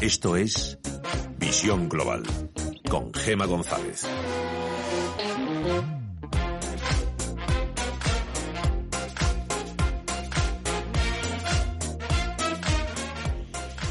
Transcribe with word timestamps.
Esto 0.00 0.36
es 0.36 0.78
Visión 1.38 1.88
Global 1.88 2.22
con 2.88 3.12
Gema 3.14 3.46
González. 3.46 4.06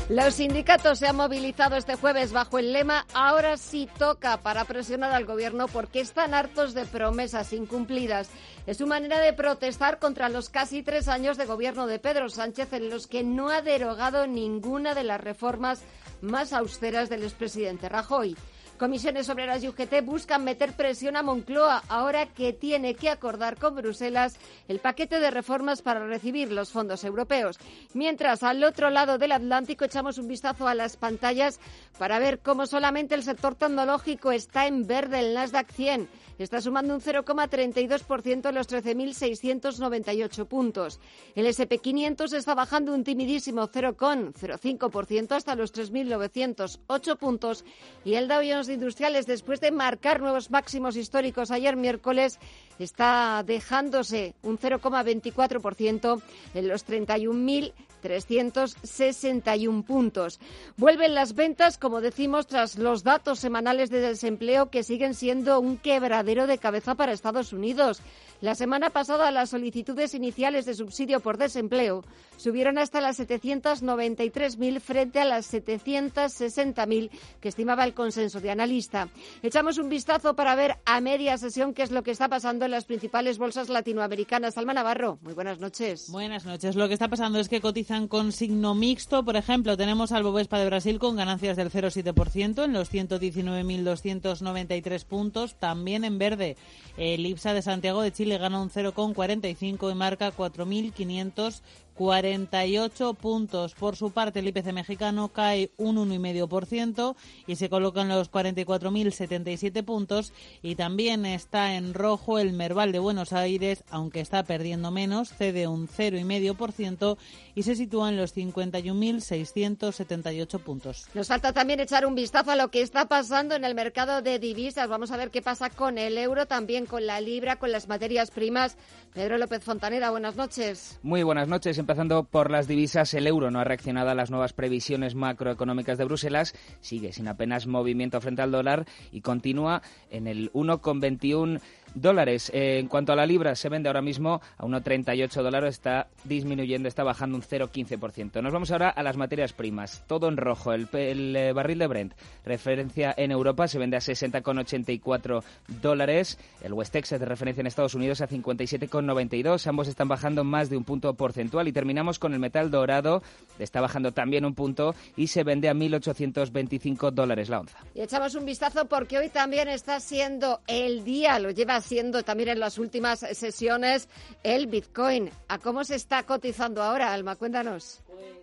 Los 0.09 0.35
sindicatos 0.35 0.99
se 0.99 1.07
han 1.07 1.15
movilizado 1.15 1.75
este 1.75 1.95
jueves 1.95 2.33
bajo 2.33 2.59
el 2.59 2.71
lema 2.71 3.07
Ahora 3.15 3.57
sí 3.57 3.89
toca 3.97 4.37
para 4.37 4.65
presionar 4.65 5.11
al 5.11 5.25
gobierno 5.25 5.67
porque 5.67 6.01
están 6.01 6.35
hartos 6.35 6.75
de 6.75 6.85
promesas 6.85 7.51
incumplidas. 7.53 8.29
Es 8.65 8.77
su 8.77 8.87
manera 8.87 9.19
de 9.19 9.33
protestar 9.33 9.99
contra 9.99 10.29
los 10.29 10.49
casi 10.49 10.83
tres 10.83 11.09
años 11.09 11.35
de 11.35 11.45
gobierno 11.45 11.85
de 11.85 11.99
Pedro 11.99 12.29
Sánchez 12.29 12.71
en 12.71 12.89
los 12.89 13.07
que 13.07 13.21
no 13.21 13.49
ha 13.49 13.61
derogado 13.61 14.25
ninguna 14.25 14.95
de 14.95 15.03
las 15.03 15.19
reformas 15.19 15.81
más 16.21 16.53
austeras 16.53 17.09
del 17.09 17.23
expresidente 17.23 17.89
Rajoy. 17.89 18.37
Comisiones 18.79 19.29
Obreras 19.29 19.63
y 19.63 19.67
UGT 19.67 20.03
buscan 20.03 20.45
meter 20.45 20.73
presión 20.73 21.17
a 21.17 21.23
Moncloa 21.23 21.83
ahora 21.89 22.27
que 22.27 22.53
tiene 22.53 22.95
que 22.95 23.09
acordar 23.09 23.57
con 23.57 23.75
Bruselas 23.75 24.37
el 24.69 24.79
paquete 24.79 25.19
de 25.19 25.29
reformas 25.29 25.81
para 25.81 26.07
recibir 26.07 26.49
los 26.49 26.71
fondos 26.71 27.03
europeos. 27.03 27.59
Mientras, 27.93 28.43
al 28.43 28.63
otro 28.63 28.89
lado 28.89 29.17
del 29.17 29.33
Atlántico 29.33 29.83
echamos 29.83 30.17
un 30.17 30.29
vistazo 30.29 30.69
a 30.69 30.73
las 30.73 30.95
pantallas 30.95 31.59
para 31.99 32.17
ver 32.17 32.39
cómo 32.39 32.65
solamente 32.65 33.13
el 33.13 33.23
sector 33.23 33.55
tecnológico 33.55 34.31
está 34.31 34.67
en 34.67 34.87
verde 34.87 35.19
el 35.19 35.33
Nasdaq 35.33 35.69
100 35.69 36.07
está 36.39 36.61
sumando 36.61 36.93
un 36.93 37.01
0,32% 37.01 38.49
en 38.49 38.55
los 38.55 38.69
13.698 38.69 40.45
puntos. 40.47 40.99
El 41.35 41.45
SP500 41.45 42.33
está 42.33 42.55
bajando 42.55 42.93
un 42.93 43.03
timidísimo 43.03 43.67
0,05% 43.67 45.31
hasta 45.31 45.55
los 45.55 45.73
3.908 45.73 47.17
puntos 47.17 47.65
y 48.03 48.15
el 48.15 48.27
Dow 48.27 48.41
Jones 48.47 48.69
Industriales, 48.69 49.27
después 49.27 49.59
de 49.61 49.71
marcar 49.71 50.21
nuevos 50.21 50.49
máximos 50.51 50.95
históricos 50.95 51.51
ayer 51.51 51.75
miércoles, 51.75 52.39
está 52.79 53.43
dejándose 53.45 54.33
un 54.41 54.57
0,24% 54.57 56.21
en 56.53 56.67
los 56.67 56.85
31.361 56.87 59.85
puntos. 59.85 60.39
Vuelven 60.77 61.15
las 61.15 61.35
ventas, 61.35 61.77
como 61.77 61.99
decimos, 62.01 62.47
tras 62.47 62.77
los 62.77 63.03
datos 63.03 63.39
semanales 63.39 63.89
de 63.89 64.01
desempleo 64.01 64.69
que 64.69 64.83
siguen 64.83 65.13
siendo 65.13 65.57
un 65.59 65.77
quebradero 65.77 66.47
de 66.47 66.57
cabeza 66.57 66.95
para 66.95 67.13
Estados 67.13 67.53
Unidos. 67.53 68.01
La 68.41 68.55
semana 68.55 68.89
pasada 68.89 69.31
las 69.31 69.51
solicitudes 69.51 70.13
iniciales 70.13 70.65
de 70.65 70.73
subsidio 70.73 71.21
por 71.21 71.37
desempleo 71.37 72.03
subieron 72.35 72.77
hasta 72.77 72.99
las 72.99 73.17
793.000 73.19 74.81
frente 74.81 75.21
a 75.21 75.25
las 75.25 75.53
760.000 75.53 77.09
que 77.39 77.47
estimaba 77.47 77.85
el 77.85 77.93
consenso 77.93 78.41
de 78.41 78.51
analista. 78.51 79.07
Echamos 79.43 79.77
un 79.77 79.87
vistazo 79.87 80.35
para 80.35 80.55
ver 80.55 80.75
a 80.83 80.99
media 80.99 81.37
sesión 81.37 81.73
qué 81.73 81.83
es 81.83 81.91
lo 81.91 82.03
que 82.03 82.11
está 82.11 82.27
pasando 82.27 82.62
en 82.65 82.71
las 82.71 82.85
principales 82.85 83.37
bolsas 83.37 83.69
latinoamericanas. 83.69 84.57
Alma 84.57 84.73
Navarro, 84.73 85.19
muy 85.21 85.33
buenas 85.33 85.59
noches. 85.59 86.09
Buenas 86.09 86.45
noches. 86.45 86.75
Lo 86.75 86.87
que 86.87 86.93
está 86.93 87.07
pasando 87.07 87.39
es 87.39 87.49
que 87.49 87.61
cotizan 87.61 88.07
con 88.07 88.31
signo 88.31 88.75
mixto. 88.75 89.23
Por 89.23 89.35
ejemplo, 89.35 89.77
tenemos 89.77 90.11
al 90.11 90.23
Bovespa 90.23 90.59
de 90.59 90.65
Brasil 90.65 90.99
con 90.99 91.15
ganancias 91.15 91.57
del 91.57 91.71
0,7% 91.71 92.63
en 92.63 92.73
los 92.73 92.91
119.293 92.91 95.05
puntos. 95.05 95.55
También 95.55 96.03
en 96.03 96.17
verde, 96.17 96.57
el 96.97 97.25
IPSA 97.25 97.53
de 97.53 97.61
Santiago 97.61 98.01
de 98.01 98.11
Chile 98.11 98.37
gana 98.37 98.61
un 98.61 98.69
0,45 98.69 99.91
y 99.91 99.95
marca 99.95 100.31
4.500 100.31 101.61
48 101.95 103.13
puntos. 103.13 103.73
Por 103.73 103.95
su 103.95 104.11
parte, 104.11 104.39
el 104.39 104.47
IPC 104.47 104.73
mexicano 104.73 105.29
cae 105.29 105.71
un 105.77 105.95
1,5% 105.97 107.15
y 107.47 107.55
se 107.55 107.69
coloca 107.69 108.01
en 108.01 108.09
los 108.09 108.29
44.077 108.31 109.83
puntos. 109.83 110.33
Y 110.61 110.75
también 110.75 111.25
está 111.25 111.75
en 111.75 111.93
rojo 111.93 112.39
el 112.39 112.51
Merval 112.53 112.91
de 112.91 112.99
Buenos 112.99 113.31
Aires, 113.33 113.83
aunque 113.89 114.21
está 114.21 114.43
perdiendo 114.43 114.91
menos, 114.91 115.29
cede 115.29 115.67
un 115.67 115.87
0,5% 115.87 117.17
y 117.55 117.63
se 117.63 117.75
sitúa 117.75 118.09
en 118.09 118.17
los 118.17 118.35
51.678 118.35 120.59
puntos. 120.59 121.07
Nos 121.13 121.27
falta 121.27 121.53
también 121.53 121.79
echar 121.79 122.05
un 122.05 122.15
vistazo 122.15 122.51
a 122.51 122.55
lo 122.55 122.69
que 122.69 122.81
está 122.81 123.07
pasando 123.07 123.55
en 123.55 123.63
el 123.63 123.75
mercado 123.75 124.21
de 124.21 124.39
divisas. 124.39 124.89
Vamos 124.89 125.11
a 125.11 125.17
ver 125.17 125.31
qué 125.31 125.41
pasa 125.41 125.69
con 125.69 125.97
el 125.97 126.17
euro, 126.17 126.45
también 126.45 126.85
con 126.85 127.05
la 127.05 127.21
libra, 127.21 127.57
con 127.57 127.71
las 127.71 127.87
materias 127.87 128.31
primas. 128.31 128.75
Pedro 129.13 129.37
López 129.37 129.63
Fontanera, 129.63 130.09
buenas 130.09 130.35
noches. 130.35 130.99
Muy 131.03 131.21
buenas 131.21 131.47
noches 131.47 131.77
empezando 131.77 132.23
por 132.23 132.49
las 132.49 132.67
divisas, 132.67 133.13
el 133.13 133.27
euro 133.27 133.51
no 133.51 133.59
ha 133.59 133.63
reaccionado 133.63 134.09
a 134.09 134.15
las 134.15 134.31
nuevas 134.31 134.53
previsiones 134.53 135.13
macroeconómicas 135.13 135.99
de 135.99 136.05
Bruselas, 136.05 136.55
sigue 136.81 137.13
sin 137.13 137.27
apenas 137.27 137.67
movimiento 137.67 138.19
frente 138.21 138.41
al 138.41 138.51
dólar 138.51 138.85
y 139.11 139.21
continúa 139.21 139.83
en 140.09 140.25
el 140.25 140.51
1,21 140.53 141.61
dólares. 141.95 142.51
Eh, 142.53 142.79
en 142.79 142.87
cuanto 142.87 143.13
a 143.13 143.15
la 143.15 143.25
libra, 143.25 143.55
se 143.55 143.69
vende 143.69 143.89
ahora 143.89 144.01
mismo 144.01 144.41
a 144.57 144.65
1,38 144.65 145.41
dólares, 145.41 145.75
está 145.75 146.07
disminuyendo, 146.23 146.87
está 146.87 147.03
bajando 147.03 147.37
un 147.37 147.43
0,15%. 147.43 148.41
Nos 148.41 148.53
vamos 148.53 148.71
ahora 148.71 148.89
a 148.89 149.03
las 149.03 149.17
materias 149.17 149.53
primas, 149.53 150.03
todo 150.07 150.27
en 150.27 150.37
rojo. 150.37 150.73
El, 150.73 151.35
eh, 151.35 151.53
barril 151.53 151.79
de 151.79 151.87
Brent, 151.87 152.13
referencia 152.45 153.13
en 153.15 153.31
Europa, 153.31 153.67
se 153.67 153.79
vende 153.79 153.97
a 153.97 154.01
60,84 154.01 155.43
dólares. 155.81 156.37
El 156.61 156.73
West 156.73 156.93
Texas, 156.93 157.19
de 157.19 157.25
referencia 157.25 157.61
en 157.61 157.67
Estados 157.67 157.95
Unidos, 157.95 158.21
a 158.21 158.27
57,92. 158.27 159.67
Ambos 159.67 159.87
están 159.87 160.07
bajando 160.07 160.43
más 160.43 160.69
de 160.69 160.77
un 160.77 160.83
punto 160.83 161.13
porcentual. 161.13 161.67
Y 161.67 161.73
terminamos 161.73 162.19
con 162.19 162.33
el 162.33 162.39
metal 162.39 162.71
dorado, 162.71 163.21
está 163.59 163.81
bajando 163.81 164.11
también 164.11 164.45
un 164.45 164.53
punto 164.53 164.95
y 165.15 165.27
se 165.27 165.43
vende 165.43 165.69
a 165.69 165.73
1.825 165.73 167.11
dólares 167.11 167.49
la 167.49 167.59
onza. 167.59 167.77
Y 167.93 168.01
echamos 168.01 168.35
un 168.35 168.45
vistazo 168.45 168.85
porque 168.85 169.17
hoy 169.17 169.29
también 169.29 169.67
está 169.67 169.99
siendo 169.99 170.61
el 170.67 171.03
día, 171.03 171.39
lo 171.39 171.51
lleva 171.51 171.81
siendo 171.83 172.23
también 172.23 172.49
en 172.49 172.59
las 172.59 172.77
últimas 172.77 173.19
sesiones 173.19 174.09
el 174.43 174.67
Bitcoin. 174.67 175.29
¿A 175.47 175.59
cómo 175.59 175.83
se 175.83 175.95
está 175.95 176.23
cotizando 176.23 176.81
ahora, 176.81 177.13
Alma? 177.13 177.35
Cuéntanos. 177.35 178.01
Pues 178.07 178.42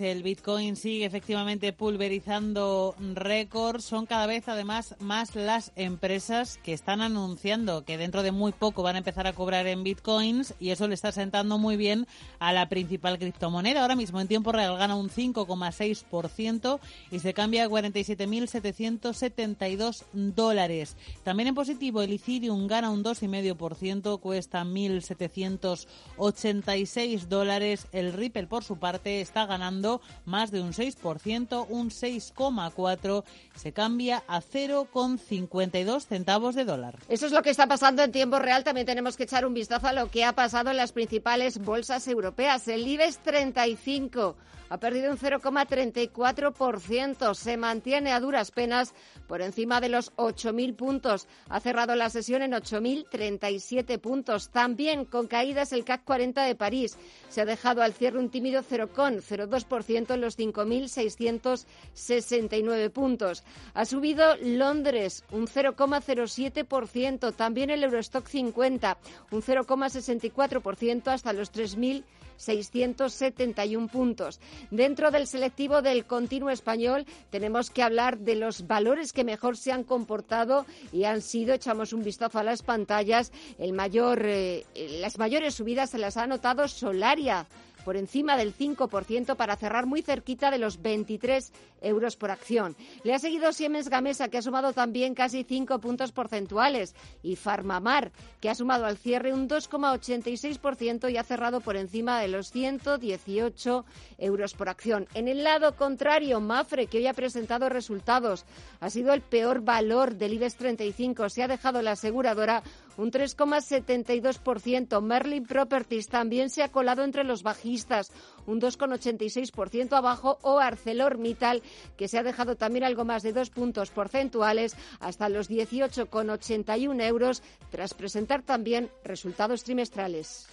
el 0.00 0.22
Bitcoin 0.22 0.76
sigue 0.76 1.04
efectivamente 1.04 1.74
pulverizando 1.74 2.94
récords. 3.14 3.84
Son 3.84 4.06
cada 4.06 4.26
vez 4.26 4.48
además 4.48 4.96
más 4.98 5.34
las 5.34 5.72
empresas 5.76 6.58
que 6.62 6.72
están 6.72 7.02
anunciando 7.02 7.84
que 7.84 7.98
dentro 7.98 8.22
de 8.22 8.32
muy 8.32 8.52
poco 8.52 8.82
van 8.82 8.94
a 8.94 8.98
empezar 8.98 9.26
a 9.26 9.34
cobrar 9.34 9.66
en 9.66 9.82
Bitcoins 9.82 10.54
y 10.58 10.70
eso 10.70 10.88
le 10.88 10.94
está 10.94 11.12
sentando 11.12 11.58
muy 11.58 11.76
bien 11.76 12.06
a 12.38 12.54
la 12.54 12.68
principal 12.68 13.18
criptomoneda. 13.18 13.82
Ahora 13.82 13.96
mismo 13.96 14.20
en 14.20 14.28
tiempo 14.28 14.52
real 14.52 14.78
gana 14.78 14.94
un 14.94 15.10
5,6% 15.10 16.78
y 17.10 17.18
se 17.18 17.34
cambia 17.34 17.64
a 17.64 17.68
47.772 17.68 20.04
dólares. 20.12 20.96
También 21.24 21.48
en 21.48 21.54
positivo 21.54 22.00
el 22.00 22.12
Ethereum 22.12 22.66
gana 22.68 22.90
un 22.90 23.04
2,5%, 23.04 24.18
cuesta 24.20 24.64
1.786 24.64 27.26
dólares. 27.26 27.86
El 27.92 28.14
Ripple 28.14 28.46
por 28.46 28.64
su 28.64 28.78
parte 28.78 29.20
está 29.20 29.47
ganando 29.48 30.00
más 30.24 30.52
de 30.52 30.60
un 30.60 30.72
6%, 30.72 31.66
un 31.68 31.90
6,4%, 31.90 33.24
se 33.56 33.72
cambia 33.72 34.22
a 34.28 34.40
0,52 34.40 36.06
centavos 36.06 36.54
de 36.54 36.64
dólar. 36.64 36.98
Eso 37.08 37.26
es 37.26 37.32
lo 37.32 37.42
que 37.42 37.50
está 37.50 37.66
pasando 37.66 38.02
en 38.04 38.12
tiempo 38.12 38.38
real. 38.38 38.62
También 38.62 38.86
tenemos 38.86 39.16
que 39.16 39.24
echar 39.24 39.44
un 39.44 39.54
vistazo 39.54 39.88
a 39.88 39.92
lo 39.92 40.10
que 40.10 40.24
ha 40.24 40.34
pasado 40.34 40.70
en 40.70 40.76
las 40.76 40.92
principales 40.92 41.58
bolsas 41.58 42.06
europeas. 42.06 42.68
El 42.68 42.86
IBEX 42.86 43.18
35 43.18 44.36
ha 44.68 44.78
perdido 44.78 45.10
un 45.10 45.18
0,34%. 45.18 47.34
Se 47.34 47.56
mantiene 47.56 48.12
a 48.12 48.20
duras 48.20 48.50
penas 48.50 48.92
por 49.26 49.40
encima 49.42 49.80
de 49.80 49.88
los 49.88 50.14
8.000 50.16 50.76
puntos. 50.76 51.26
Ha 51.48 51.60
cerrado 51.60 51.94
la 51.94 52.10
sesión 52.10 52.42
en 52.42 52.52
8.037 52.52 53.98
puntos. 53.98 54.50
También 54.50 55.04
con 55.04 55.26
caídas 55.26 55.72
el 55.72 55.84
CAC 55.84 56.04
40 56.04 56.44
de 56.44 56.54
París. 56.54 56.96
Se 57.28 57.40
ha 57.40 57.44
dejado 57.44 57.82
al 57.82 57.94
cierre 57.94 58.18
un 58.18 58.30
tímido 58.30 58.62
0,02% 58.62 60.14
en 60.14 60.20
los 60.20 60.38
5.669 60.38 62.90
puntos. 62.90 63.42
Ha 63.74 63.84
subido 63.84 64.36
Londres 64.36 65.24
un 65.32 65.46
0,07%. 65.46 67.34
También 67.34 67.70
el 67.70 67.84
Eurostock 67.84 68.26
50 68.26 68.98
un 69.30 69.42
0,64% 69.42 71.08
hasta 71.08 71.32
los 71.32 71.52
3.000 71.52 72.04
671 72.38 73.88
puntos. 73.88 74.40
Dentro 74.70 75.10
del 75.10 75.26
selectivo 75.26 75.82
del 75.82 76.06
continuo 76.06 76.50
español 76.50 77.04
tenemos 77.30 77.70
que 77.70 77.82
hablar 77.82 78.18
de 78.18 78.36
los 78.36 78.66
valores 78.66 79.12
que 79.12 79.24
mejor 79.24 79.56
se 79.56 79.72
han 79.72 79.84
comportado 79.84 80.64
y 80.92 81.04
han 81.04 81.20
sido, 81.20 81.52
echamos 81.52 81.92
un 81.92 82.02
vistazo 82.02 82.38
a 82.38 82.44
las 82.44 82.62
pantallas, 82.62 83.32
el 83.58 83.74
mayor, 83.74 84.22
eh, 84.24 84.64
las 85.00 85.18
mayores 85.18 85.54
subidas 85.54 85.90
se 85.90 85.98
las 85.98 86.16
ha 86.16 86.22
anotado 86.22 86.66
Solaria 86.68 87.46
por 87.88 87.96
encima 87.96 88.36
del 88.36 88.54
5% 88.54 89.34
para 89.34 89.56
cerrar 89.56 89.86
muy 89.86 90.02
cerquita 90.02 90.50
de 90.50 90.58
los 90.58 90.82
23 90.82 91.54
euros 91.80 92.16
por 92.16 92.30
acción. 92.30 92.76
Le 93.02 93.14
ha 93.14 93.18
seguido 93.18 93.50
Siemens 93.50 93.88
Gamesa, 93.88 94.28
que 94.28 94.36
ha 94.36 94.42
sumado 94.42 94.74
también 94.74 95.14
casi 95.14 95.42
5 95.42 95.78
puntos 95.78 96.12
porcentuales, 96.12 96.94
y 97.22 97.36
Farmamar, 97.36 98.12
que 98.42 98.50
ha 98.50 98.54
sumado 98.54 98.84
al 98.84 98.98
cierre 98.98 99.32
un 99.32 99.48
2,86% 99.48 101.10
y 101.10 101.16
ha 101.16 101.24
cerrado 101.24 101.62
por 101.62 101.76
encima 101.76 102.20
de 102.20 102.28
los 102.28 102.50
118 102.50 103.86
euros 104.18 104.52
por 104.52 104.68
acción. 104.68 105.08
En 105.14 105.26
el 105.26 105.42
lado 105.42 105.74
contrario, 105.74 106.42
Mafre, 106.42 106.88
que 106.88 106.98
hoy 106.98 107.06
ha 107.06 107.14
presentado 107.14 107.70
resultados, 107.70 108.44
ha 108.80 108.90
sido 108.90 109.14
el 109.14 109.22
peor 109.22 109.62
valor 109.62 110.14
del 110.14 110.34
IBEX 110.34 110.56
35. 110.56 111.30
Se 111.30 111.42
ha 111.42 111.48
dejado 111.48 111.80
la 111.80 111.92
aseguradora 111.92 112.62
un 112.98 113.10
3,72%. 113.10 115.00
Merlin 115.00 115.46
Properties 115.46 116.08
también 116.08 116.50
se 116.50 116.62
ha 116.62 116.68
colado 116.68 117.02
entre 117.04 117.24
los 117.24 117.42
bajistas, 117.42 118.12
un 118.46 118.60
2,86% 118.60 119.96
abajo, 119.96 120.38
o 120.42 120.58
ArcelorMittal, 120.58 121.62
que 121.96 122.08
se 122.08 122.18
ha 122.18 122.22
dejado 122.22 122.56
también 122.56 122.84
algo 122.84 123.06
más 123.06 123.22
de 123.22 123.32
dos 123.32 123.48
puntos 123.48 123.90
porcentuales 123.90 124.76
hasta 125.00 125.30
los 125.30 125.48
18,81 125.48 127.02
euros, 127.02 127.42
tras 127.70 127.94
presentar 127.94 128.42
también 128.42 128.90
resultados 129.04 129.64
trimestrales. 129.64 130.48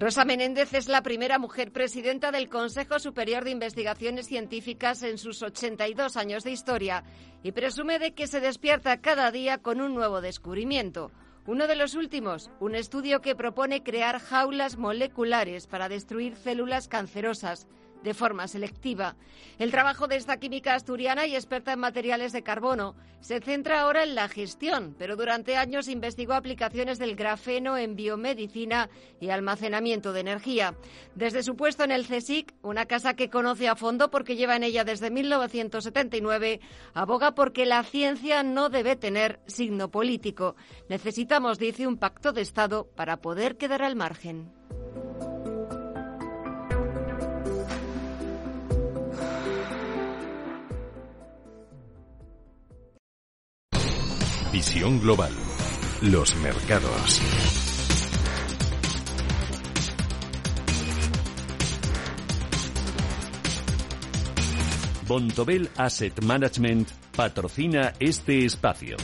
Rosa 0.00 0.24
Menéndez 0.24 0.72
es 0.72 0.88
la 0.88 1.02
primera 1.02 1.38
mujer 1.38 1.72
presidenta 1.72 2.32
del 2.32 2.48
Consejo 2.48 2.98
Superior 2.98 3.44
de 3.44 3.50
Investigaciones 3.50 4.26
Científicas 4.26 5.02
en 5.02 5.18
sus 5.18 5.42
82 5.42 6.16
años 6.16 6.42
de 6.42 6.52
historia 6.52 7.04
y 7.42 7.52
presume 7.52 7.98
de 7.98 8.14
que 8.14 8.26
se 8.26 8.40
despierta 8.40 9.02
cada 9.02 9.30
día 9.30 9.58
con 9.58 9.82
un 9.82 9.94
nuevo 9.94 10.22
descubrimiento. 10.22 11.12
Uno 11.46 11.66
de 11.66 11.76
los 11.76 11.96
últimos, 11.96 12.50
un 12.60 12.76
estudio 12.76 13.20
que 13.20 13.36
propone 13.36 13.82
crear 13.82 14.20
jaulas 14.20 14.78
moleculares 14.78 15.66
para 15.66 15.90
destruir 15.90 16.34
células 16.34 16.88
cancerosas 16.88 17.68
de 18.02 18.14
forma 18.14 18.48
selectiva. 18.48 19.16
El 19.58 19.70
trabajo 19.70 20.08
de 20.08 20.16
esta 20.16 20.38
química 20.38 20.74
asturiana 20.74 21.26
y 21.26 21.34
experta 21.34 21.72
en 21.72 21.80
materiales 21.80 22.32
de 22.32 22.42
carbono 22.42 22.94
se 23.20 23.40
centra 23.40 23.82
ahora 23.82 24.02
en 24.02 24.14
la 24.14 24.28
gestión, 24.28 24.94
pero 24.98 25.16
durante 25.16 25.56
años 25.56 25.88
investigó 25.88 26.32
aplicaciones 26.32 26.98
del 26.98 27.16
grafeno 27.16 27.76
en 27.76 27.94
biomedicina 27.94 28.88
y 29.20 29.28
almacenamiento 29.28 30.12
de 30.12 30.20
energía. 30.20 30.74
Desde 31.14 31.42
su 31.42 31.56
puesto 31.56 31.84
en 31.84 31.92
el 31.92 32.06
CSIC, 32.06 32.54
una 32.62 32.86
casa 32.86 33.14
que 33.14 33.28
conoce 33.28 33.68
a 33.68 33.76
fondo 33.76 34.10
porque 34.10 34.36
lleva 34.36 34.56
en 34.56 34.64
ella 34.64 34.84
desde 34.84 35.10
1979, 35.10 36.60
aboga 36.94 37.34
porque 37.34 37.66
la 37.66 37.82
ciencia 37.82 38.42
no 38.42 38.70
debe 38.70 38.96
tener 38.96 39.40
signo 39.46 39.90
político. 39.90 40.56
Necesitamos, 40.88 41.58
dice, 41.58 41.86
un 41.86 41.98
pacto 41.98 42.32
de 42.32 42.40
Estado 42.40 42.88
para 42.96 43.18
poder 43.18 43.58
quedar 43.58 43.82
al 43.82 43.96
margen. 43.96 44.50
Visión 54.52 55.00
global. 55.00 55.32
Los 56.02 56.34
mercados. 56.34 57.22
Bontobel 65.06 65.70
Asset 65.76 66.20
Management 66.24 66.88
patrocina 67.14 67.92
este 68.00 68.44
espacio. 68.44 68.96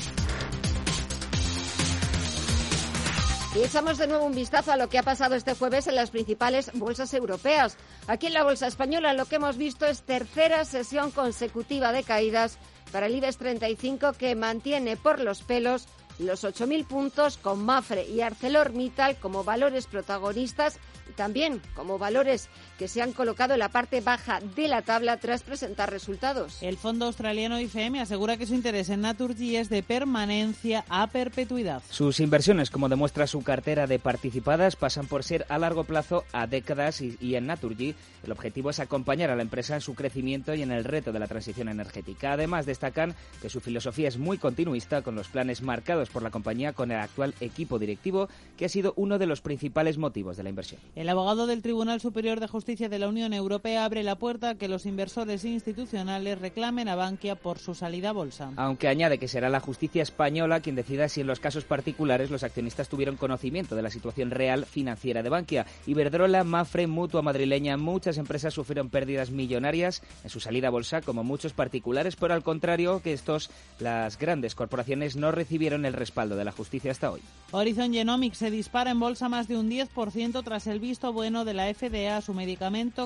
Y 3.54 3.62
echamos 3.62 3.98
de 3.98 4.08
nuevo 4.08 4.26
un 4.26 4.34
vistazo 4.34 4.72
a 4.72 4.76
lo 4.76 4.88
que 4.88 4.98
ha 4.98 5.04
pasado 5.04 5.36
este 5.36 5.54
jueves 5.54 5.86
en 5.86 5.94
las 5.94 6.10
principales 6.10 6.72
bolsas 6.74 7.14
europeas. 7.14 7.76
Aquí 8.08 8.26
en 8.26 8.34
la 8.34 8.42
bolsa 8.42 8.66
española 8.66 9.12
lo 9.12 9.26
que 9.26 9.36
hemos 9.36 9.56
visto 9.56 9.86
es 9.86 10.02
tercera 10.02 10.64
sesión 10.64 11.12
consecutiva 11.12 11.92
de 11.92 12.02
caídas 12.02 12.58
para 12.92 13.06
el 13.06 13.14
IBEX 13.14 13.36
35 13.38 14.12
que 14.14 14.34
mantiene 14.34 14.96
por 14.96 15.20
los 15.20 15.42
pelos 15.42 15.88
los 16.18 16.44
8.000 16.44 16.86
puntos 16.86 17.36
con 17.36 17.64
Mafre 17.64 18.06
y 18.06 18.22
ArcelorMittal 18.22 19.16
como 19.16 19.44
valores 19.44 19.86
protagonistas 19.86 20.78
y 21.08 21.12
también 21.12 21.60
como 21.74 21.98
valores 21.98 22.48
que 22.78 22.88
se 22.88 23.02
han 23.02 23.12
colocado 23.12 23.54
en 23.54 23.60
la 23.60 23.70
parte 23.70 24.00
baja 24.00 24.40
de 24.40 24.68
la 24.68 24.82
tabla 24.82 25.16
tras 25.18 25.42
presentar 25.42 25.90
resultados. 25.90 26.62
El 26.62 26.76
fondo 26.76 27.06
australiano 27.06 27.60
IFM 27.60 28.00
asegura 28.00 28.36
que 28.36 28.46
su 28.46 28.54
interés 28.54 28.88
en 28.90 29.02
Naturgy 29.02 29.56
es 29.56 29.68
de 29.68 29.82
permanencia 29.82 30.84
a 30.88 31.06
perpetuidad. 31.06 31.82
Sus 31.90 32.20
inversiones, 32.20 32.70
como 32.70 32.88
demuestra 32.88 33.26
su 33.26 33.42
cartera 33.42 33.86
de 33.86 33.98
participadas, 33.98 34.76
pasan 34.76 35.06
por 35.06 35.24
ser 35.24 35.46
a 35.48 35.58
largo 35.58 35.84
plazo 35.84 36.24
a 36.32 36.46
décadas 36.46 37.00
y, 37.00 37.16
y 37.20 37.36
en 37.36 37.46
Naturgy 37.46 37.94
el 38.24 38.32
objetivo 38.32 38.70
es 38.70 38.80
acompañar 38.80 39.30
a 39.30 39.36
la 39.36 39.42
empresa 39.42 39.74
en 39.74 39.80
su 39.80 39.94
crecimiento 39.94 40.54
y 40.54 40.62
en 40.62 40.72
el 40.72 40.84
reto 40.84 41.12
de 41.12 41.20
la 41.20 41.28
transición 41.28 41.68
energética. 41.68 42.32
Además, 42.32 42.66
destacan 42.66 43.14
que 43.40 43.48
su 43.48 43.60
filosofía 43.60 44.08
es 44.08 44.18
muy 44.18 44.36
continuista 44.36 45.02
con 45.02 45.14
los 45.14 45.28
planes 45.28 45.62
marcados 45.62 46.10
por 46.10 46.22
la 46.22 46.30
compañía 46.30 46.72
con 46.72 46.90
el 46.90 46.98
actual 46.98 47.34
equipo 47.40 47.78
directivo, 47.78 48.28
que 48.56 48.64
ha 48.64 48.68
sido 48.68 48.92
uno 48.96 49.18
de 49.18 49.26
los 49.26 49.40
principales 49.40 49.96
motivos 49.96 50.36
de 50.36 50.42
la 50.42 50.48
inversión. 50.48 50.80
El 50.96 51.08
abogado 51.08 51.46
del 51.46 51.62
Tribunal 51.62 52.00
Superior 52.00 52.40
de 52.40 52.48
Justicia 52.48 52.65
de 52.66 52.98
la 52.98 53.06
Unión 53.06 53.32
Europea 53.32 53.84
abre 53.84 54.02
la 54.02 54.16
puerta 54.16 54.50
a 54.50 54.54
que 54.56 54.66
los 54.66 54.86
inversores 54.86 55.44
institucionales 55.44 56.40
reclamen 56.40 56.88
a 56.88 56.96
Bankia 56.96 57.36
por 57.36 57.60
su 57.60 57.76
salida 57.76 58.08
a 58.08 58.12
bolsa. 58.12 58.50
Aunque 58.56 58.88
añade 58.88 59.18
que 59.18 59.28
será 59.28 59.48
la 59.48 59.60
justicia 59.60 60.02
española 60.02 60.58
quien 60.58 60.74
decida 60.74 61.08
si 61.08 61.20
en 61.20 61.28
los 61.28 61.38
casos 61.38 61.62
particulares 61.62 62.28
los 62.28 62.42
accionistas 62.42 62.88
tuvieron 62.88 63.16
conocimiento 63.16 63.76
de 63.76 63.82
la 63.82 63.90
situación 63.90 64.32
real 64.32 64.66
financiera 64.66 65.22
de 65.22 65.28
Bankia. 65.28 65.64
Iberdrola, 65.86 66.42
Mafre, 66.42 66.88
Mutua 66.88 67.22
Madrileña, 67.22 67.76
muchas 67.76 68.18
empresas 68.18 68.54
sufrieron 68.54 68.90
pérdidas 68.90 69.30
millonarias 69.30 70.02
en 70.24 70.30
su 70.30 70.40
salida 70.40 70.66
a 70.66 70.72
bolsa, 70.72 71.02
como 71.02 71.22
muchos 71.22 71.52
particulares, 71.52 72.16
pero 72.16 72.34
al 72.34 72.42
contrario 72.42 73.00
que 73.00 73.12
estos, 73.12 73.48
las 73.78 74.18
grandes 74.18 74.56
corporaciones 74.56 75.14
no 75.14 75.30
recibieron 75.30 75.86
el 75.86 75.92
respaldo 75.92 76.34
de 76.34 76.44
la 76.44 76.50
justicia 76.50 76.90
hasta 76.90 77.12
hoy. 77.12 77.20
Horizon 77.52 77.92
Genomics 77.92 78.38
se 78.38 78.50
dispara 78.50 78.90
en 78.90 78.98
bolsa 78.98 79.28
más 79.28 79.46
de 79.46 79.56
un 79.56 79.70
10% 79.70 80.42
tras 80.42 80.66
el 80.66 80.80
visto 80.80 81.12
bueno 81.12 81.44
de 81.44 81.54
la 81.54 81.72
FDA 81.72 82.16
a 82.16 82.22
su 82.22 82.34
medicamento 82.34 82.55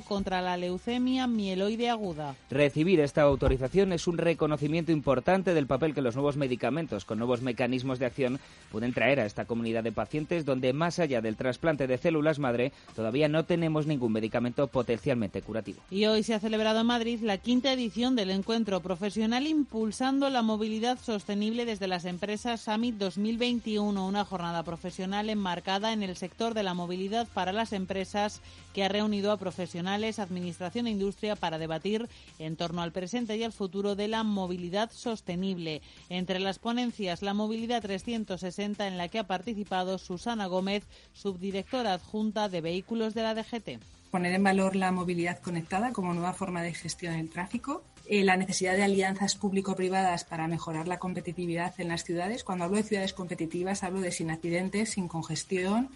contra 0.07 0.41
la 0.41 0.57
leucemia 0.57 1.27
mieloide 1.27 1.91
aguda. 1.91 2.37
Recibir 2.51 3.01
esta 3.01 3.23
autorización 3.23 3.93
es 3.93 4.07
un 4.07 4.17
reconocimiento 4.17 4.93
importante 4.93 5.55
del 5.55 5.67
papel 5.67 5.93
que 5.93 6.03
los 6.03 6.15
nuevos 6.15 6.37
medicamentos 6.37 7.05
con 7.05 7.19
nuevos 7.19 7.43
mecanismos 7.43 7.99
de 7.99 8.07
acción 8.07 8.39
pueden 8.71 8.93
traer 8.93 9.19
a 9.19 9.27
esta 9.27 9.47
comunidad 9.47 9.83
de 9.83 9.93
pacientes 9.93 10.45
donde 10.45 10.73
más 10.73 10.99
allá 10.99 11.21
del 11.21 11.37
trasplante 11.37 11.87
de 11.89 11.99
células 11.99 12.39
madre 12.39 12.73
todavía 12.95 13.29
no 13.29 13.45
tenemos 13.45 13.87
ningún 13.87 14.13
medicamento 14.13 14.69
potencialmente 14.69 15.43
curativo. 15.43 15.83
Y 15.91 16.07
hoy 16.07 16.23
se 16.23 16.35
ha 16.35 16.41
celebrado 16.41 16.81
en 16.81 16.87
Madrid 16.87 17.21
la 17.23 17.39
quinta 17.39 17.73
edición 17.73 18.15
del 18.15 18.31
encuentro 18.31 18.81
profesional 18.81 19.47
impulsando 19.47 20.31
la 20.31 20.43
movilidad 20.43 20.99
sostenible 21.01 21.65
desde 21.65 21.89
las 21.89 22.05
empresas 22.05 22.61
Summit 22.61 22.97
2021, 22.97 24.07
una 24.07 24.25
jornada 24.25 24.63
profesional 24.63 25.29
enmarcada 25.29 25.93
en 25.93 26.05
el 26.05 26.15
sector 26.17 26.55
de 26.55 26.63
la 26.63 26.75
movilidad 26.75 27.27
para 27.35 27.53
las 27.53 27.73
empresas 27.73 28.41
que 28.75 28.85
ha 28.85 28.89
reunido 28.89 29.33
a 29.33 29.40
profesionales, 29.41 30.21
administración 30.21 30.87
e 30.87 30.91
industria 30.91 31.35
para 31.35 31.59
debatir 31.59 32.09
en 32.39 32.55
torno 32.55 32.83
al 32.83 32.93
presente 32.93 33.37
y 33.37 33.43
al 33.43 33.53
futuro 33.53 33.97
de 33.97 34.07
la 34.07 34.23
movilidad 34.23 34.93
sostenible. 34.93 35.83
Entre 36.09 36.39
las 36.39 36.61
ponencias, 36.61 37.23
la 37.23 37.35
movilidad 37.35 37.83
360 37.83 38.87
en 38.87 38.99
la 38.99 39.09
que 39.09 39.19
ha 39.19 39.27
participado 39.27 39.99
Susana 39.99 40.47
Gómez, 40.47 40.85
subdirectora 41.13 41.95
adjunta 41.95 42.49
de 42.49 42.61
vehículos 42.61 43.15
de 43.15 43.23
la 43.23 43.35
DGT 43.35 43.81
poner 44.11 44.35
en 44.35 44.43
valor 44.43 44.77
la 44.77 44.91
movilidad 44.91 45.39
conectada 45.39 45.93
como 45.93 46.13
nueva 46.13 46.33
forma 46.33 46.63
de 46.63 46.75
gestión 46.75 47.17
del 47.17 47.31
tráfico, 47.31 47.85
eh, 48.07 48.25
la 48.25 48.37
necesidad 48.37 48.77
de 48.77 48.83
alianzas 48.83 49.37
público-privadas 49.37 50.25
para 50.25 50.49
mejorar 50.49 50.89
la 50.89 50.99
competitividad 50.99 51.75
en 51.79 51.89
las 51.89 52.05
ciudades. 52.05 52.43
Cuando 52.43 52.65
hablo 52.65 52.77
de 52.77 52.83
ciudades 52.83 53.13
competitivas 53.13 53.85
hablo 53.85 54.01
de 54.01 54.11
sin 54.11 54.31
accidentes, 54.31 54.91
sin 54.91 55.07
congestión, 55.07 55.91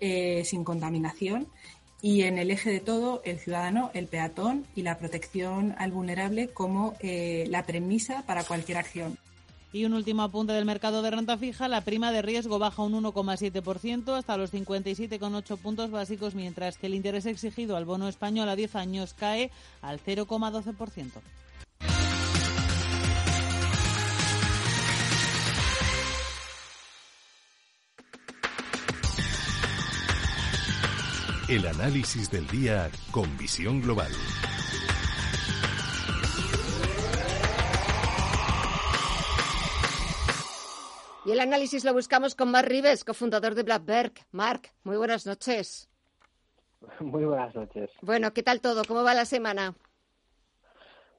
eh, 0.00 0.42
sin 0.44 0.64
contaminación 0.64 1.46
y 2.02 2.22
en 2.22 2.36
el 2.36 2.50
eje 2.50 2.70
de 2.70 2.80
todo 2.80 3.22
el 3.24 3.38
ciudadano, 3.38 3.92
el 3.94 4.08
peatón 4.08 4.66
y 4.74 4.82
la 4.82 4.98
protección 4.98 5.74
al 5.78 5.92
vulnerable 5.92 6.48
como 6.48 6.94
eh, 7.00 7.46
la 7.48 7.62
premisa 7.64 8.24
para 8.26 8.42
cualquier 8.42 8.78
acción. 8.78 9.16
Y 9.72 9.86
un 9.86 9.94
último 9.94 10.22
apunte 10.22 10.52
del 10.52 10.66
mercado 10.66 11.00
de 11.00 11.10
renta 11.12 11.38
fija, 11.38 11.66
la 11.68 11.80
prima 11.80 12.12
de 12.12 12.20
riesgo 12.20 12.58
baja 12.58 12.82
un 12.82 12.92
1,7% 12.92 14.18
hasta 14.18 14.36
los 14.36 14.52
57,8 14.52 15.56
puntos 15.56 15.90
básicos, 15.90 16.34
mientras 16.34 16.76
que 16.76 16.88
el 16.88 16.94
interés 16.94 17.24
exigido 17.24 17.76
al 17.76 17.86
bono 17.86 18.08
español 18.08 18.50
a 18.50 18.56
10 18.56 18.76
años 18.76 19.14
cae 19.14 19.50
al 19.80 19.98
0,12%. 19.98 21.22
El 31.52 31.66
análisis 31.66 32.30
del 32.30 32.46
día 32.46 32.90
con 33.10 33.36
visión 33.36 33.82
global. 33.82 34.10
Y 41.26 41.32
el 41.32 41.40
análisis 41.40 41.84
lo 41.84 41.92
buscamos 41.92 42.34
con 42.34 42.50
Mark 42.50 42.68
Rives, 42.68 43.04
cofundador 43.04 43.54
de 43.54 43.64
Blackberg. 43.64 44.14
Mark, 44.30 44.62
muy 44.82 44.96
buenas 44.96 45.26
noches. 45.26 45.90
Muy 47.00 47.26
buenas 47.26 47.54
noches. 47.54 47.90
Bueno, 48.00 48.32
¿qué 48.32 48.42
tal 48.42 48.62
todo? 48.62 48.82
¿Cómo 48.88 49.04
va 49.04 49.12
la 49.12 49.26
semana? 49.26 49.74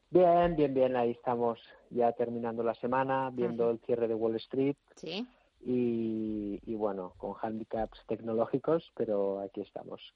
Bien, 0.09 0.55
bien, 0.55 0.73
bien. 0.73 0.95
Ahí 0.95 1.11
estamos 1.11 1.59
ya 1.91 2.11
terminando 2.13 2.63
la 2.63 2.73
semana, 2.73 3.29
viendo 3.31 3.69
el 3.69 3.79
cierre 3.85 4.07
de 4.07 4.15
Wall 4.15 4.37
Street. 4.37 4.77
Sí. 4.95 5.27
Y, 5.65 6.59
y 6.65 6.75
bueno, 6.75 7.13
con 7.17 7.33
handicaps 7.41 7.99
tecnológicos, 8.07 8.91
pero 8.95 9.39
aquí 9.41 9.61
estamos. 9.61 10.13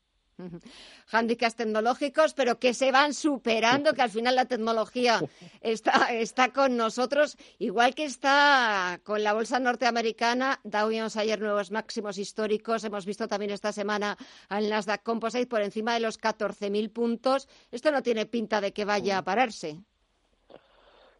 Handicaps 1.12 1.56
tecnológicos, 1.56 2.36
pero 2.36 2.60
que 2.60 2.75
se 2.75 2.92
van 2.92 3.16
superando, 3.16 3.94
que 3.94 4.04
al 4.04 4.12
final 4.12 4.36
la 4.36 4.46
tecnología 4.46 5.20
está, 5.62 6.13
está 6.13 6.54
con 6.54 6.77
nosotros, 6.77 7.38
igual 7.58 7.96
que 7.96 8.06
está 8.06 9.00
con 9.04 9.24
la 9.24 9.34
bolsa 9.34 9.58
norteamericana. 9.60 10.60
Dow 10.63 10.92
Jones 10.92 11.18
ayer 11.18 11.39
nuevos 11.42 11.72
máximos 11.72 12.20
históricos. 12.20 12.84
Hemos 12.84 13.06
visto 13.08 13.27
también 13.27 13.50
esta 13.51 13.72
semana 13.72 14.16
al 14.50 14.70
Nasdaq 14.70 15.01
Composite 15.01 15.48
por 15.48 15.62
encima 15.63 15.96
de 15.96 16.01
los 16.01 16.20
14.000 16.20 16.92
puntos. 16.92 17.48
Esto 17.72 17.89
no 17.92 18.04
tiene 18.04 18.27
pinta 18.27 18.62
de 18.62 18.74
que 18.74 18.86
vaya 18.86 19.18
a 19.18 19.24
pararse. 19.24 19.80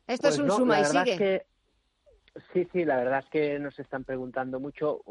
Esto 0.06 0.28
Pues 0.28 0.36
es 0.36 0.40
un 0.40 0.48
no, 0.48 0.58
suma 0.58 0.80
y 0.82 0.86
sigue. 0.86 1.12
es 1.14 1.18
que- 1.18 1.46
sí, 2.54 2.68
sí, 2.72 2.86
la 2.86 2.98
verdad 2.98 3.20
es 3.20 3.30
que 3.30 3.60
nos 3.60 3.78
están 3.80 4.04
preguntando 4.04 4.60
mucho. 4.60 5.02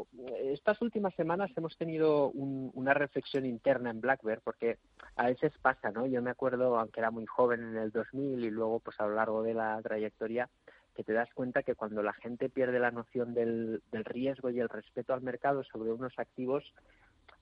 Estas 0.43 0.81
últimas 0.81 1.13
semanas 1.15 1.51
hemos 1.55 1.77
tenido 1.77 2.29
un- 2.29 2.71
una 2.73 2.93
reflexión 2.93 3.45
interna 3.45 3.89
en 3.91 4.01
Blackbird, 4.01 4.41
porque 4.43 4.77
a 5.15 5.27
veces 5.27 5.53
pasa, 5.61 5.91
¿no? 5.91 6.05
Yo 6.05 6.21
me 6.21 6.31
acuerdo, 6.31 6.77
aunque 6.77 6.99
era 6.99 7.11
muy 7.11 7.25
joven 7.25 7.61
en 7.61 7.77
el 7.77 7.91
2000 7.91 8.43
y 8.43 8.49
luego, 8.49 8.79
pues 8.79 8.99
a 8.99 9.07
lo 9.07 9.15
largo 9.15 9.43
de 9.43 9.53
la 9.53 9.81
trayectoria, 9.81 10.49
que 10.95 11.03
te 11.03 11.13
das 11.13 11.29
cuenta 11.33 11.63
que 11.63 11.75
cuando 11.75 12.01
la 12.01 12.13
gente 12.13 12.49
pierde 12.49 12.79
la 12.79 12.91
noción 12.91 13.33
del, 13.33 13.81
del 13.91 14.05
riesgo 14.05 14.49
y 14.49 14.59
el 14.59 14.69
respeto 14.69 15.13
al 15.13 15.21
mercado 15.21 15.63
sobre 15.63 15.91
unos 15.91 16.17
activos, 16.17 16.63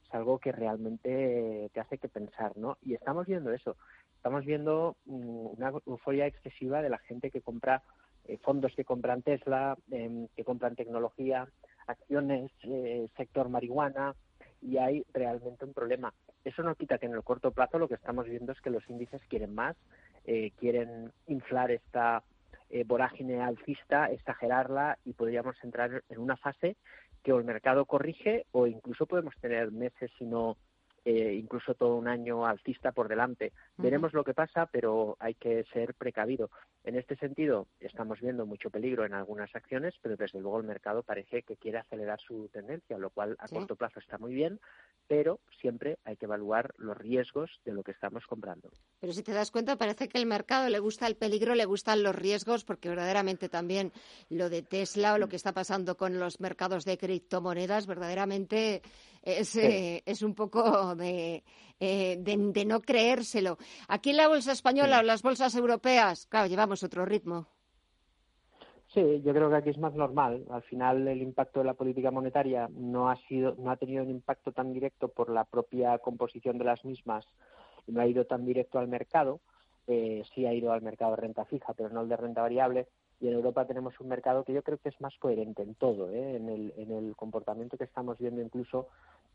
es 0.07 0.13
algo 0.13 0.39
que 0.39 0.51
realmente 0.51 1.69
te 1.73 1.79
hace 1.79 1.97
que 1.97 2.09
pensar, 2.09 2.55
¿no? 2.57 2.77
Y 2.81 2.93
estamos 2.93 3.25
viendo 3.25 3.51
eso. 3.51 3.77
Estamos 4.17 4.45
viendo 4.45 4.97
mm, 5.05 5.47
una 5.57 5.71
euforia 5.85 6.27
excesiva 6.27 6.81
de 6.81 6.89
la 6.89 6.97
gente 6.99 7.31
que 7.31 7.41
compra 7.41 7.81
eh, 8.27 8.37
fondos 8.37 8.73
que 8.75 8.85
compran 8.85 9.21
Tesla, 9.21 9.77
em, 9.91 10.27
que 10.35 10.43
compran 10.43 10.75
tecnología, 10.75 11.47
acciones, 11.87 12.51
eh, 12.63 13.07
sector 13.15 13.49
marihuana, 13.49 14.15
y 14.61 14.77
hay 14.77 15.05
realmente 15.13 15.65
un 15.65 15.73
problema. 15.73 16.13
Eso 16.43 16.63
no 16.63 16.75
quita 16.75 16.97
que 16.97 17.05
en 17.05 17.13
el 17.13 17.23
corto 17.23 17.51
plazo 17.51 17.77
lo 17.77 17.87
que 17.87 17.95
estamos 17.95 18.25
viendo 18.25 18.51
es 18.51 18.61
que 18.61 18.69
los 18.69 18.87
índices 18.89 19.21
quieren 19.29 19.53
más, 19.53 19.75
eh, 20.25 20.51
quieren 20.57 21.11
inflar 21.27 21.71
esta 21.71 22.23
eh, 22.69 22.83
vorágine 22.83 23.41
alcista, 23.41 24.07
exagerarla 24.07 24.97
y 25.05 25.13
podríamos 25.13 25.55
entrar 25.63 26.03
en 26.09 26.19
una 26.19 26.35
fase 26.35 26.77
que 27.23 27.31
o 27.31 27.37
el 27.37 27.45
mercado 27.45 27.85
corrige 27.85 28.45
o 28.51 28.67
incluso 28.67 29.05
podemos 29.05 29.35
tener 29.39 29.71
meses, 29.71 30.11
si 30.17 30.25
no 30.25 30.57
eh, 31.05 31.35
incluso 31.35 31.75
todo 31.75 31.95
un 31.95 32.07
año 32.07 32.45
alcista 32.47 32.91
por 32.91 33.07
delante. 33.07 33.53
Veremos 33.77 34.11
lo 34.13 34.23
que 34.23 34.33
pasa, 34.33 34.65
pero 34.65 35.15
hay 35.19 35.35
que 35.35 35.63
ser 35.71 35.93
precavido. 35.93 36.49
En 36.83 36.95
este 36.95 37.15
sentido, 37.15 37.67
estamos 37.79 38.19
viendo 38.19 38.45
mucho 38.45 38.69
peligro 38.71 39.05
en 39.05 39.13
algunas 39.13 39.55
acciones, 39.55 39.93
pero 40.01 40.15
desde 40.17 40.39
luego 40.39 40.59
el 40.59 40.65
mercado 40.65 41.03
parece 41.03 41.43
que 41.43 41.57
quiere 41.57 41.77
acelerar 41.77 42.19
su 42.19 42.49
tendencia, 42.49 42.97
lo 42.97 43.11
cual 43.11 43.35
a 43.39 43.47
Sí. 43.47 43.55
corto 43.55 43.75
plazo 43.75 43.99
está 43.99 44.17
muy 44.17 44.33
bien, 44.33 44.59
pero 45.07 45.39
siempre 45.61 45.97
hay 46.03 46.15
que 46.17 46.25
evaluar 46.25 46.73
los 46.77 46.97
riesgos 46.97 47.51
de 47.65 47.73
lo 47.73 47.83
que 47.83 47.91
estamos 47.91 48.25
comprando. 48.25 48.69
Pero 48.99 49.13
si 49.13 49.21
te 49.23 49.31
das 49.33 49.51
cuenta, 49.51 49.75
parece 49.77 50.07
que 50.09 50.17
el 50.17 50.25
mercado 50.25 50.69
le 50.69 50.79
gusta 50.79 51.05
el 51.07 51.15
peligro, 51.15 51.53
le 51.53 51.65
gustan 51.65 52.01
los 52.01 52.15
riesgos, 52.15 52.65
porque 52.65 52.89
verdaderamente 52.89 53.47
también 53.49 53.91
lo 54.29 54.49
de 54.49 54.63
Tesla 54.63 55.13
o 55.13 55.17
lo 55.19 55.27
que 55.27 55.35
está 55.35 55.53
pasando 55.53 55.95
con 55.97 56.17
los 56.19 56.39
mercados 56.39 56.85
de 56.85 56.97
criptomonedas, 56.97 57.85
verdaderamente 57.85 58.81
es, 59.25 59.49
Sí. 59.49 59.59
eh, 59.61 60.03
es 60.05 60.21
un 60.21 60.33
poco 60.35 60.95
de, 60.95 61.43
eh, 61.79 62.17
de, 62.19 62.37
de 62.37 62.65
no 62.65 62.79
creérselo. 62.81 63.57
Aquí 63.87 64.11
en 64.11 64.17
la 64.17 64.27
bolsa 64.27 64.51
española 64.53 64.97
Sí. 64.97 65.03
o 65.03 65.03
las 65.07 65.21
bolsas 65.23 65.55
europeas, 65.55 66.27
claro, 66.27 66.47
llevamos 66.47 66.83
otro 66.83 67.05
ritmo. 67.05 67.47
Sí, 68.93 69.21
yo 69.25 69.33
creo 69.33 69.49
que 69.49 69.55
aquí 69.57 69.69
es 69.71 69.77
más 69.77 69.93
normal. 69.93 70.45
Al 70.49 70.61
final 70.63 71.05
el 71.07 71.21
impacto 71.21 71.59
de 71.59 71.65
la 71.65 71.73
política 71.73 72.11
monetaria 72.11 72.69
no 72.71 73.09
ha 73.09 73.17
sido, 73.27 73.55
no 73.57 73.71
ha 73.71 73.75
tenido 73.75 74.03
un 74.03 74.09
impacto 74.09 74.53
tan 74.53 74.71
directo 74.71 75.09
por 75.09 75.29
la 75.29 75.43
propia 75.43 75.97
composición 75.97 76.57
de 76.57 76.63
las 76.63 76.85
mismas 76.85 77.25
y 77.87 77.91
no 77.91 78.01
ha 78.01 78.07
ido 78.07 78.25
tan 78.25 78.45
directo 78.45 78.79
al 78.79 78.87
mercado. 78.87 79.41
Eh, 79.87 80.23
sí 80.33 80.45
ha 80.45 80.53
ido 80.53 80.71
al 80.71 80.81
mercado 80.81 81.11
de 81.11 81.17
renta 81.23 81.43
fija, 81.45 81.73
pero 81.73 81.89
no 81.89 81.99
al 81.99 82.09
de 82.09 82.15
renta 82.17 82.41
variable. 82.41 82.87
Y 83.19 83.27
en 83.27 83.33
Europa 83.33 83.65
tenemos 83.65 83.99
un 83.99 84.09
mercado 84.09 84.43
que 84.43 84.53
yo 84.53 84.61
creo 84.63 84.77
que 84.77 84.89
es 84.89 84.99
más 85.01 85.17
coherente 85.17 85.63
en 85.63 85.75
todo, 85.75 86.09
¿eh? 86.11 86.35
en, 86.35 86.49
el, 86.49 86.73
en 86.77 86.91
el 86.91 87.15
comportamiento 87.15 87.77
que 87.77 87.85
estamos 87.85 88.17
viendo 88.17 88.41
incluso 88.41 88.87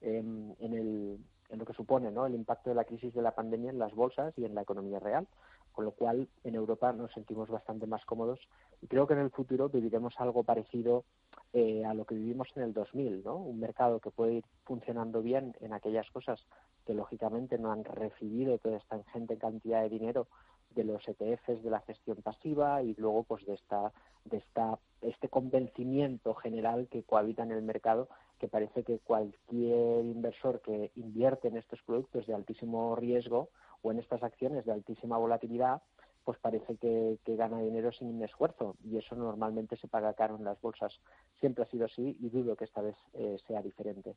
em, 0.03 0.55
en, 0.61 0.75
el, 0.75 1.19
en 1.49 1.59
lo 1.59 1.65
que 1.65 1.73
supone 1.73 2.11
¿no? 2.11 2.27
el 2.27 2.35
impacto 2.35 2.71
de 2.71 2.77
la 2.77 2.85
crisis 2.85 3.15
de 3.15 3.23
la 3.23 3.35
pandemia 3.35 3.71
en 3.71 3.79
las 3.79 3.95
bolsas 3.95 4.35
y 4.37 4.45
en 4.45 4.55
la 4.55 4.63
economía 4.63 4.99
real. 4.99 5.27
Con 5.73 5.85
lo 5.85 5.93
cual, 5.93 6.29
en 6.43 6.57
Europa 6.57 6.93
nos 6.93 7.13
sentimos 7.13 7.49
bastante 7.49 7.87
más 7.87 8.05
cómodos 8.05 8.41
y 8.83 8.87
creo 8.87 9.07
que 9.07 9.15
en 9.15 9.21
el 9.21 9.31
futuro 9.31 9.69
viviremos 9.69 10.15
algo 10.19 10.43
parecido 10.43 11.05
eh, 11.53 11.85
a 11.85 11.95
lo 11.95 12.05
que 12.05 12.15
vivimos 12.15 12.49
en 12.57 12.65
el 12.65 12.73
2000, 12.73 13.25
¿no? 13.25 13.37
Un 13.37 13.61
mercado 13.61 13.99
que 14.01 14.11
puede 14.11 14.35
ir 14.35 14.45
funcionando 14.65 15.23
bien 15.23 15.57
en 15.61 15.73
aquellas 15.73 16.11
cosas 16.11 16.45
que 16.87 16.95
lógicamente 16.95 17.59
no 17.59 17.73
han 17.73 17.85
recibido 17.85 18.59
toda 18.59 18.77
esta 18.77 18.97
ingente 18.97 19.37
cantidad 19.37 19.83
de 19.83 19.89
dinero 19.89 20.27
de 20.75 20.85
los 20.85 21.07
ETFs 21.07 21.63
de 21.63 21.71
la 21.71 21.81
gestión 21.81 22.19
pasiva 22.23 22.83
y 22.83 22.95
luego 22.95 23.25
pues 23.25 23.45
de 23.47 23.55
esta 23.55 23.93
de 24.25 24.39
esta 24.39 24.79
este 25.03 25.29
convencimiento 25.29 26.35
general 26.35 26.89
que 26.91 27.03
cohabita 27.03 27.43
en 27.43 27.53
el 27.53 27.63
mercado 27.63 28.09
que 28.39 28.49
parece 28.49 28.85
que 28.85 28.99
cualquier 28.99 30.05
inversor 30.05 30.61
que 30.61 30.93
invierte 30.97 31.49
en 31.49 31.57
estos 31.57 31.81
productos 31.83 32.27
de 32.27 32.35
altísimo 32.35 32.95
riesgo 32.97 33.51
o 33.83 33.93
en 33.93 33.99
estas 33.99 34.23
acciones 34.23 34.65
de 34.65 34.73
altísima 34.73 35.19
volatilidad 35.19 35.83
pues 36.25 36.39
parece 36.39 36.77
que, 36.77 37.19
que 37.25 37.37
gana 37.37 37.61
dinero 37.61 37.93
sin 37.93 38.23
esfuerzo 38.23 38.77
y 38.85 38.99
eso 38.99 39.15
normalmente 39.15 39.77
se 39.77 39.89
paga 39.89 40.15
caro 40.15 40.37
en 40.37 40.45
las 40.45 40.61
bolsas. 40.61 40.93
Siempre 41.41 41.65
ha 41.65 41.71
sido 41.71 41.87
así 41.87 42.17
y 42.21 42.29
dudo 42.29 42.57
que 42.57 42.67
esta 42.67 42.83
vez 42.83 42.95
eh, 43.15 43.39
sea 43.47 43.63
diferente. 43.63 44.15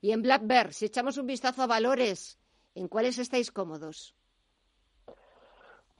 Y 0.00 0.12
en 0.12 0.22
Black 0.22 0.46
Bear, 0.46 0.72
si 0.72 0.84
echamos 0.84 1.16
un 1.16 1.26
vistazo 1.26 1.62
a 1.62 1.66
valores, 1.66 2.38
¿en 2.74 2.86
cuáles 2.86 3.18
estáis 3.18 3.50
cómodos? 3.50 4.14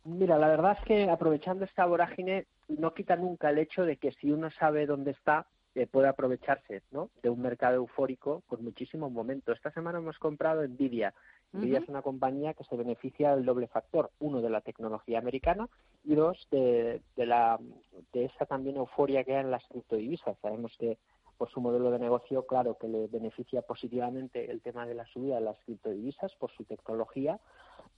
Mira, 0.04 0.36
la 0.38 0.48
verdad 0.48 0.76
es 0.78 0.84
que 0.84 1.10
aprovechando 1.10 1.64
esta 1.64 1.86
vorágine 1.86 2.46
no 2.68 2.92
quita 2.92 3.16
nunca 3.16 3.50
el 3.50 3.58
hecho 3.58 3.84
de 3.84 3.96
que 3.96 4.12
si 4.12 4.32
uno 4.32 4.50
sabe 4.50 4.86
dónde 4.86 5.12
está, 5.12 5.46
eh, 5.74 5.86
puede 5.86 6.08
aprovecharse 6.08 6.82
¿no? 6.90 7.08
de 7.22 7.30
un 7.30 7.40
mercado 7.40 7.76
eufórico 7.76 8.42
con 8.46 8.62
muchísimo 8.62 9.08
momento. 9.08 9.52
Esta 9.52 9.70
semana 9.70 9.98
hemos 9.98 10.18
comprado 10.18 10.66
Nvidia. 10.66 11.14
Nvidia 11.52 11.78
es 11.78 11.88
una 11.88 12.02
compañía 12.02 12.52
que 12.52 12.64
se 12.64 12.76
beneficia 12.76 13.34
del 13.34 13.44
doble 13.44 13.68
factor, 13.68 14.10
uno 14.18 14.42
de 14.42 14.50
la 14.50 14.60
tecnología 14.60 15.18
americana 15.18 15.68
y 16.04 16.14
dos 16.14 16.46
de, 16.50 17.00
de, 17.16 17.26
la, 17.26 17.58
de 18.12 18.24
esa 18.24 18.44
también 18.44 18.76
euforia 18.76 19.22
que 19.24 19.36
hay 19.36 19.44
en 19.44 19.50
las 19.50 19.64
criptodivisas. 19.68 20.36
Sabemos 20.42 20.76
que 20.78 20.98
por 21.38 21.50
su 21.50 21.60
modelo 21.60 21.90
de 21.90 21.98
negocio, 21.98 22.46
claro 22.46 22.76
que 22.78 22.86
le 22.88 23.06
beneficia 23.08 23.62
positivamente 23.62 24.50
el 24.50 24.60
tema 24.60 24.86
de 24.86 24.94
la 24.94 25.06
subida 25.06 25.36
de 25.36 25.40
las 25.40 25.58
criptodivisas 25.64 26.34
por 26.36 26.50
su 26.52 26.64
tecnología 26.64 27.40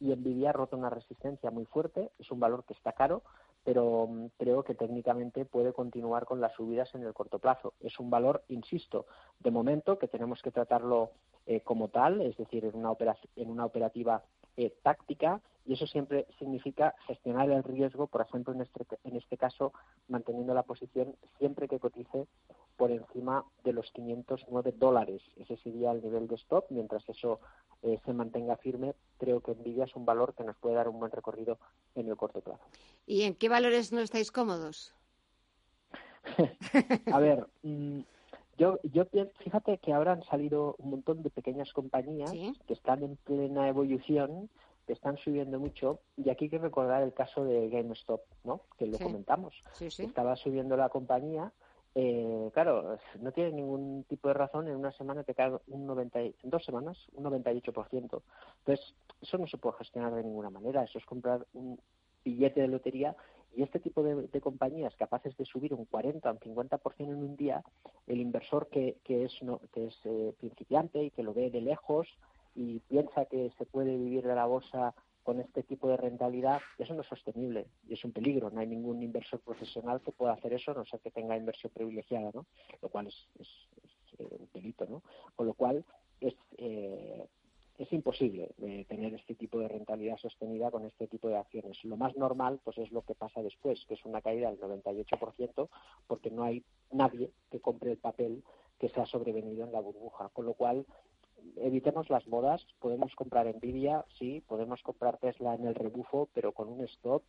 y 0.00 0.14
Nvidia 0.14 0.50
ha 0.50 0.52
roto 0.52 0.76
una 0.76 0.90
resistencia 0.90 1.50
muy 1.50 1.64
fuerte, 1.66 2.10
es 2.18 2.30
un 2.30 2.40
valor 2.40 2.64
que 2.64 2.74
está 2.74 2.92
caro, 2.92 3.22
pero 3.64 4.06
mm, 4.08 4.26
creo 4.38 4.62
que 4.62 4.74
técnicamente 4.74 5.44
puede 5.44 5.72
continuar 5.72 6.26
con 6.26 6.40
las 6.40 6.52
subidas 6.54 6.94
en 6.94 7.02
el 7.02 7.14
corto 7.14 7.38
plazo. 7.38 7.74
Es 7.80 7.98
un 7.98 8.10
valor, 8.10 8.42
insisto, 8.48 9.06
de 9.40 9.50
momento 9.50 9.98
que 9.98 10.08
tenemos 10.08 10.42
que 10.42 10.50
tratarlo 10.50 11.10
eh, 11.46 11.60
como 11.60 11.88
tal, 11.88 12.20
es 12.20 12.36
decir, 12.36 12.64
en 12.64 12.76
una, 12.76 12.90
opera- 12.90 13.16
en 13.36 13.50
una 13.50 13.64
operativa 13.64 14.22
eh, 14.56 14.74
táctica, 14.82 15.40
y 15.66 15.74
eso 15.74 15.86
siempre 15.86 16.26
significa 16.38 16.94
gestionar 17.06 17.50
el 17.50 17.62
riesgo, 17.62 18.06
por 18.06 18.20
ejemplo, 18.20 18.52
en 18.52 18.60
este, 18.60 18.84
en 19.04 19.16
este 19.16 19.36
caso, 19.38 19.72
manteniendo 20.08 20.52
la 20.52 20.62
posición 20.62 21.16
siempre 21.38 21.68
que 21.68 21.78
cotice 21.78 22.26
por 22.76 22.90
encima 22.90 23.44
de 23.62 23.72
los 23.72 23.90
509 23.92 24.74
dólares. 24.76 25.22
Ese 25.36 25.56
sería 25.58 25.92
el 25.92 26.02
nivel 26.02 26.28
de 26.28 26.34
stop. 26.34 26.66
Mientras 26.70 27.08
eso 27.08 27.40
eh, 27.82 27.98
se 28.04 28.12
mantenga 28.12 28.56
firme, 28.56 28.94
creo 29.18 29.40
que 29.40 29.54
Nvidia 29.54 29.84
es 29.84 29.96
un 29.96 30.04
valor 30.04 30.34
que 30.34 30.44
nos 30.44 30.56
puede 30.56 30.74
dar 30.74 30.88
un 30.88 30.98
buen 30.98 31.12
recorrido 31.12 31.58
en 31.94 32.08
el 32.08 32.16
corto 32.16 32.40
plazo. 32.40 32.62
¿Y 33.06 33.22
en 33.22 33.34
qué 33.34 33.48
valores 33.48 33.92
no 33.92 34.00
estáis 34.00 34.30
cómodos? 34.30 34.94
A 37.12 37.18
ver, 37.18 37.46
mm, 37.62 38.00
yo, 38.58 38.78
yo 38.84 39.04
fíjate 39.38 39.78
que 39.78 39.92
ahora 39.92 40.12
han 40.12 40.22
salido 40.24 40.74
un 40.78 40.90
montón 40.90 41.22
de 41.22 41.30
pequeñas 41.30 41.72
compañías 41.72 42.30
Sí. 42.30 42.52
que 42.66 42.72
están 42.74 43.02
en 43.02 43.16
plena 43.16 43.68
evolución, 43.68 44.48
que 44.86 44.92
están 44.92 45.16
subiendo 45.16 45.58
mucho, 45.58 46.00
y 46.16 46.28
aquí 46.30 46.44
hay 46.46 46.50
que 46.50 46.58
recordar 46.58 47.02
el 47.02 47.14
caso 47.14 47.44
de 47.44 47.68
GameStop, 47.70 48.20
¿no? 48.44 48.60
Que 48.78 48.86
lo 48.86 48.98
Sí. 48.98 49.04
comentamos. 49.04 49.62
Sí. 49.72 49.86
Estaba 50.02 50.36
subiendo 50.36 50.76
la 50.76 50.88
compañía 50.88 51.52
eh, 51.96 52.50
claro, 52.52 52.98
no 53.20 53.30
tiene 53.30 53.52
ningún 53.52 54.02
tipo 54.08 54.26
de 54.26 54.34
razón 54.34 54.66
en 54.66 54.74
una 54.74 54.90
semana 54.90 55.22
te 55.22 55.32
cae 55.32 55.52
un 55.68 55.86
90, 55.86 56.22
en 56.22 56.34
dos 56.42 56.64
semanas 56.64 56.98
un 57.12 57.22
98%. 57.22 58.20
Entonces, 58.58 58.94
eso 59.22 59.38
no 59.38 59.46
se 59.46 59.58
puede 59.58 59.76
gestionar 59.78 60.12
de 60.12 60.24
ninguna 60.24 60.50
manera. 60.50 60.82
Eso 60.82 60.98
es 60.98 61.04
comprar 61.06 61.46
un 61.54 61.78
billete 62.24 62.62
de 62.62 62.66
lotería 62.66 63.14
y 63.56 63.62
este 63.62 63.80
tipo 63.80 64.02
de, 64.02 64.40
compañías 64.40 64.94
capaces 64.96 65.36
de 65.36 65.44
subir 65.44 65.74
un 65.74 65.84
40 65.84 66.28
o 66.28 66.32
un 66.32 66.38
50% 66.38 66.94
en 66.98 67.14
un 67.14 67.36
día, 67.36 67.62
el 68.06 68.20
inversor 68.20 68.68
que, 68.68 68.98
que 69.04 69.24
es, 69.24 69.42
no, 69.42 69.60
que 69.72 69.86
es 69.86 70.00
eh, 70.04 70.34
principiante 70.38 71.02
y 71.02 71.10
que 71.10 71.22
lo 71.22 71.34
ve 71.34 71.50
de 71.50 71.60
lejos 71.60 72.08
y 72.54 72.80
piensa 72.80 73.26
que 73.26 73.50
se 73.58 73.66
puede 73.66 73.96
vivir 73.96 74.26
de 74.26 74.34
la 74.34 74.46
bolsa 74.46 74.94
con 75.24 75.40
este 75.40 75.62
tipo 75.62 75.88
de 75.88 75.96
rentabilidad, 75.96 76.60
eso 76.78 76.94
no 76.94 77.00
es 77.00 77.08
sostenible 77.08 77.66
y 77.88 77.94
es 77.94 78.04
un 78.04 78.12
peligro. 78.12 78.50
No 78.50 78.60
hay 78.60 78.66
ningún 78.66 79.02
inversor 79.02 79.40
profesional 79.40 80.00
que 80.02 80.12
pueda 80.12 80.34
hacer 80.34 80.52
eso, 80.52 80.74
no 80.74 80.84
sé 80.84 80.98
que 80.98 81.10
tenga 81.10 81.36
inversión 81.36 81.72
privilegiada, 81.72 82.30
¿no? 82.34 82.44
Lo 82.82 82.88
cual 82.90 83.06
es, 83.06 83.26
es, 83.40 83.48
eh, 84.18 84.36
un 84.38 84.48
delito, 84.52 84.86
¿no? 84.86 85.02
Con 85.34 85.46
lo 85.46 85.54
cual 85.54 85.82
es, 86.20 86.34
eh, 86.58 87.26
es 87.84 87.92
imposible 87.92 88.54
eh, 88.62 88.84
tener 88.88 89.14
este 89.14 89.34
tipo 89.34 89.58
de 89.58 89.68
rentabilidad 89.68 90.16
sostenida 90.16 90.70
con 90.70 90.84
este 90.84 91.06
tipo 91.06 91.28
de 91.28 91.36
acciones. 91.36 91.82
Lo 91.84 91.96
más 91.96 92.16
normal, 92.16 92.60
pues 92.64 92.78
es 92.78 92.90
lo 92.90 93.02
que 93.02 93.14
pasa 93.14 93.42
después, 93.42 93.84
que 93.86 93.94
es 93.94 94.04
una 94.04 94.22
caída 94.22 94.50
del 94.50 94.60
98%, 94.60 95.68
porque 96.06 96.30
no 96.30 96.44
hay 96.44 96.64
nadie 96.90 97.30
que 97.50 97.60
compre 97.60 97.92
el 97.92 97.98
papel 97.98 98.42
que 98.78 98.88
se 98.88 99.00
ha 99.00 99.06
sobrevenido 99.06 99.64
en 99.64 99.72
la 99.72 99.80
burbuja. 99.80 100.30
Con 100.30 100.46
lo 100.46 100.54
cual, 100.54 100.86
evitemos 101.56 102.08
las 102.10 102.26
modas, 102.26 102.66
podemos 102.80 103.14
comprar 103.14 103.46
Nvidia, 103.54 104.04
sí, 104.18 104.42
podemos 104.46 104.82
comprar 104.82 105.18
Tesla 105.18 105.54
en 105.54 105.66
el 105.66 105.74
rebufo, 105.74 106.28
pero 106.32 106.52
con 106.52 106.68
un 106.68 106.84
stop, 106.84 107.22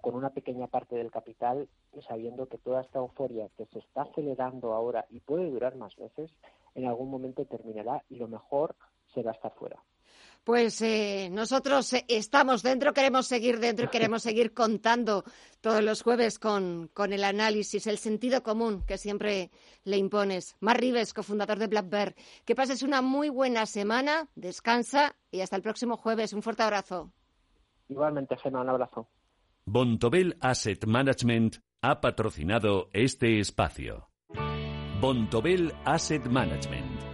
con 0.00 0.14
una 0.14 0.30
pequeña 0.30 0.66
parte 0.66 0.96
del 0.96 1.10
capital, 1.10 1.68
sabiendo 2.06 2.46
que 2.46 2.58
toda 2.58 2.82
esta 2.82 2.98
euforia 2.98 3.48
que 3.56 3.66
se 3.66 3.78
está 3.78 4.02
acelerando 4.02 4.74
ahora 4.74 5.06
y 5.08 5.20
puede 5.20 5.50
durar 5.50 5.76
más 5.76 5.96
veces, 5.96 6.30
en 6.74 6.86
algún 6.86 7.10
momento 7.10 7.46
terminará 7.46 8.04
y 8.10 8.16
lo 8.16 8.28
mejor 8.28 8.76
será 9.14 9.32
estar 9.32 9.52
fuera. 9.54 9.82
Pues 10.44 10.82
eh, 10.82 11.30
nosotros 11.32 11.90
eh, 11.94 12.04
estamos 12.06 12.62
dentro, 12.62 12.92
queremos 12.92 13.26
seguir 13.26 13.58
dentro 13.58 13.86
y 13.86 13.88
queremos 13.88 14.22
seguir 14.22 14.52
contando 14.52 15.24
todos 15.62 15.82
los 15.82 16.02
jueves 16.02 16.38
con, 16.38 16.90
con, 16.92 17.14
el 17.14 17.24
análisis, 17.24 17.86
el 17.86 17.96
sentido 17.96 18.42
común 18.42 18.84
que 18.86 18.98
siempre 18.98 19.50
le 19.84 19.96
impones. 19.96 20.54
Mar 20.60 20.78
Rives, 20.78 21.14
cofundador 21.14 21.58
de 21.58 21.66
Black 21.66 21.88
Bear. 21.88 22.14
Que 22.44 22.54
pases 22.54 22.82
una 22.82 23.00
muy 23.00 23.30
buena 23.30 23.64
semana, 23.64 24.28
descansa 24.34 25.16
y 25.30 25.40
hasta 25.40 25.56
el 25.56 25.62
próximo 25.62 25.96
jueves. 25.96 26.34
Un 26.34 26.42
fuerte 26.42 26.62
abrazo. 26.62 27.10
Igualmente, 27.88 28.36
Gemma, 28.36 28.60
un 28.60 28.68
abrazo. 28.68 29.08
Bontobel 29.64 30.36
Asset 30.40 30.84
Management 30.84 31.56
ha 31.80 32.02
patrocinado 32.02 32.90
este 32.92 33.40
espacio. 33.40 34.10
Bontobel 35.00 35.72
Asset 35.86 36.26
Management 36.26 37.13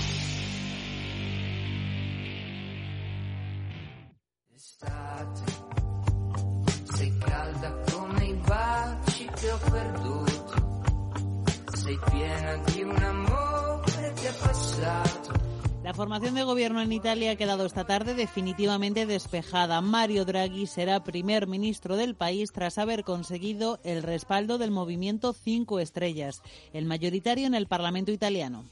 La 15.91 15.95
formación 15.95 16.35
de 16.35 16.45
gobierno 16.45 16.81
en 16.81 16.93
Italia 16.93 17.31
ha 17.31 17.35
quedado 17.35 17.65
esta 17.65 17.83
tarde 17.83 18.13
definitivamente 18.13 19.05
despejada. 19.05 19.81
Mario 19.81 20.23
Draghi 20.23 20.65
será 20.65 21.03
primer 21.03 21.47
ministro 21.47 21.97
del 21.97 22.15
país 22.15 22.53
tras 22.53 22.77
haber 22.77 23.03
conseguido 23.03 23.77
el 23.83 24.01
respaldo 24.01 24.57
del 24.57 24.71
movimiento 24.71 25.33
Cinco 25.33 25.81
Estrellas, 25.81 26.43
el 26.71 26.85
mayoritario 26.85 27.45
en 27.45 27.55
el 27.55 27.67
Parlamento 27.67 28.09
italiano. 28.13 28.63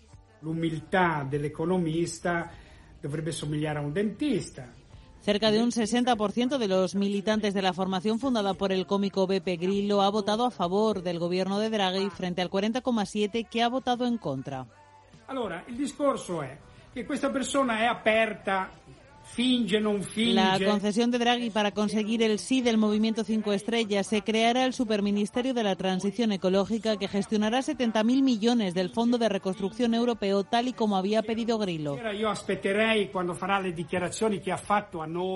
La 0.41 0.50
humildad 0.50 1.26
del 1.26 1.43
economista 1.43 2.54
dovrebbe 3.04 3.34
somigliare 3.34 3.80
a 3.80 3.82
un 3.82 3.93
dentista. 3.93 4.74
Cerca 5.20 5.52
de 5.52 5.62
un 5.62 5.72
60% 5.72 6.58
de 6.58 6.67
los 6.70 6.96
militantes 6.96 7.54
de 7.54 7.62
la 7.62 7.74
formación 7.74 8.22
fundada 8.22 8.54
por 8.54 8.72
el 8.72 8.88
cómico 8.88 9.28
Beppe 9.28 9.58
Grillo 9.58 10.02
ha 10.02 10.10
votado 10.10 10.46
a 10.46 10.52
favor 10.52 11.04
del 11.04 11.20
gobierno 11.20 11.60
de 11.60 11.70
Draghi 11.70 12.10
frente 12.12 12.41
al 12.41 12.50
40,7% 12.50 13.50
que 13.50 13.62
ha 13.62 13.67
votado 13.67 14.06
en 14.06 14.17
contra. 14.17 14.65
Allora, 15.28 15.65
il 15.67 15.76
discorso 15.76 16.41
è 16.41 16.58
che 16.91 17.06
questa 17.06 17.30
persona 17.30 17.80
è 17.80 17.86
aperta 17.86 18.69
la 20.34 20.60
concesión 20.63 21.12
de 21.12 21.18
Draghi 21.18 21.50
para 21.50 21.72
conseguir 21.72 22.22
el 22.24 22.39
sí 22.39 22.62
del 22.62 22.78
movimiento 22.78 23.24
Cinco 23.24 23.54
Estrellas 23.54 24.08
se 24.08 24.22
creará 24.22 24.65
el 24.65 24.74
Superministerio 24.74 25.54
de 25.54 25.63
la 25.63 25.76
Transición 25.76 26.32
Ecológica 26.32 26.98
que 26.98 27.08
gestionará 27.08 27.60
70.000 27.60 28.22
millones 28.22 28.74
del 28.74 28.89
Fondo 28.89 29.18
de 29.18 29.30
Reconstrucción 29.30 29.94
Europeo 29.94 30.44
tal 30.44 30.68
y 30.68 30.74
como 30.74 30.98
había 30.98 31.22
pedido 31.24 31.58
Grillo. 31.58 31.96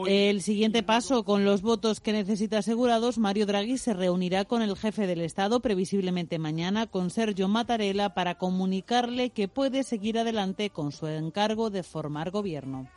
El 0.07 0.41
siguiente 0.41 0.83
paso, 0.83 1.23
con 1.23 1.45
los 1.45 1.61
votos 1.61 1.99
que 1.99 2.13
necesita 2.13 2.59
asegurados, 2.59 3.17
Mario 3.17 3.45
Draghi 3.45 3.77
se 3.77 3.93
reunirá 3.93 4.45
con 4.45 4.61
el 4.61 4.75
jefe 4.75 5.07
del 5.07 5.21
Estado, 5.21 5.59
previsiblemente 5.61 6.39
mañana, 6.39 6.87
con 6.87 7.09
Sergio 7.09 7.47
Mattarella, 7.47 8.13
para 8.13 8.35
comunicarle 8.35 9.29
que 9.29 9.47
puede 9.47 9.83
seguir 9.83 10.17
adelante 10.17 10.69
con 10.69 10.91
su 10.91 11.07
encargo 11.07 11.69
de 11.69 11.83
formar 11.83 12.31
gobierno. 12.31 12.87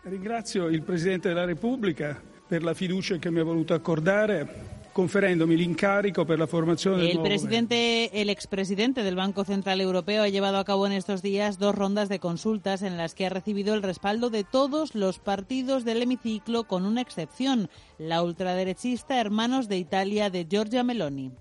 Presidente 0.86 1.28
della 1.28 1.44
Repubblica 1.44 2.18
per 2.46 2.62
la 2.62 2.72
fiducia 2.72 3.16
che 3.16 3.28
mi 3.28 3.40
ha 3.40 3.44
voluto 3.44 3.74
accordare 3.74 4.74
conferendomi 4.92 5.56
l'incarico 5.56 6.24
per 6.24 6.38
la 6.38 6.46
formazione 6.46 7.02
del 7.02 7.10
el 7.10 7.20
presidente, 7.20 8.08
el 8.18 8.30
expresidente 8.30 9.02
del 9.02 9.16
Banco 9.16 9.44
Central 9.44 9.80
Europeo 9.80 10.22
ha 10.22 10.28
llevado 10.28 10.58
a 10.58 10.64
cabo 10.64 10.86
en 10.86 10.92
estos 10.92 11.20
días 11.20 11.58
dos 11.58 11.74
rondas 11.74 12.08
de 12.08 12.20
consultas 12.20 12.82
en 12.82 12.96
las 12.96 13.14
que 13.14 13.26
ha 13.26 13.28
recibido 13.28 13.74
el 13.74 13.82
respaldo 13.82 14.30
de 14.30 14.44
todos 14.44 14.94
los 14.94 15.18
partidos 15.18 15.84
del 15.84 16.02
hemiciclo, 16.02 16.64
con 16.64 16.86
una 16.86 17.02
excepción, 17.02 17.68
la 17.98 18.22
ultraderechista 18.22 19.20
Hermanos 19.20 19.68
de 19.68 19.76
Italia 19.76 20.30
de 20.30 20.46
Giorgia 20.48 20.84
Meloni. 20.84 21.32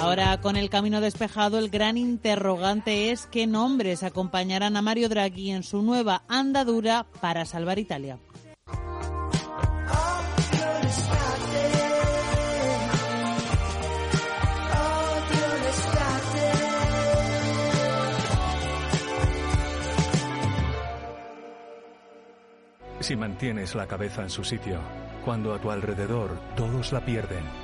Ahora, 0.00 0.40
con 0.40 0.56
el 0.56 0.70
camino 0.70 1.00
despejado, 1.00 1.58
el 1.58 1.70
gran 1.70 1.96
interrogante 1.96 3.10
es 3.10 3.26
qué 3.26 3.46
nombres 3.46 4.02
acompañarán 4.02 4.76
a 4.76 4.82
Mario 4.82 5.08
Draghi 5.08 5.50
en 5.50 5.62
su 5.62 5.82
nueva 5.82 6.22
andadura 6.28 7.06
para 7.20 7.44
salvar 7.44 7.78
Italia. 7.78 8.18
Si 23.00 23.16
mantienes 23.16 23.74
la 23.74 23.86
cabeza 23.86 24.22
en 24.22 24.30
su 24.30 24.44
sitio, 24.44 24.78
cuando 25.26 25.52
a 25.52 25.60
tu 25.60 25.70
alrededor 25.70 26.40
todos 26.56 26.90
la 26.90 27.04
pierden, 27.04 27.63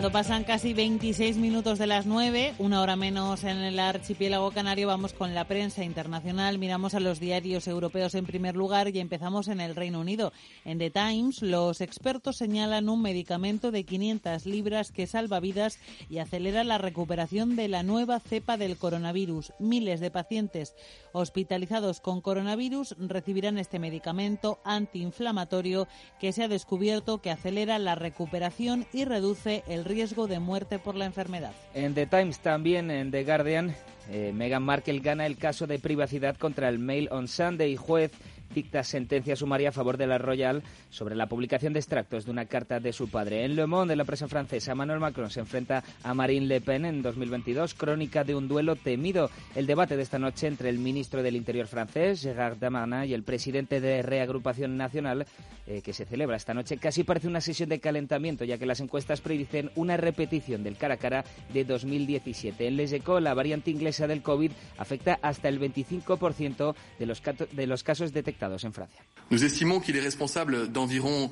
Cuando 0.00 0.18
pasan 0.18 0.44
casi 0.44 0.72
26 0.72 1.36
minutos 1.36 1.78
de 1.78 1.86
las 1.86 2.06
9, 2.06 2.54
una 2.56 2.80
hora 2.80 2.96
menos 2.96 3.44
en 3.44 3.58
el 3.58 3.78
archipiélago 3.78 4.50
canario, 4.50 4.86
vamos 4.86 5.12
con 5.12 5.34
la 5.34 5.44
prensa 5.44 5.84
internacional. 5.84 6.58
Miramos 6.58 6.94
a 6.94 7.00
los 7.00 7.20
diarios 7.20 7.68
europeos 7.68 8.14
en 8.14 8.24
primer 8.24 8.56
lugar 8.56 8.88
y 8.88 8.98
empezamos 8.98 9.48
en 9.48 9.60
el 9.60 9.76
Reino 9.76 10.00
Unido. 10.00 10.32
En 10.64 10.78
The 10.78 10.90
Times, 10.90 11.42
los 11.42 11.82
expertos 11.82 12.38
señalan 12.38 12.88
un 12.88 13.02
medicamento 13.02 13.70
de 13.70 13.84
500 13.84 14.46
libras 14.46 14.90
que 14.90 15.06
salva 15.06 15.38
vidas 15.38 15.78
y 16.08 16.16
acelera 16.16 16.64
la 16.64 16.78
recuperación 16.78 17.54
de 17.54 17.68
la 17.68 17.82
nueva 17.82 18.20
cepa 18.20 18.56
del 18.56 18.78
coronavirus. 18.78 19.52
Miles 19.58 20.00
de 20.00 20.10
pacientes 20.10 20.74
hospitalizados 21.12 22.00
con 22.00 22.22
coronavirus 22.22 22.96
recibirán 22.98 23.58
este 23.58 23.78
medicamento 23.78 24.60
antiinflamatorio 24.64 25.88
que 26.18 26.32
se 26.32 26.44
ha 26.44 26.48
descubierto 26.48 27.20
que 27.20 27.30
acelera 27.30 27.78
la 27.78 27.96
recuperación 27.96 28.86
y 28.94 29.04
reduce 29.04 29.62
el 29.68 29.89
riesgo 29.90 30.26
de 30.26 30.38
muerte 30.38 30.78
por 30.78 30.94
la 30.94 31.04
enfermedad. 31.04 31.52
En 31.74 31.94
The 31.94 32.06
Times 32.06 32.38
también, 32.38 32.90
en 32.90 33.10
The 33.10 33.24
Guardian, 33.24 33.74
eh, 34.10 34.32
Meghan 34.34 34.62
Markle 34.62 35.00
gana 35.00 35.26
el 35.26 35.36
caso 35.36 35.66
de 35.66 35.78
privacidad 35.78 36.36
contra 36.36 36.68
el 36.68 36.78
Mail 36.78 37.08
on 37.10 37.28
Sunday. 37.28 37.76
Juez 37.76 38.12
dicta 38.54 38.82
sentencia 38.82 39.36
sumaria 39.36 39.68
a 39.68 39.72
favor 39.72 39.96
de 39.96 40.06
la 40.06 40.18
Royal 40.18 40.62
sobre 40.90 41.14
la 41.14 41.26
publicación 41.26 41.72
de 41.72 41.78
extractos 41.78 42.24
de 42.24 42.30
una 42.30 42.46
carta 42.46 42.80
de 42.80 42.92
su 42.92 43.08
padre. 43.08 43.44
En 43.44 43.56
Le 43.56 43.66
Monde, 43.66 43.92
de 43.92 43.96
la 43.96 44.04
presa 44.04 44.28
francesa, 44.28 44.72
Emmanuel 44.72 45.00
Macron 45.00 45.30
se 45.30 45.40
enfrenta 45.40 45.82
a 46.02 46.14
Marine 46.14 46.46
Le 46.46 46.60
Pen 46.60 46.84
en 46.84 47.02
2022, 47.02 47.74
crónica 47.74 48.24
de 48.24 48.34
un 48.34 48.48
duelo 48.48 48.76
temido. 48.76 49.30
El 49.54 49.66
debate 49.66 49.96
de 49.96 50.02
esta 50.02 50.18
noche 50.18 50.46
entre 50.46 50.68
el 50.68 50.78
ministro 50.78 51.22
del 51.22 51.36
Interior 51.36 51.66
francés, 51.66 52.22
Gérard 52.22 52.58
Darmanin, 52.58 53.08
y 53.08 53.14
el 53.14 53.22
presidente 53.22 53.80
de 53.80 54.02
Reagrupación 54.02 54.76
Nacional, 54.76 55.26
eh, 55.66 55.82
que 55.82 55.92
se 55.92 56.04
celebra 56.04 56.36
esta 56.36 56.54
noche, 56.54 56.76
casi 56.76 57.04
parece 57.04 57.28
una 57.28 57.40
sesión 57.40 57.68
de 57.68 57.80
calentamiento, 57.80 58.44
ya 58.44 58.58
que 58.58 58.66
las 58.66 58.80
encuestas 58.80 59.20
predicen 59.20 59.70
una 59.76 59.96
repetición 59.96 60.62
del 60.62 60.76
cara 60.76 60.94
a 60.94 60.98
cara 60.98 61.24
de 61.52 61.64
2017. 61.64 62.66
En 62.66 62.76
Les 62.76 62.92
Echos, 62.92 63.22
la 63.22 63.34
variante 63.34 63.70
inglesa 63.70 64.06
del 64.06 64.22
COVID 64.22 64.50
afecta 64.78 65.18
hasta 65.22 65.48
el 65.48 65.60
25% 65.60 66.74
de 66.98 67.06
los, 67.06 67.22
de 67.52 67.66
los 67.66 67.82
casos 67.84 68.12
detectados 68.12 68.39
en 68.42 68.72
Francia. 68.72 69.00
Nous 69.30 69.44
estimons 69.44 69.80
qu'il 69.80 69.96
est 69.96 70.00
responsable 70.00 70.72
d'environ 70.72 71.30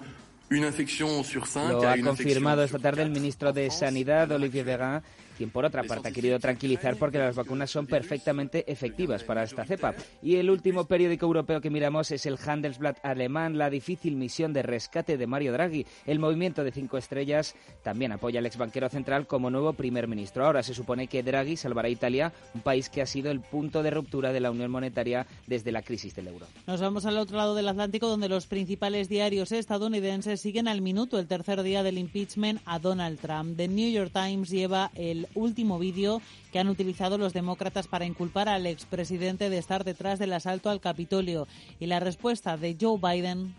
une 0.50 0.64
infection 0.64 1.22
sur 1.24 1.46
cinq. 1.46 1.72
Lo 1.72 1.86
ha 1.86 1.96
confirmado 1.98 2.62
esta 2.62 2.78
tarde 2.78 3.02
el 3.02 3.10
ministro 3.10 3.52
de 3.52 3.70
Sanidad, 3.70 4.30
Olivier 4.32 4.62
Véran, 4.62 5.02
quien 5.38 5.50
por 5.50 5.64
otra 5.64 5.84
parte 5.84 6.08
ha 6.08 6.12
querido 6.12 6.40
tranquilizar 6.40 6.96
porque 6.96 7.18
las 7.18 7.36
vacunas 7.36 7.70
son 7.70 7.86
perfectamente 7.86 8.70
efectivas 8.70 9.22
para 9.22 9.44
esta 9.44 9.64
cepa. 9.64 9.94
Y 10.20 10.36
el 10.36 10.50
último 10.50 10.86
periódico 10.86 11.26
europeo 11.26 11.60
que 11.60 11.70
miramos 11.70 12.10
es 12.10 12.26
el 12.26 12.36
Handelsblatt 12.44 12.98
alemán, 13.04 13.56
la 13.56 13.70
difícil 13.70 14.16
misión 14.16 14.52
de 14.52 14.62
rescate 14.62 15.16
de 15.16 15.26
Mario 15.28 15.52
Draghi. 15.52 15.86
El 16.06 16.18
movimiento 16.18 16.64
de 16.64 16.72
cinco 16.72 16.98
estrellas 16.98 17.54
también 17.84 18.10
apoya 18.10 18.40
al 18.40 18.46
ex 18.46 18.56
banquero 18.56 18.88
central 18.88 19.28
como 19.28 19.48
nuevo 19.48 19.74
primer 19.74 20.08
ministro. 20.08 20.44
Ahora 20.44 20.64
se 20.64 20.74
supone 20.74 21.06
que 21.06 21.22
Draghi 21.22 21.56
salvará 21.56 21.86
a 21.86 21.92
Italia, 21.92 22.32
un 22.52 22.62
país 22.62 22.90
que 22.90 23.00
ha 23.00 23.06
sido 23.06 23.30
el 23.30 23.40
punto 23.40 23.84
de 23.84 23.92
ruptura 23.92 24.32
de 24.32 24.40
la 24.40 24.50
unión 24.50 24.72
monetaria 24.72 25.24
desde 25.46 25.70
la 25.70 25.82
crisis 25.82 26.16
del 26.16 26.26
euro. 26.26 26.46
Nos 26.66 26.80
vamos 26.80 27.06
al 27.06 27.16
otro 27.16 27.36
lado 27.36 27.54
del 27.54 27.68
Atlántico 27.68 28.08
donde 28.08 28.28
los 28.28 28.48
principales 28.48 29.08
diarios 29.08 29.52
estadounidenses 29.52 30.40
siguen 30.40 30.66
al 30.66 30.80
minuto 30.80 31.20
el 31.20 31.28
tercer 31.28 31.62
día 31.62 31.84
del 31.84 31.98
impeachment 31.98 32.60
a 32.64 32.80
Donald 32.80 33.20
Trump. 33.20 33.56
The 33.56 33.68
New 33.68 33.90
York 33.92 34.10
Times 34.12 34.50
lleva 34.50 34.90
el 34.96 35.27
último 35.34 35.78
vídeo 35.78 36.20
que 36.52 36.58
han 36.58 36.68
utilizado 36.68 37.18
los 37.18 37.32
demócratas 37.32 37.88
para 37.88 38.06
inculpar 38.06 38.48
al 38.48 38.66
expresidente 38.66 39.50
de 39.50 39.58
estar 39.58 39.84
detrás 39.84 40.18
del 40.18 40.32
asalto 40.32 40.70
al 40.70 40.80
Capitolio. 40.80 41.46
Y 41.80 41.86
la 41.86 42.00
respuesta 42.00 42.56
de 42.56 42.76
Joe 42.80 42.98
Biden 42.98 43.54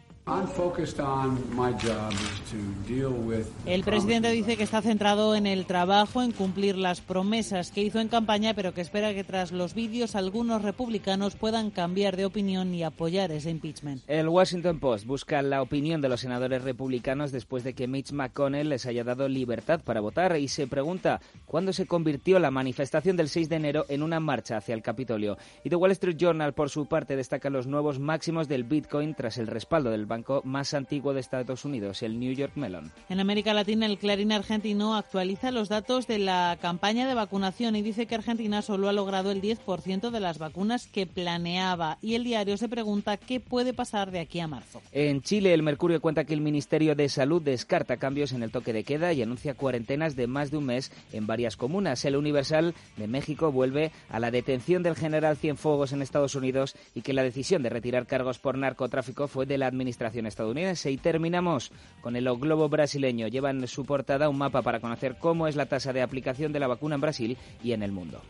el 3.65 3.83
presidente 3.83 4.29
dice 4.29 4.57
que 4.57 4.63
está 4.63 4.83
centrado 4.83 5.33
en 5.33 5.47
el 5.47 5.65
trabajo, 5.65 6.21
en 6.21 6.31
cumplir 6.33 6.77
las 6.77 7.01
promesas 7.01 7.71
que 7.71 7.81
hizo 7.81 7.99
en 7.99 8.09
campaña, 8.09 8.53
pero 8.53 8.75
que 8.75 8.81
espera 8.81 9.15
que 9.15 9.23
tras 9.23 9.51
los 9.51 9.73
vídeos 9.73 10.15
algunos 10.15 10.61
republicanos 10.61 11.35
puedan 11.35 11.71
cambiar 11.71 12.15
de 12.15 12.25
opinión 12.25 12.75
y 12.75 12.83
apoyar 12.83 13.31
ese 13.31 13.49
impeachment. 13.49 14.03
El 14.07 14.29
Washington 14.29 14.79
Post 14.79 15.07
busca 15.07 15.41
la 15.41 15.63
opinión 15.63 15.99
de 15.99 16.09
los 16.09 16.21
senadores 16.21 16.63
republicanos 16.63 17.31
después 17.31 17.63
de 17.63 17.73
que 17.73 17.87
Mitch 17.87 18.11
McConnell 18.11 18.69
les 18.69 18.85
haya 18.85 19.03
dado 19.03 19.27
libertad 19.27 19.81
para 19.83 19.99
votar 19.99 20.37
y 20.37 20.47
se 20.47 20.67
pregunta 20.67 21.21
cuándo 21.47 21.73
se 21.73 21.87
convirtió 21.87 22.37
la 22.37 22.51
manifestación 22.51 23.17
del 23.17 23.29
6 23.29 23.49
de 23.49 23.55
enero 23.55 23.85
en 23.89 24.03
una 24.03 24.19
marcha 24.19 24.57
hacia 24.57 24.75
el 24.75 24.83
Capitolio. 24.83 25.39
Y 25.63 25.69
The 25.69 25.75
Wall 25.75 25.91
Street 25.91 26.17
Journal, 26.17 26.53
por 26.53 26.69
su 26.69 26.85
parte, 26.85 27.15
destaca 27.15 27.49
los 27.49 27.65
nuevos 27.65 27.97
máximos 27.97 28.47
del 28.47 28.63
Bitcoin 28.63 29.15
tras 29.15 29.39
el 29.39 29.47
respaldo 29.47 29.89
del 29.89 30.05
banco 30.05 30.18
más 30.43 30.73
antiguo 30.73 31.13
de 31.13 31.19
Estados 31.19 31.65
Unidos, 31.65 32.03
el 32.03 32.19
New 32.19 32.33
York 32.33 32.53
Mellon. 32.55 32.91
En 33.09 33.19
América 33.19 33.53
Latina, 33.53 33.85
el 33.85 33.97
Clarín 33.97 34.31
argentino 34.31 34.95
actualiza 34.95 35.51
los 35.51 35.69
datos 35.69 36.07
de 36.07 36.19
la 36.19 36.57
campaña 36.61 37.07
de 37.07 37.13
vacunación 37.13 37.75
y 37.75 37.81
dice 37.81 38.05
que 38.05 38.15
Argentina 38.15 38.61
solo 38.61 38.89
ha 38.89 38.93
logrado 38.93 39.31
el 39.31 39.41
10% 39.41 40.09
de 40.09 40.19
las 40.19 40.37
vacunas 40.37 40.87
que 40.87 41.05
planeaba. 41.05 41.97
Y 42.01 42.15
el 42.15 42.23
diario 42.23 42.57
se 42.57 42.69
pregunta 42.69 43.17
qué 43.17 43.39
puede 43.39 43.73
pasar 43.73 44.11
de 44.11 44.19
aquí 44.19 44.39
a 44.39 44.47
marzo. 44.47 44.81
En 44.91 45.21
Chile, 45.21 45.53
el 45.53 45.63
Mercurio 45.63 46.01
cuenta 46.01 46.23
que 46.23 46.33
el 46.33 46.41
Ministerio 46.41 46.95
de 46.95 47.09
Salud 47.09 47.41
descarta 47.41 47.97
cambios 47.97 48.31
en 48.31 48.43
el 48.43 48.51
toque 48.51 48.73
de 48.73 48.83
queda 48.83 49.13
y 49.13 49.21
anuncia 49.21 49.53
cuarentenas 49.53 50.15
de 50.15 50.27
más 50.27 50.51
de 50.51 50.57
un 50.57 50.65
mes 50.65 50.91
en 51.13 51.27
varias 51.27 51.57
comunas. 51.57 52.03
El 52.05 52.15
Universal 52.15 52.73
de 52.97 53.07
México 53.07 53.51
vuelve 53.51 53.91
a 54.09 54.19
la 54.19 54.31
detención 54.31 54.83
del 54.83 54.95
general 54.95 55.37
Cienfuegos 55.37 55.93
en 55.93 56.01
Estados 56.01 56.35
Unidos 56.35 56.75
y 56.95 57.01
que 57.01 57.13
la 57.13 57.23
decisión 57.23 57.63
de 57.63 57.69
retirar 57.69 58.07
cargos 58.07 58.39
por 58.39 58.57
narcotráfico 58.57 59.27
fue 59.27 59.45
de 59.45 59.57
la 59.57 59.67
administración 59.67 60.08
estadounidense. 60.25 60.91
Y 60.91 60.97
terminamos 60.97 61.71
con 62.01 62.15
el 62.15 62.25
globo 62.37 62.69
brasileño. 62.69 63.27
Lleva 63.27 63.53
su 63.67 63.85
portada 63.85 64.29
un 64.29 64.37
mapa 64.37 64.61
para 64.61 64.79
conocer 64.79 65.17
cómo 65.17 65.47
es 65.47 65.55
la 65.55 65.67
tasa 65.67 65.93
de 65.93 66.01
aplicación 66.01 66.51
de 66.51 66.59
la 66.59 66.67
vacuna 66.67 66.95
en 66.95 67.01
Brasil 67.01 67.37
y 67.63 67.73
en 67.73 67.83
el 67.83 67.91
mundo. 67.91 68.21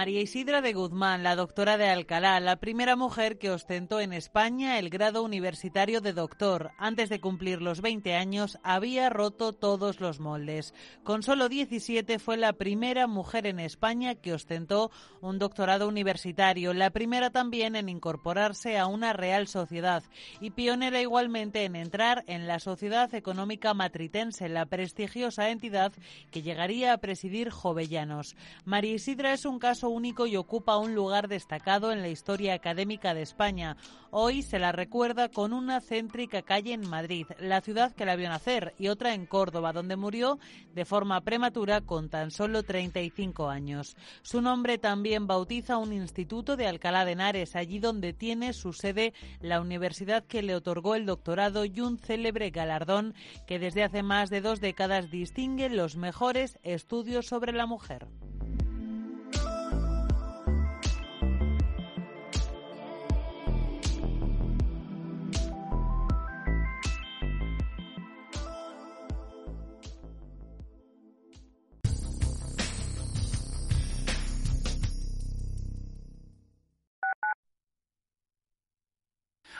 María 0.00 0.22
Isidra 0.22 0.62
de 0.62 0.72
Guzmán, 0.72 1.22
la 1.22 1.36
doctora 1.36 1.76
de 1.76 1.86
Alcalá, 1.86 2.40
la 2.40 2.56
primera 2.56 2.96
mujer 2.96 3.36
que 3.36 3.50
ostentó 3.50 4.00
en 4.00 4.14
España 4.14 4.78
el 4.78 4.88
grado 4.88 5.22
universitario 5.22 6.00
de 6.00 6.14
doctor. 6.14 6.70
Antes 6.78 7.10
de 7.10 7.20
cumplir 7.20 7.60
los 7.60 7.82
20 7.82 8.14
años 8.14 8.58
había 8.62 9.10
roto 9.10 9.52
todos 9.52 10.00
los 10.00 10.18
moldes. 10.18 10.72
Con 11.04 11.22
solo 11.22 11.50
17 11.50 12.18
fue 12.18 12.38
la 12.38 12.54
primera 12.54 13.06
mujer 13.08 13.46
en 13.46 13.60
España 13.60 14.14
que 14.14 14.32
ostentó 14.32 14.90
un 15.20 15.38
doctorado 15.38 15.86
universitario, 15.86 16.72
la 16.72 16.88
primera 16.88 17.28
también 17.28 17.76
en 17.76 17.90
incorporarse 17.90 18.78
a 18.78 18.86
una 18.86 19.12
real 19.12 19.48
sociedad 19.48 20.02
y 20.40 20.52
pionera 20.52 21.02
igualmente 21.02 21.64
en 21.64 21.76
entrar 21.76 22.24
en 22.26 22.46
la 22.46 22.58
Sociedad 22.58 23.14
Económica 23.14 23.74
Matritense, 23.74 24.48
la 24.48 24.64
prestigiosa 24.64 25.50
entidad 25.50 25.92
que 26.30 26.40
llegaría 26.40 26.94
a 26.94 26.98
presidir 26.98 27.50
Jovellanos. 27.50 28.34
María 28.64 28.94
Isidra 28.94 29.34
es 29.34 29.44
un 29.44 29.58
caso 29.58 29.89
único 29.90 30.26
y 30.26 30.36
ocupa 30.36 30.78
un 30.78 30.94
lugar 30.94 31.28
destacado 31.28 31.92
en 31.92 32.02
la 32.02 32.08
historia 32.08 32.54
académica 32.54 33.14
de 33.14 33.22
España. 33.22 33.76
Hoy 34.10 34.42
se 34.42 34.58
la 34.58 34.72
recuerda 34.72 35.28
con 35.28 35.52
una 35.52 35.80
céntrica 35.80 36.42
calle 36.42 36.72
en 36.72 36.88
Madrid, 36.88 37.26
la 37.38 37.60
ciudad 37.60 37.92
que 37.92 38.04
la 38.04 38.16
vio 38.16 38.28
nacer, 38.28 38.74
y 38.78 38.88
otra 38.88 39.14
en 39.14 39.26
Córdoba, 39.26 39.72
donde 39.72 39.96
murió 39.96 40.38
de 40.74 40.84
forma 40.84 41.20
prematura 41.20 41.80
con 41.80 42.08
tan 42.08 42.30
solo 42.30 42.62
35 42.62 43.48
años. 43.48 43.96
Su 44.22 44.40
nombre 44.40 44.78
también 44.78 45.26
bautiza 45.26 45.76
un 45.76 45.92
instituto 45.92 46.56
de 46.56 46.66
Alcalá 46.66 47.04
de 47.04 47.12
Henares, 47.12 47.54
allí 47.54 47.78
donde 47.78 48.12
tiene 48.12 48.52
su 48.52 48.72
sede 48.72 49.14
la 49.40 49.60
universidad 49.60 50.24
que 50.24 50.42
le 50.42 50.54
otorgó 50.54 50.94
el 50.94 51.06
doctorado 51.06 51.64
y 51.64 51.80
un 51.80 51.98
célebre 51.98 52.50
galardón 52.50 53.14
que 53.46 53.58
desde 53.58 53.84
hace 53.84 54.02
más 54.02 54.30
de 54.30 54.40
dos 54.40 54.60
décadas 54.60 55.10
distingue 55.10 55.68
los 55.68 55.96
mejores 55.96 56.58
estudios 56.62 57.26
sobre 57.26 57.52
la 57.52 57.66
mujer. 57.66 58.08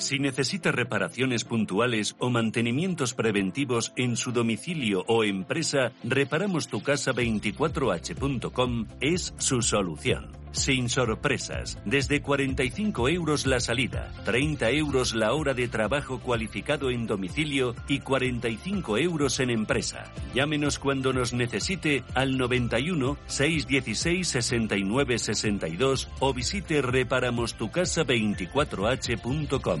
Si 0.00 0.18
necesita 0.18 0.72
reparaciones 0.72 1.44
puntuales 1.44 2.16
o 2.18 2.30
mantenimientos 2.30 3.14
preventivos 3.14 3.92
en 3.96 4.16
su 4.16 4.32
domicilio 4.32 5.04
o 5.06 5.24
empresa, 5.24 5.92
Reparamos 6.02 6.68
tu 6.68 6.82
casa 6.82 7.12
24h.com 7.12 8.86
es 9.00 9.34
su 9.38 9.62
solución. 9.62 10.28
Sin 10.52 10.88
sorpresas, 10.88 11.78
desde 11.84 12.22
45 12.22 13.08
euros 13.08 13.46
la 13.46 13.60
salida, 13.60 14.12
30 14.24 14.70
euros 14.70 15.14
la 15.14 15.32
hora 15.32 15.54
de 15.54 15.68
trabajo 15.68 16.18
cualificado 16.18 16.90
en 16.90 17.06
domicilio 17.06 17.76
y 17.86 18.00
45 18.00 18.98
euros 18.98 19.38
en 19.38 19.50
empresa. 19.50 20.12
Llámenos 20.34 20.80
cuando 20.80 21.12
nos 21.12 21.32
necesite 21.32 22.02
al 22.14 22.36
91 22.36 23.16
616 23.26 24.28
69 24.28 25.18
62 25.18 26.08
o 26.18 26.34
visite 26.34 26.82
reparamostucasa24h.com. 26.82 29.80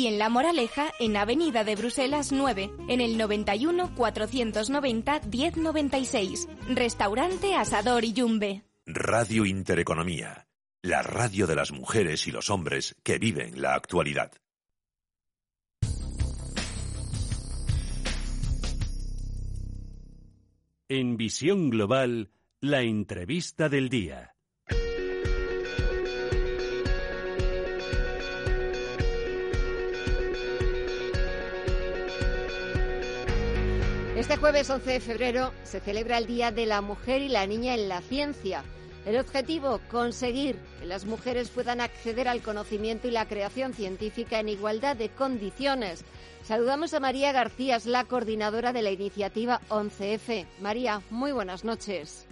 y 0.00 0.06
en 0.06 0.18
La 0.18 0.30
Moraleja, 0.30 0.94
en 0.98 1.14
Avenida 1.18 1.62
de 1.62 1.76
Bruselas 1.76 2.32
9, 2.32 2.70
en 2.88 3.02
el 3.02 3.18
91 3.18 3.94
490 3.94 5.20
1096. 5.30 6.48
Restaurante 6.70 7.54
Asador 7.54 8.04
y 8.04 8.14
Yumbe. 8.14 8.62
Radio 8.86 9.44
Intereconomía, 9.44 10.48
la 10.80 11.02
radio 11.02 11.46
de 11.46 11.54
las 11.54 11.70
mujeres 11.70 12.26
y 12.26 12.30
los 12.30 12.48
hombres 12.48 12.96
que 13.02 13.18
viven 13.18 13.60
la 13.60 13.74
actualidad. 13.74 14.32
En 20.88 21.18
Visión 21.18 21.68
Global, 21.68 22.30
la 22.62 22.80
entrevista 22.80 23.68
del 23.68 23.90
día. 23.90 24.34
Este 34.20 34.36
jueves 34.36 34.68
11 34.68 34.90
de 34.90 35.00
febrero 35.00 35.50
se 35.62 35.80
celebra 35.80 36.18
el 36.18 36.26
Día 36.26 36.52
de 36.52 36.66
la 36.66 36.82
Mujer 36.82 37.22
y 37.22 37.30
la 37.30 37.46
Niña 37.46 37.72
en 37.72 37.88
la 37.88 38.02
Ciencia. 38.02 38.62
El 39.06 39.18
objetivo, 39.18 39.80
conseguir 39.90 40.56
que 40.78 40.84
las 40.84 41.06
mujeres 41.06 41.48
puedan 41.48 41.80
acceder 41.80 42.28
al 42.28 42.42
conocimiento 42.42 43.08
y 43.08 43.12
la 43.12 43.26
creación 43.26 43.72
científica 43.72 44.38
en 44.38 44.50
igualdad 44.50 44.94
de 44.94 45.08
condiciones. 45.08 46.04
Saludamos 46.42 46.92
a 46.92 47.00
María 47.00 47.32
García, 47.32 47.76
es 47.76 47.86
la 47.86 48.04
coordinadora 48.04 48.74
de 48.74 48.82
la 48.82 48.90
iniciativa 48.90 49.62
11F. 49.70 50.46
María, 50.60 51.00
muy 51.08 51.32
buenas 51.32 51.64
noches. 51.64 52.26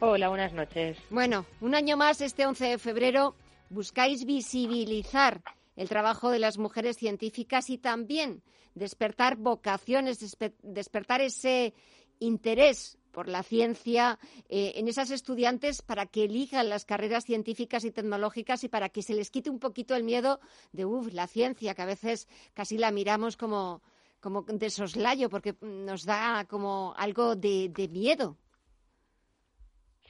Hola, 0.00 0.28
buenas 0.28 0.54
noches. 0.54 0.98
Bueno, 1.08 1.46
un 1.60 1.76
año 1.76 1.96
más, 1.96 2.20
este 2.20 2.46
11 2.46 2.64
de 2.70 2.78
febrero, 2.78 3.36
buscáis 3.70 4.24
visibilizar 4.24 5.40
el 5.76 5.88
trabajo 5.88 6.30
de 6.30 6.38
las 6.38 6.58
mujeres 6.58 6.96
científicas 6.96 7.70
y 7.70 7.78
también 7.78 8.42
despertar 8.74 9.36
vocaciones, 9.36 10.36
despertar 10.62 11.20
ese 11.20 11.74
interés 12.18 12.98
por 13.14 13.28
la 13.28 13.42
ciencia 13.42 14.18
eh, 14.48 14.72
en 14.74 14.88
esas 14.88 15.10
estudiantes 15.10 15.82
para 15.82 16.06
que 16.06 16.24
elijan 16.24 16.68
las 16.68 16.84
carreras 16.84 17.24
científicas 17.24 17.84
y 17.84 17.92
tecnológicas 17.92 18.64
y 18.64 18.68
para 18.68 18.88
que 18.88 19.02
se 19.02 19.14
les 19.14 19.30
quite 19.30 19.50
un 19.50 19.60
poquito 19.60 19.94
el 19.94 20.02
miedo 20.02 20.40
de 20.72 20.84
uff, 20.84 21.12
la 21.12 21.28
ciencia, 21.28 21.74
que 21.74 21.82
a 21.82 21.86
veces 21.86 22.28
casi 22.52 22.76
la 22.76 22.90
miramos 22.90 23.36
como, 23.36 23.82
como 24.20 24.42
de 24.42 24.68
soslayo 24.68 25.30
porque 25.30 25.54
nos 25.62 26.04
da 26.04 26.44
como 26.46 26.92
algo 26.96 27.36
de, 27.36 27.70
miedo. 27.90 28.36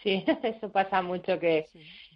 Sí, 0.02 0.24
eso 0.42 0.70
pasa 0.70 1.02
mucho 1.02 1.38
que 1.38 1.68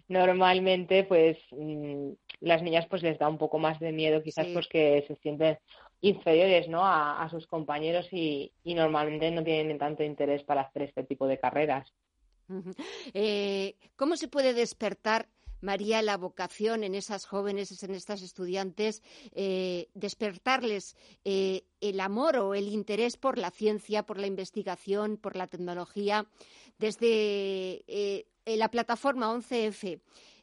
normalmente 0.09 1.05
pues 1.05 1.37
mm, 1.51 2.09
las 2.41 2.61
niñas 2.61 2.85
pues 2.89 3.03
les 3.03 3.17
da 3.17 3.29
un 3.29 3.37
poco 3.37 3.57
más 3.59 3.79
de 3.79 3.93
miedo 3.93 4.21
quizás 4.21 4.47
porque 4.47 5.05
se 5.07 5.15
sienten 5.17 5.57
inferiores 6.01 6.67
¿no? 6.67 6.81
a, 6.85 7.27
sus 7.29 7.47
compañeros 7.47 8.07
y, 8.11 8.51
normalmente 8.63 9.31
no 9.31 9.43
tienen 9.43 9.77
tanto 9.77 10.03
interés 10.03 10.43
para 10.43 10.61
hacer 10.61 10.83
este 10.83 11.03
tipo 11.03 11.27
de 11.27 11.39
carreras. 11.39 11.91
Eh, 13.13 13.75
¿Cómo 13.95 14.15
se 14.15 14.27
puede 14.27 14.53
despertar, 14.53 15.27
María, 15.61 16.01
la 16.01 16.17
vocación 16.17 16.83
en 16.83 16.95
esas 16.95 17.25
jóvenes, 17.25 17.83
en 17.83 17.93
estas 17.93 18.21
estudiantes, 18.21 19.03
eh, 19.33 19.89
despertarles 19.93 20.95
eh, 21.25 21.63
el 21.81 21.99
amor 21.99 22.37
o 22.37 22.55
el 22.55 22.69
interés 22.69 23.17
por 23.17 23.37
la 23.37 23.51
ciencia, 23.51 24.03
por 24.03 24.17
la 24.17 24.27
investigación, 24.27 25.17
por 25.17 25.35
la 25.35 25.47
tecnología, 25.47 26.25
desde 26.79 27.83
la 28.57 28.69
plataforma 28.69 29.33
11F? 29.33 29.99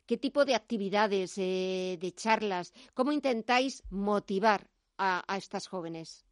¿Qué 0.07 0.16
tipo 0.16 0.45
de 0.45 0.55
actividades, 0.55 1.35
de 1.37 2.12
charlas? 2.14 2.73
¿Cómo 2.95 3.12
intentáis 3.12 3.83
motivar 3.90 4.69
a, 4.99 5.37
estas 5.37 5.66
jóvenes? 5.66 6.25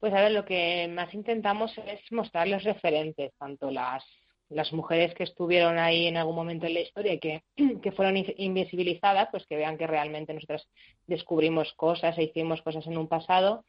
Pues 0.00 0.12
a 0.12 0.20
ver, 0.22 0.32
lo 0.32 0.44
que 0.44 0.88
más 0.88 1.12
intentamos 1.14 1.72
es 1.78 2.00
mostrar 2.10 2.48
los 2.48 2.64
referentes, 2.64 3.32
tanto 3.38 3.70
las, 3.70 4.04
las 4.48 4.72
mujeres 4.72 5.14
que 5.14 5.24
estuvieron 5.24 5.78
ahí 5.78 6.06
en 6.06 6.16
algún 6.16 6.36
momento 6.36 6.66
en 6.66 6.74
la 6.74 6.80
historia 6.80 7.14
y 7.14 7.18
que, 7.18 7.42
que 7.82 7.92
fueron 7.92 8.16
invisibilizadas, 8.16 9.28
pues 9.30 9.46
que 9.46 9.56
vean 9.56 9.78
que 9.78 9.86
realmente 9.86 10.34
nosotras 10.34 10.66
descubrimos 11.06 11.72
cosas 11.74 12.16
e 12.18 12.24
hicimos 12.24 12.62
cosas 12.62 12.86
en 12.86 12.98
un 12.98 13.08
pasado 13.08 13.64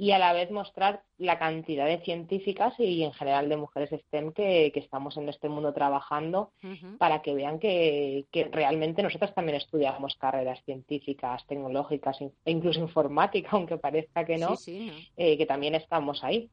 y 0.00 0.12
a 0.12 0.18
la 0.18 0.32
vez 0.32 0.50
mostrar 0.50 1.02
la 1.18 1.38
cantidad 1.38 1.84
de 1.84 2.00
científicas 2.00 2.72
y 2.78 3.02
en 3.02 3.12
general 3.12 3.50
de 3.50 3.58
mujeres 3.58 3.90
STEM 3.90 4.32
que, 4.32 4.72
estamos 4.74 5.18
en 5.18 5.28
este 5.28 5.50
mundo 5.50 5.74
trabajando 5.74 6.52
para 6.96 7.20
que 7.20 7.34
vean 7.34 7.58
que, 7.58 8.24
realmente 8.50 9.02
nosotras 9.02 9.34
también 9.34 9.58
estudiamos 9.58 10.16
carreras 10.16 10.64
científicas, 10.64 11.46
tecnológicas 11.46 12.18
e 12.22 12.50
incluso 12.50 12.80
informática, 12.80 13.50
aunque 13.52 13.76
parezca 13.76 14.24
que 14.24 14.38
no, 14.38 14.54
eh, 14.66 15.36
que 15.36 15.44
también 15.44 15.74
estamos 15.74 16.24
ahí. 16.24 16.48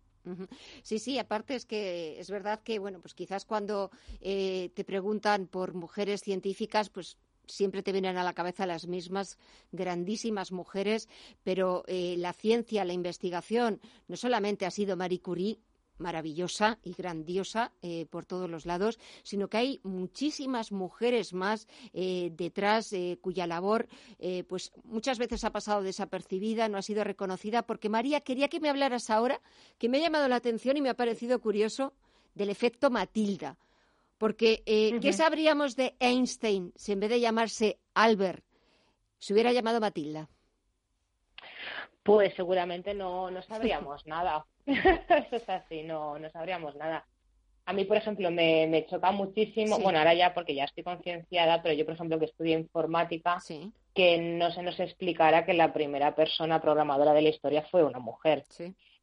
Sí, 0.84 1.00
sí, 1.00 1.18
aparte 1.18 1.56
es 1.56 1.66
que 1.66 2.20
es 2.20 2.30
verdad 2.30 2.60
que, 2.62 2.80
bueno, 2.80 3.00
pues 3.00 3.14
quizás 3.14 3.46
cuando 3.46 3.92
eh, 4.20 4.72
te 4.74 4.84
preguntan 4.84 5.48
por 5.48 5.74
mujeres 5.74 6.20
científicas, 6.20 6.90
pues 6.90 7.18
siempre 7.48 7.84
te 7.84 7.92
vienen 7.92 8.18
a 8.18 8.24
la 8.24 8.34
cabeza 8.34 8.66
las 8.66 8.88
mismas 8.88 9.38
grandísimas 9.72 10.52
mujeres, 10.52 11.08
pero 11.44 11.84
eh, 11.88 12.16
la 12.18 12.34
ciencia, 12.34 12.86
la 12.86 12.94
investigación, 12.94 13.82
no 14.08 14.16
solamente 14.16 14.66
ha 14.66 14.72
sido 14.72 14.98
Marie 14.98 15.22
Curie, 15.22 15.60
maravillosa 16.00 16.78
y 16.84 16.94
grandiosa 16.94 17.74
eh, 17.82 18.06
por 18.12 18.24
todos 18.24 18.48
los 18.48 18.68
lados, 18.68 19.00
sino 19.24 19.48
que 19.48 19.58
hay 19.58 19.80
muchísimas 19.82 20.72
mujeres 20.72 21.34
más 21.34 21.68
eh, 21.92 22.32
detrás 22.34 22.94
cuya 23.20 23.48
labor 23.48 23.88
pues 24.48 24.72
muchas 24.84 25.18
veces 25.18 25.44
ha 25.44 25.52
pasado 25.52 25.82
desapercibida, 25.82 26.70
no 26.70 26.78
ha 26.78 26.84
sido 26.84 27.04
reconocida, 27.04 27.64
porque 27.64 27.90
María 27.90 28.22
quería 28.22 28.48
que 28.48 28.60
me 28.60 28.70
hablaras 28.70 29.10
ahora, 29.10 29.42
que 29.80 29.90
me 29.90 29.98
ha 29.98 30.02
llamado 30.02 30.28
la 30.28 30.36
atención 30.36 30.78
y 30.78 30.82
me 30.82 30.90
ha 30.90 30.94
parecido 30.94 31.42
curioso 31.42 31.94
del 32.36 32.52
efecto 32.52 32.92
Matilda. 32.92 33.58
Porque, 34.18 34.64
eh, 34.66 35.00
¿qué 35.00 35.14
sabríamos 35.14 35.76
de 35.76 35.96
Einstein 36.00 36.74
si 36.76 36.92
en 36.92 37.00
vez 37.00 37.10
de 37.10 37.20
llamarse 37.20 37.80
Albert 37.94 38.44
Se 39.20 39.34
hubiera 39.34 39.52
llamado 39.52 39.80
Matilda. 39.80 40.30
Pues 42.04 42.34
seguramente 42.36 42.94
no, 42.94 43.30
no 43.30 43.42
sabríamos 43.42 44.06
nada. 44.08 44.46
Eso 44.66 45.36
es 45.36 45.50
así, 45.50 45.84
no, 45.84 46.18
no 46.20 46.30
sabríamos 46.30 46.76
nada. 46.76 47.06
A 47.66 47.74
mí, 47.74 47.84
por 47.84 47.98
ejemplo, 47.98 48.32
me, 48.32 48.66
me 48.68 48.86
choca 48.86 49.12
muchísimo, 49.12 49.78
bueno, 49.80 50.00
ahora 50.00 50.14
ya 50.14 50.34
porque 50.34 50.56
ya 50.56 50.64
estoy 50.64 50.86
concienciada, 50.86 51.62
pero 51.62 51.76
yo, 51.76 51.84
por 51.84 51.96
ejemplo, 51.96 52.18
que 52.18 52.26
estudié 52.26 52.58
informática, 52.58 53.40
que 53.94 54.18
no 54.18 54.52
se 54.52 54.64
nos 54.64 54.80
explicara 54.80 55.46
que 55.46 55.54
la 55.54 55.74
primera 55.74 56.16
persona 56.16 56.62
programadora 56.62 57.12
de 57.14 57.24
la 57.24 57.30
historia 57.30 57.64
fue 57.70 57.84
una 57.84 58.00
mujer. 58.00 58.46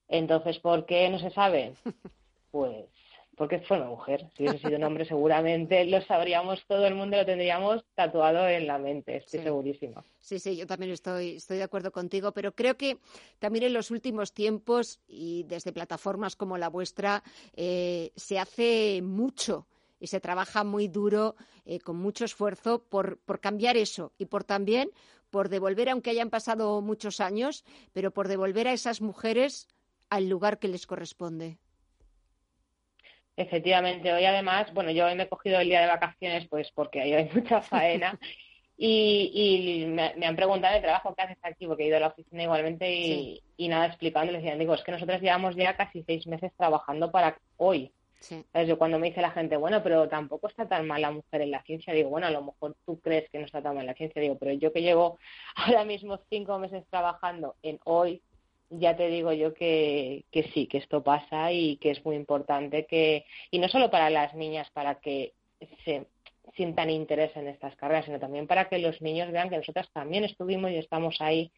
Entonces, 0.09 0.59
¿por 0.61 0.87
qué 0.87 1.11
no 1.11 1.19
se 1.19 1.31
sabe? 1.31 1.75
Pues 2.51 2.87
porque 3.37 3.61
fue 3.61 3.77
una 3.77 3.87
mujer. 3.87 4.29
Si 4.37 4.43
hubiese 4.43 4.59
sido 4.59 4.77
un 4.77 4.85
hombre, 4.85 5.05
seguramente 5.09 5.85
lo 5.85 6.01
sabríamos, 6.03 6.65
todo 6.67 6.87
el 6.87 6.95
mundo 6.95 7.17
lo 7.17 7.27
tendríamos 7.27 7.85
tatuado 7.95 8.49
en 8.49 8.67
la 8.67 8.79
mente, 8.79 9.17
estoy 9.17 9.41
segurísima. 9.41 10.05
Sí, 10.19 10.39
sí, 10.39 10.57
yo 10.57 10.67
también 10.67 10.93
estoy, 10.93 11.37
estoy 11.37 11.59
de 11.59 11.65
acuerdo 11.65 11.93
contigo, 11.93 12.33
pero 12.33 12.53
creo 12.53 12.77
que 12.77 12.99
también 13.39 13.65
en 13.65 13.73
los 13.73 13.91
últimos 13.91 14.33
tiempos 14.33 15.01
y 15.07 15.45
desde 15.45 15.73
plataformas 15.73 16.37
como 16.37 16.59
la 16.59 16.69
vuestra 16.69 17.23
eh, 17.55 18.13
se 18.17 18.39
hace 18.39 19.01
mucho 19.03 19.67
y 20.01 20.09
se 20.09 20.21
trabaja 20.21 20.65
muy 20.65 20.89
duro, 20.89 21.35
eh, 21.65 21.81
con 21.81 21.97
mucho 21.97 22.25
esfuerzo, 22.25 22.85
por, 22.85 23.19
por 23.19 23.41
cambiar 23.41 23.77
eso 23.77 24.13
y 24.19 24.27
por 24.27 24.45
también 24.45 24.91
por 25.31 25.49
devolver, 25.49 25.89
aunque 25.89 26.11
hayan 26.11 26.31
pasado 26.31 26.81
muchos 26.81 27.19
años, 27.19 27.65
pero 27.93 28.13
por 28.13 28.29
devolver 28.29 28.69
a 28.69 28.73
esas 28.73 29.01
mujeres 29.01 29.67
al 30.09 30.29
lugar 30.29 30.61
que 30.61 30.69
les 30.69 30.87
corresponde. 30.87 31.59
Efectivamente, 33.37 34.13
hoy 34.13 34.25
además, 34.25 34.73
bueno, 34.73 34.91
yo 34.93 35.07
hoy 35.07 35.17
me 35.17 35.25
he 35.25 35.29
cogido 35.29 35.59
el 35.59 35.69
día 35.69 35.81
de 35.81 35.89
vacaciones 35.89 36.47
pues 36.49 36.71
porque 36.73 37.01
hay 37.01 37.29
mucha 37.35 37.61
faena 37.61 38.19
y, 38.77 39.87
me, 39.89 40.27
han 40.27 40.37
preguntado 40.37 40.77
el 40.77 40.83
trabajo 40.83 41.15
que 41.15 41.23
haces 41.23 41.39
aquí 41.43 41.67
porque 41.67 41.85
he 41.85 41.87
ido 41.89 41.97
a 41.97 42.01
la 42.01 42.09
oficina 42.09 42.43
igualmente 42.43 42.93
y, 42.93 43.69
nada 43.69 43.87
explicando, 43.87 44.33
les 44.33 44.43
decían, 44.43 44.59
digo, 44.59 44.75
es 44.75 44.83
que 44.83 44.93
nosotros 44.93 45.21
llevamos 45.21 45.55
ya 45.57 45.77
casi 45.77 46.03
seis 46.03 46.27
meses 46.27 46.53
trabajando 46.57 47.11
para 47.11 47.39
hoy. 47.57 47.93
Yo 48.67 48.79
cuando 48.79 48.99
me 48.99 49.09
dice 49.09 49.21
la 49.21 49.33
gente, 49.33 49.57
bueno, 49.59 49.83
pero 49.83 50.09
tampoco 50.09 50.49
está 50.49 50.67
tan 50.67 50.87
mal 50.87 51.03
la 51.03 51.11
mujer 51.11 51.43
en 51.43 51.51
la 51.51 51.63
ciencia, 51.63 51.93
digo, 51.93 52.09
bueno, 52.09 52.27
a 52.27 52.31
lo 52.31 52.43
mejor 52.43 52.75
tú 52.87 52.99
crees 53.01 53.29
que 53.29 53.39
no 53.39 53.45
está 53.45 53.61
tan 53.61 53.77
mal 53.77 53.85
la 53.85 53.93
ciencia, 53.93 54.23
digo, 54.23 54.39
pero 54.39 54.53
yo 54.53 54.73
que 54.73 54.81
llevo 54.81 55.19
ahora 55.57 55.85
mismo 55.85 56.19
cinco 56.31 56.59
meses 56.59 56.85
trabajando 56.89 57.55
en 57.63 57.79
hoy, 57.85 58.23
ya 58.79 58.97
te 58.97 59.09
digo 59.09 59.33
yo 59.33 59.55
que, 59.55 60.25
que 60.31 60.45
sí, 60.55 60.67
que 60.67 60.79
esto 60.79 61.03
pasa 61.03 61.53
y 61.53 61.77
que 61.77 61.91
es 61.91 62.05
muy 62.05 62.17
importante 62.17 62.87
que, 62.87 63.25
y 63.51 63.59
no 63.59 63.69
solo 63.69 63.91
para 63.91 64.11
las 64.11 64.35
niñas, 64.35 64.71
para 64.73 64.97
que 64.97 65.33
se 65.85 66.07
sientan 66.57 66.91
interés 66.91 67.37
en 67.37 67.49
estas 67.49 67.75
carreras, 67.77 68.05
sino 68.05 68.19
también 68.19 68.47
para 68.47 68.69
que 68.69 68.79
los 68.79 69.01
niños 69.01 69.31
vean 69.33 69.51
que 69.51 69.57
nosotras 69.57 69.91
también 69.93 70.25
estuvimos 70.25 70.71
y 70.71 70.77
estamos 70.77 71.21
ahí 71.21 71.51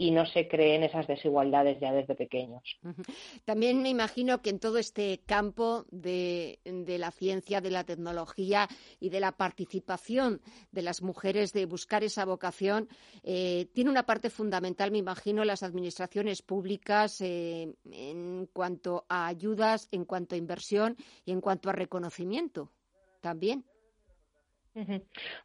y 0.00 0.12
no 0.12 0.24
se 0.26 0.46
creen 0.46 0.84
esas 0.84 1.08
desigualdades 1.08 1.80
ya 1.80 1.92
desde 1.92 2.14
pequeños. 2.14 2.62
También 3.44 3.82
me 3.82 3.88
imagino 3.88 4.40
que 4.40 4.50
en 4.50 4.60
todo 4.60 4.78
este 4.78 5.20
campo 5.26 5.86
de, 5.90 6.60
la 6.64 7.10
ciencia, 7.10 7.60
de 7.60 7.70
la 7.70 7.82
tecnología 7.82 8.68
y 9.00 9.10
de 9.10 9.18
la 9.18 9.32
participación 9.32 10.40
de 10.70 10.82
las 10.82 11.02
mujeres 11.02 11.52
de 11.52 11.66
buscar 11.66 12.04
esa 12.04 12.24
vocación, 12.24 12.88
eh, 13.24 13.66
tiene 13.74 13.90
una 13.90 14.06
parte 14.06 14.30
fundamental, 14.30 14.92
me 14.92 14.98
imagino, 14.98 15.44
las 15.44 15.64
administraciones 15.64 16.42
públicas 16.42 17.20
eh, 17.20 17.74
en 17.90 18.48
cuanto 18.52 19.04
a 19.08 19.26
ayudas, 19.26 19.88
en 19.90 20.04
cuanto 20.04 20.36
a 20.36 20.38
inversión 20.38 20.96
y 21.24 21.32
en 21.32 21.40
cuanto 21.40 21.70
a 21.70 21.72
reconocimiento 21.72 22.70
también. 23.20 23.64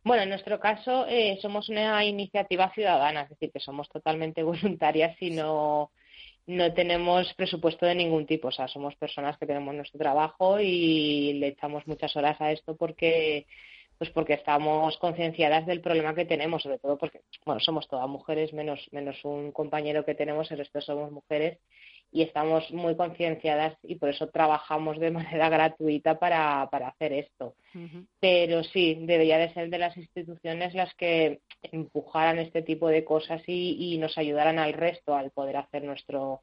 Bueno, 0.03 0.23
en 0.23 0.29
nuestro 0.29 0.59
caso 0.59 1.05
eh, 1.07 1.37
somos 1.41 1.69
una 1.69 2.03
iniciativa 2.05 2.71
ciudadana, 2.73 3.21
es 3.21 3.29
decir, 3.29 3.51
que 3.51 3.59
somos 3.59 3.89
totalmente 3.89 4.43
voluntarias 4.43 5.15
y 5.21 5.31
no, 5.31 5.91
no 6.45 6.73
tenemos 6.73 7.33
presupuesto 7.33 7.85
de 7.85 7.95
ningún 7.95 8.25
tipo. 8.25 8.49
O 8.49 8.51
sea, 8.51 8.67
somos 8.67 8.95
personas 8.95 9.37
que 9.37 9.45
tenemos 9.45 9.73
nuestro 9.73 9.99
trabajo 9.99 10.59
y 10.59 11.33
le 11.33 11.47
echamos 11.47 11.87
muchas 11.87 12.15
horas 12.15 12.39
a 12.41 12.51
esto 12.51 12.75
porque 12.75 13.45
pues 13.97 14.09
porque 14.09 14.33
estamos 14.33 14.97
concienciadas 14.97 15.65
del 15.65 15.79
problema 15.79 16.15
que 16.15 16.25
tenemos, 16.25 16.63
sobre 16.63 16.79
todo 16.79 16.97
porque, 16.97 17.21
bueno, 17.45 17.61
somos 17.61 17.87
todas 17.87 18.09
mujeres, 18.09 18.51
menos, 18.51 18.87
menos 18.91 19.23
un 19.23 19.51
compañero 19.51 20.03
que 20.03 20.15
tenemos, 20.15 20.51
el 20.51 20.57
resto 20.57 20.81
somos 20.81 21.11
mujeres, 21.11 21.59
y 22.13 22.21
estamos 22.21 22.71
muy 22.71 22.95
concienciadas 22.95 23.75
y 23.81 23.95
por 23.95 24.09
eso 24.09 24.27
trabajamos 24.27 24.99
de 24.99 25.09
manera 25.11 25.49
gratuita 25.49 26.19
para, 26.19 26.69
para 26.69 26.89
hacer 26.89 27.11
esto. 27.11 27.55
Pero 28.19 28.63
sí, 28.63 28.95
debería 29.01 29.39
de 29.39 29.51
ser 29.53 29.69
de 29.71 29.79
las 29.79 29.97
instituciones 29.97 30.75
las 30.75 30.93
que 30.93 31.41
empujaran 31.63 32.37
este 32.37 32.61
tipo 32.61 32.87
de 32.87 33.03
cosas 33.03 33.41
y, 33.47 33.97
nos 33.97 34.17
ayudaran 34.17 34.59
al 34.59 34.73
resto 34.73 35.15
al 35.15 35.31
poder 35.31 35.57
hacer 35.57 35.83
nuestro, 35.83 36.41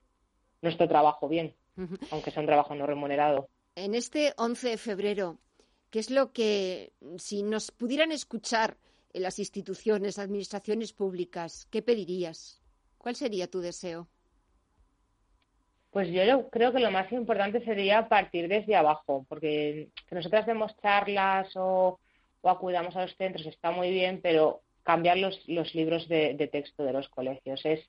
nuestro 0.63 0.89
trabajo 0.89 1.29
bien, 1.29 1.55
aunque 2.11 2.31
sea 2.31 2.41
un 2.41 2.47
trabajo 2.47 2.75
no 2.75 2.87
remunerado. 2.87 3.49
En 3.77 3.95
este 3.95 4.33
11 4.39 4.71
de 4.71 4.77
febrero, 4.79 5.39
¿qué 5.91 6.01
es 6.01 6.11
lo 6.11 6.33
que, 6.33 6.93
si 7.19 7.43
nos 7.43 7.71
pudieran 7.71 8.13
escuchar 8.13 8.77
en 9.13 9.23
las 9.23 9.39
instituciones, 9.39 10.19
administraciones 10.19 10.93
públicas, 10.93 11.69
qué 11.71 11.83
pedirías? 11.83 12.61
¿Cuál 12.99 13.15
sería 13.15 13.49
tu 13.49 13.61
deseo? 13.61 14.09
Pues 15.91 16.09
yo 16.09 16.49
creo 16.51 16.73
que 16.73 16.79
lo 16.79 16.91
más 16.91 17.11
importante 17.11 17.65
sería 17.65 18.09
partir 18.09 18.49
desde 18.49 18.77
abajo, 18.77 19.27
porque 19.29 19.89
que 20.09 20.15
nosotras 20.15 20.47
demos 20.47 20.77
charlas 20.81 21.51
o, 21.57 21.99
acudamos 22.45 22.97
a 22.97 23.03
los 23.03 23.17
centros 23.17 23.47
está 23.47 23.71
muy 23.71 23.91
bien, 23.91 24.21
pero 24.23 24.63
cambiar 24.83 25.19
los, 25.19 25.43
los 25.49 25.75
libros 25.75 26.09
de, 26.09 26.35
texto 26.51 26.85
de 26.85 26.93
los 26.93 27.09
colegios. 27.09 27.61
Es, 27.65 27.81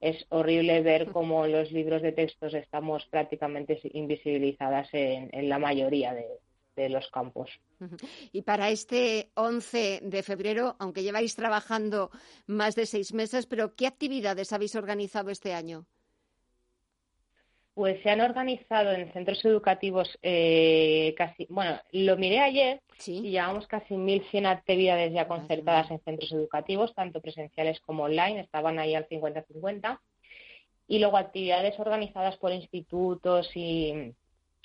es 0.00 0.26
horrible 0.30 0.80
ver 0.80 1.12
cómo 1.12 1.46
los 1.46 1.70
libros 1.70 2.02
de 2.02 2.12
textos 2.12 2.54
estamos 2.54 3.04
prácticamente 3.06 3.78
invisibilizadas 3.92 4.88
en, 4.92 5.28
en 5.32 5.48
la 5.48 5.58
mayoría 5.58 6.14
de, 6.14 6.26
de 6.76 6.88
los 6.88 7.08
campos. 7.10 7.50
Y 8.32 8.42
para 8.42 8.70
este 8.70 9.30
11 9.34 10.00
de 10.02 10.22
febrero, 10.22 10.76
aunque 10.78 11.02
lleváis 11.02 11.36
trabajando 11.36 12.10
más 12.46 12.74
de 12.74 12.86
seis 12.86 13.12
meses, 13.12 13.46
pero 13.46 13.74
¿qué 13.74 13.86
actividades 13.86 14.52
habéis 14.52 14.74
organizado 14.74 15.30
este 15.30 15.52
año? 15.52 15.86
Pues 17.74 18.02
se 18.02 18.10
han 18.10 18.20
organizado 18.20 18.92
en 18.92 19.12
centros 19.12 19.44
educativos 19.44 20.18
eh, 20.22 21.14
casi, 21.16 21.46
bueno, 21.48 21.80
lo 21.92 22.16
miré 22.16 22.40
ayer 22.40 22.82
y 23.06 23.30
llevamos 23.30 23.66
casi 23.68 23.94
1.100 23.94 24.46
actividades 24.46 25.12
ya 25.12 25.28
concertadas 25.28 25.90
en 25.90 26.00
centros 26.00 26.32
educativos, 26.32 26.94
tanto 26.94 27.20
presenciales 27.20 27.80
como 27.80 28.04
online, 28.04 28.40
estaban 28.40 28.78
ahí 28.78 28.94
al 28.94 29.08
50-50. 29.08 30.00
Y 30.88 30.98
luego 30.98 31.16
actividades 31.16 31.78
organizadas 31.78 32.36
por 32.38 32.52
institutos 32.52 33.48
y, 33.54 34.12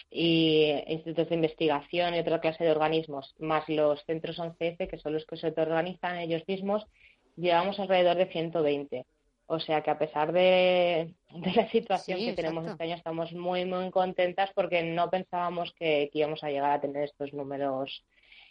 institutos 0.09 1.29
de 1.29 1.35
investigación 1.35 2.15
y 2.15 2.19
otra 2.19 2.41
clase 2.41 2.63
de 2.63 2.71
organismos, 2.71 3.35
más 3.37 3.69
los 3.69 4.03
centros 4.05 4.39
11F, 4.39 4.89
que 4.89 4.97
son 4.97 5.13
los 5.13 5.25
que 5.25 5.37
se 5.37 5.53
organizan 5.55 6.17
ellos 6.17 6.43
mismos, 6.47 6.87
llevamos 7.35 7.79
alrededor 7.79 8.17
de 8.17 8.25
120. 8.25 9.05
O 9.47 9.59
sea 9.59 9.81
que 9.81 9.91
a 9.91 9.97
pesar 9.97 10.31
de, 10.31 11.13
la 11.55 11.69
situación 11.69 12.19
que 12.19 12.33
tenemos 12.33 12.65
este 12.65 12.83
año, 12.83 12.95
estamos 12.95 13.31
muy, 13.33 13.65
muy 13.65 13.91
contentas 13.91 14.51
porque 14.55 14.83
no 14.83 15.09
pensábamos 15.09 15.73
que, 15.73 16.09
íbamos 16.13 16.43
a 16.43 16.49
llegar 16.49 16.71
a 16.71 16.81
tener 16.81 17.03
estos 17.03 17.33
números 17.33 18.03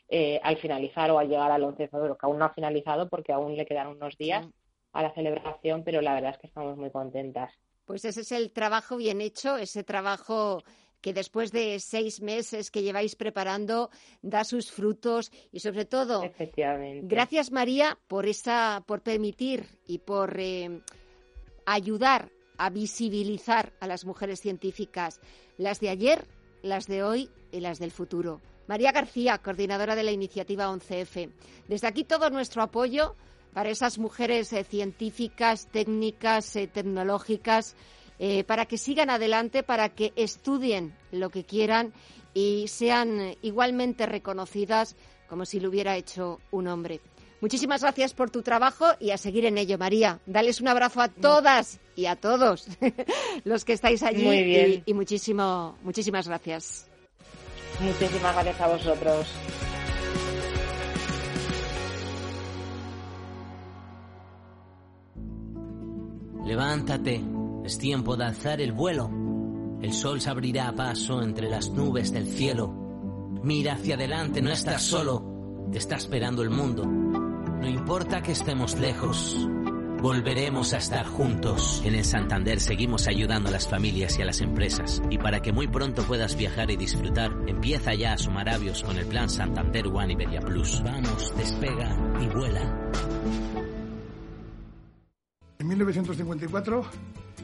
eh, 0.09 0.41
al 0.43 0.57
finalizar 0.59 1.11
o 1.11 1.19
al 1.19 1.29
llegar 1.29 1.51
al 1.51 1.65
11 1.65 1.83
de 1.85 1.89
febrero, 1.89 2.17
que 2.17 2.27
aún 2.27 2.39
no 2.39 2.45
ha 2.45 2.55
finalizado 2.55 3.09
porque 3.09 3.33
aún 3.33 3.57
le 3.57 3.67
quedan 3.67 3.89
unos 3.89 4.17
días 4.17 4.47
a 4.93 5.03
la 5.03 5.13
celebración, 5.15 5.83
pero 5.83 6.01
la 6.01 6.15
verdad 6.15 6.33
es 6.33 6.39
que 6.39 6.47
estamos 6.47 6.77
muy 6.77 6.91
contentas. 6.91 7.53
Pues 7.85 8.05
ese 8.05 8.21
es 8.21 8.33
el 8.33 8.53
trabajo 8.53 8.97
bien 8.97 9.21
hecho, 9.21 9.57
ese 9.57 9.83
trabajo 9.85 10.63
que 11.05 11.13
después 11.13 11.53
de 11.53 11.79
seis 11.81 12.23
meses 12.23 12.71
que 12.71 12.81
lleváis 12.81 13.15
preparando 13.15 13.91
da 14.23 14.43
sus 14.43 14.73
frutos 14.73 15.31
y 15.53 15.61
sobre 15.61 15.85
todo 15.85 16.25
gracias 17.03 17.53
María 17.53 17.99
por 18.09 18.25
esa 18.25 18.83
por 18.87 19.03
permitir 19.03 19.67
y 19.87 19.99
por 19.99 20.41
eh, 20.41 20.81
ayudar 21.67 22.31
a 22.57 22.71
visibilizar 22.71 23.75
a 23.81 23.87
las 23.87 24.07
mujeres 24.07 24.41
científicas 24.41 25.21
las 25.59 25.79
de 25.79 25.91
ayer 25.91 26.27
las 26.63 26.87
de 26.87 27.03
hoy 27.03 27.29
y 27.53 27.61
las 27.61 27.79
del 27.79 27.91
futuro. 27.91 28.41
María 28.67 28.91
García 28.91 29.37
coordinadora 29.37 29.97
de 29.97 30.05
la 30.05 30.11
iniciativa 30.11 30.71
11F 30.71 31.31
desde 31.69 31.87
aquí 31.87 32.05
todo 32.05 32.31
nuestro 32.31 32.63
apoyo 32.63 33.15
para 33.53 33.69
esas 33.69 33.99
mujeres 33.99 34.55
eh, 34.55 34.65
científicas 34.65 35.69
técnicas 35.71 36.57
eh, 36.57 36.67
tecnológicas 36.67 37.77
eh, 38.19 38.45
para 38.45 38.67
que 38.67 38.79
sigan 38.79 39.11
adelante, 39.11 39.63
para 39.63 39.89
que 39.91 40.13
estudien 40.17 40.95
lo 41.11 41.31
que 41.31 41.45
quieran 41.45 41.93
y 42.33 42.69
sean 42.69 43.37
igualmente 43.43 44.07
reconocidas 44.07 44.97
como 45.29 45.45
si 45.45 45.61
lo 45.61 45.69
hubiera 45.69 45.97
hecho 45.97 46.41
un 46.51 46.69
hombre. 46.69 47.01
Muchísimas 47.41 47.83
gracias 47.83 48.15
por 48.15 48.31
tu 48.31 48.43
trabajo 48.43 48.87
y 49.01 49.11
a 49.11 49.19
seguir 49.19 49.45
en 49.45 49.59
ello, 49.59 49.77
María. 49.77 50.21
Dales 50.25 50.61
un 50.61 50.69
abrazo 50.69 51.01
a 51.03 51.09
todas 51.09 51.79
y 51.95 52.07
a 52.07 52.17
todos 52.17 52.67
los 53.45 53.65
que 53.65 53.75
estáis 53.75 54.03
allí 54.03 54.27
Y, 54.27 54.83
y 54.87 54.95
muchísimo, 54.95 55.77
muchísimas 55.83 56.27
gracias. 56.27 56.89
Muchísimas 57.81 58.35
gracias 58.35 58.61
a 58.61 58.69
vosotros. 58.69 59.27
Levántate, 66.47 67.21
es 67.65 67.79
tiempo 67.79 68.17
de 68.17 68.25
alzar 68.27 68.61
el 68.61 68.73
vuelo. 68.73 69.11
El 69.81 69.93
sol 69.93 70.21
se 70.21 70.31
abrirá 70.31 70.69
a 70.69 70.75
paso 70.75 71.23
entre 71.23 71.49
las 71.49 71.71
nubes 71.71 72.13
del 72.13 72.27
cielo. 72.27 72.69
Mira 73.43 73.75
hacia 73.75 73.95
adelante, 73.95 74.43
no 74.43 74.51
estás 74.51 74.83
solo, 74.83 75.67
te 75.73 75.79
está 75.79 75.97
esperando 75.97 76.43
el 76.43 76.51
mundo. 76.51 76.85
No 76.85 77.67
importa 77.67 78.23
que 78.23 78.33
estemos 78.33 78.79
lejos, 78.79 79.37
volveremos 80.03 80.75
a 80.75 80.79
estar 80.79 81.07
juntos. 81.07 81.83
En 81.85 81.95
el 81.95 82.05
Santander 82.05 82.61
seguimos 82.61 83.07
ayudando 83.07 83.49
a 83.49 83.53
las 83.53 83.67
familias 83.67 84.19
y 84.19 84.23
a 84.23 84.27
las 84.27 84.43
empresas. 84.43 85.03
Y 85.11 85.17
para 85.17 85.41
que 85.41 85.53
muy 85.53 85.67
pronto 85.67 86.03
puedas 86.03 86.37
viajar 86.37 86.71
y 86.71 86.77
disfrutar, 86.77 87.33
empieza 87.47 87.95
ya 87.95 88.13
a 88.13 88.19
sumar 88.19 88.51
avios 88.51 88.83
con 88.83 88.99
el 88.99 89.07
plan 89.07 89.31
Santander 89.31 89.87
One 89.87 90.13
Iberia 90.13 90.41
Plus. 90.41 90.83
Vamos, 90.83 91.35
despega 91.37 91.97
y 92.21 92.27
vuela. 92.27 92.93
En 95.59 95.69
1954 95.69 96.85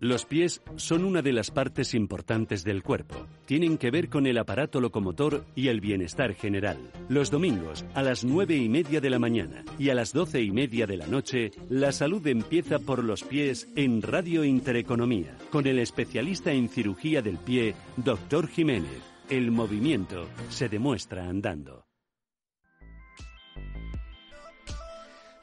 Los 0.00 0.24
pies 0.24 0.62
son 0.76 1.04
una 1.04 1.22
de 1.22 1.32
las 1.32 1.50
partes 1.50 1.92
importantes 1.92 2.62
del 2.62 2.84
cuerpo. 2.84 3.26
Tienen 3.46 3.78
que 3.78 3.90
ver 3.90 4.08
con 4.08 4.26
el 4.26 4.38
aparato 4.38 4.80
locomotor 4.80 5.44
y 5.56 5.68
el 5.68 5.80
bienestar 5.80 6.34
general. 6.34 6.78
Los 7.08 7.32
domingos, 7.32 7.84
a 7.94 8.02
las 8.02 8.24
nueve 8.24 8.56
y 8.56 8.68
media 8.68 9.00
de 9.00 9.10
la 9.10 9.18
mañana 9.18 9.64
y 9.76 9.90
a 9.90 9.94
las 9.94 10.12
doce 10.12 10.40
y 10.40 10.52
media 10.52 10.86
de 10.86 10.98
la 10.98 11.08
noche, 11.08 11.50
la 11.68 11.90
salud 11.90 12.24
empieza 12.28 12.78
por 12.78 13.02
los 13.02 13.24
pies 13.24 13.68
en 13.74 14.00
Radio 14.02 14.44
Intereconomía, 14.44 15.36
con 15.50 15.66
el 15.66 15.80
especialista 15.80 16.52
en 16.52 16.68
cirugía 16.68 17.20
del 17.20 17.38
pie, 17.38 17.74
Dr. 17.96 18.46
Jiménez. 18.46 19.02
El 19.28 19.50
movimiento 19.50 20.28
se 20.48 20.68
demuestra 20.68 21.28
andando. 21.28 21.87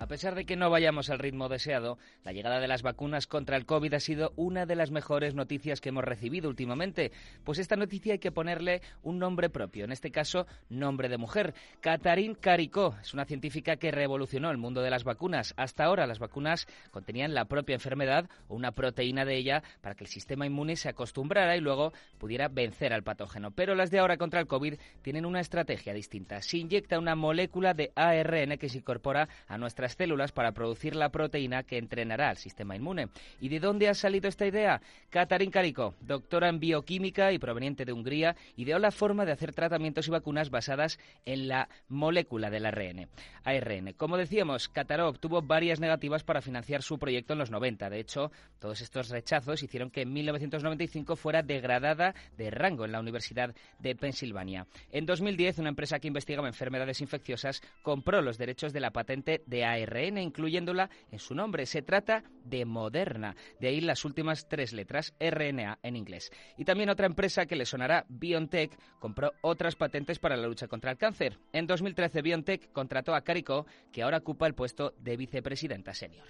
A 0.05 0.07
pesar 0.07 0.35
de 0.35 0.45
que 0.45 0.55
no 0.55 0.69
vayamos 0.69 1.09
al 1.09 1.17
ritmo 1.17 1.49
deseado, 1.49 1.97
la 2.23 2.31
llegada 2.31 2.59
de 2.59 2.67
las 2.67 2.83
vacunas 2.83 3.25
contra 3.25 3.57
el 3.57 3.65
COVID 3.65 3.95
ha 3.95 3.99
sido 3.99 4.33
una 4.35 4.67
de 4.67 4.75
las 4.75 4.91
mejores 4.91 5.33
noticias 5.33 5.81
que 5.81 5.89
hemos 5.89 6.03
recibido 6.03 6.47
últimamente. 6.47 7.11
Pues 7.43 7.57
esta 7.57 7.75
noticia 7.75 8.13
hay 8.13 8.19
que 8.19 8.31
ponerle 8.31 8.83
un 9.01 9.17
nombre 9.17 9.49
propio, 9.49 9.83
en 9.83 9.91
este 9.91 10.11
caso, 10.11 10.45
nombre 10.69 11.09
de 11.09 11.17
mujer. 11.17 11.55
Catherine 11.81 12.35
Caricó 12.35 12.95
es 13.01 13.15
una 13.15 13.25
científica 13.25 13.77
que 13.77 13.89
revolucionó 13.89 14.51
el 14.51 14.59
mundo 14.59 14.83
de 14.83 14.91
las 14.91 15.03
vacunas. 15.03 15.55
Hasta 15.57 15.85
ahora 15.85 16.05
las 16.05 16.19
vacunas 16.19 16.67
contenían 16.91 17.33
la 17.33 17.45
propia 17.45 17.73
enfermedad 17.73 18.29
o 18.47 18.53
una 18.53 18.73
proteína 18.73 19.25
de 19.25 19.37
ella 19.37 19.63
para 19.81 19.95
que 19.95 20.03
el 20.03 20.11
sistema 20.11 20.45
inmune 20.45 20.75
se 20.75 20.89
acostumbrara 20.89 21.57
y 21.57 21.61
luego 21.61 21.93
pudiera 22.19 22.47
vencer 22.47 22.93
al 22.93 23.01
patógeno. 23.01 23.49
Pero 23.49 23.73
las 23.73 23.89
de 23.89 23.97
ahora 23.97 24.17
contra 24.17 24.39
el 24.39 24.45
COVID 24.45 24.75
tienen 25.01 25.25
una 25.25 25.39
estrategia 25.39 25.95
distinta. 25.95 26.43
Se 26.43 26.59
inyecta 26.59 26.99
una 26.99 27.15
molécula 27.15 27.73
de 27.73 27.91
ARN 27.95 28.59
que 28.59 28.69
se 28.69 28.77
incorpora 28.77 29.29
a 29.47 29.57
nuestras 29.57 29.94
células 29.97 30.31
para 30.31 30.51
producir 30.51 30.95
la 30.95 31.09
proteína 31.09 31.63
que 31.63 31.77
entrenará 31.77 32.29
al 32.29 32.37
sistema 32.37 32.75
inmune. 32.75 33.09
¿Y 33.39 33.49
de 33.49 33.59
dónde 33.59 33.89
ha 33.89 33.93
salido 33.93 34.27
esta 34.27 34.45
idea? 34.45 34.81
Katarin 35.09 35.51
Kariko, 35.51 35.95
doctora 36.01 36.49
en 36.49 36.59
bioquímica 36.59 37.31
y 37.31 37.39
proveniente 37.39 37.85
de 37.85 37.93
Hungría, 37.93 38.35
ideó 38.57 38.79
la 38.79 38.91
forma 38.91 39.25
de 39.25 39.31
hacer 39.31 39.53
tratamientos 39.53 40.07
y 40.07 40.11
vacunas 40.11 40.49
basadas 40.49 40.99
en 41.25 41.47
la 41.47 41.69
molécula 41.87 42.49
del 42.49 42.65
ARN. 42.65 43.07
ARN. 43.43 43.93
Como 43.93 44.17
decíamos, 44.17 44.67
Qatar 44.67 45.01
obtuvo 45.01 45.41
varias 45.41 45.79
negativas 45.79 46.23
para 46.23 46.41
financiar 46.41 46.81
su 46.81 46.97
proyecto 46.97 47.33
en 47.33 47.39
los 47.39 47.51
90. 47.51 47.89
De 47.89 47.99
hecho, 47.99 48.31
todos 48.59 48.81
estos 48.81 49.09
rechazos 49.09 49.63
hicieron 49.63 49.91
que 49.91 50.01
en 50.01 50.13
1995 50.13 51.15
fuera 51.15 51.43
degradada 51.43 52.13
de 52.37 52.49
rango 52.49 52.85
en 52.85 52.91
la 52.91 52.99
Universidad 52.99 53.55
de 53.79 53.95
Pensilvania. 53.95 54.67
En 54.91 55.05
2010, 55.05 55.59
una 55.59 55.69
empresa 55.69 55.99
que 55.99 56.07
investigaba 56.07 56.47
enfermedades 56.47 57.01
infecciosas 57.01 57.61
compró 57.81 58.21
los 58.21 58.37
derechos 58.37 58.73
de 58.73 58.79
la 58.79 58.91
patente 58.91 59.43
de 59.45 59.63
ARN 59.63 59.84
ARN, 59.85 60.17
incluyéndola 60.17 60.89
en 61.11 61.19
su 61.19 61.35
nombre. 61.35 61.65
Se 61.65 61.81
trata 61.81 62.23
de 62.43 62.65
Moderna, 62.65 63.35
de 63.59 63.67
ahí 63.67 63.81
las 63.81 64.05
últimas 64.05 64.47
tres 64.47 64.73
letras, 64.73 65.13
RNA 65.19 65.79
en 65.83 65.95
inglés. 65.95 66.31
Y 66.57 66.65
también 66.65 66.89
otra 66.89 67.05
empresa 67.05 67.45
que 67.45 67.55
le 67.55 67.65
sonará, 67.65 68.05
BioNTech, 68.09 68.77
compró 68.99 69.31
otras 69.41 69.75
patentes 69.75 70.19
para 70.19 70.37
la 70.37 70.47
lucha 70.47 70.67
contra 70.67 70.91
el 70.91 70.97
cáncer. 70.97 71.39
En 71.53 71.67
2013, 71.67 72.21
BioNTech 72.21 72.71
contrató 72.71 73.15
a 73.15 73.21
Carico, 73.21 73.65
que 73.91 74.03
ahora 74.03 74.17
ocupa 74.17 74.47
el 74.47 74.55
puesto 74.55 74.93
de 74.99 75.17
vicepresidenta 75.17 75.93
senior. 75.93 76.27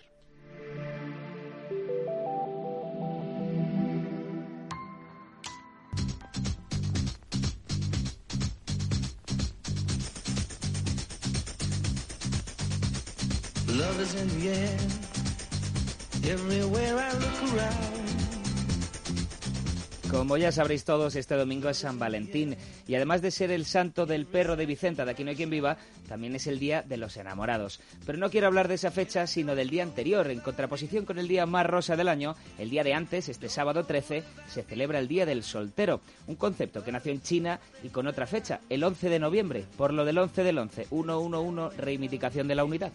Como 20.11 20.37
ya 20.37 20.51
sabréis 20.51 20.83
todos, 20.83 21.15
este 21.15 21.35
domingo 21.35 21.69
es 21.69 21.77
San 21.77 21.99
Valentín 21.99 22.55
y 22.87 22.95
además 22.95 23.21
de 23.21 23.31
ser 23.31 23.51
el 23.51 23.65
santo 23.65 24.05
del 24.05 24.25
perro 24.25 24.55
de 24.55 24.65
Vicenta, 24.65 25.05
de 25.05 25.11
aquí 25.11 25.23
no 25.23 25.29
hay 25.29 25.35
quien 25.35 25.49
viva, 25.49 25.77
también 26.07 26.35
es 26.35 26.47
el 26.47 26.59
día 26.59 26.81
de 26.81 26.97
los 26.97 27.17
enamorados. 27.17 27.79
Pero 28.05 28.17
no 28.17 28.29
quiero 28.29 28.47
hablar 28.47 28.67
de 28.67 28.75
esa 28.75 28.91
fecha, 28.91 29.27
sino 29.27 29.55
del 29.55 29.69
día 29.69 29.83
anterior. 29.83 30.29
En 30.29 30.39
contraposición 30.39 31.05
con 31.05 31.19
el 31.19 31.27
día 31.27 31.45
más 31.45 31.65
rosa 31.65 31.95
del 31.95 32.07
año, 32.07 32.35
el 32.57 32.69
día 32.69 32.83
de 32.83 32.93
antes, 32.93 33.29
este 33.29 33.49
sábado 33.49 33.85
13, 33.85 34.23
se 34.47 34.63
celebra 34.63 34.99
el 34.99 35.07
Día 35.07 35.25
del 35.25 35.43
Soltero, 35.43 36.01
un 36.27 36.35
concepto 36.35 36.83
que 36.83 36.91
nació 36.91 37.11
en 37.11 37.21
China 37.21 37.59
y 37.83 37.89
con 37.89 38.07
otra 38.07 38.27
fecha, 38.27 38.61
el 38.69 38.83
11 38.83 39.09
de 39.09 39.19
noviembre, 39.19 39.65
por 39.77 39.93
lo 39.93 40.05
del 40.05 40.17
11 40.17 40.43
del 40.43 40.57
11, 40.57 40.85
111, 40.85 41.77
reivindicación 41.77 42.47
de 42.47 42.55
la 42.55 42.63
unidad. 42.63 42.91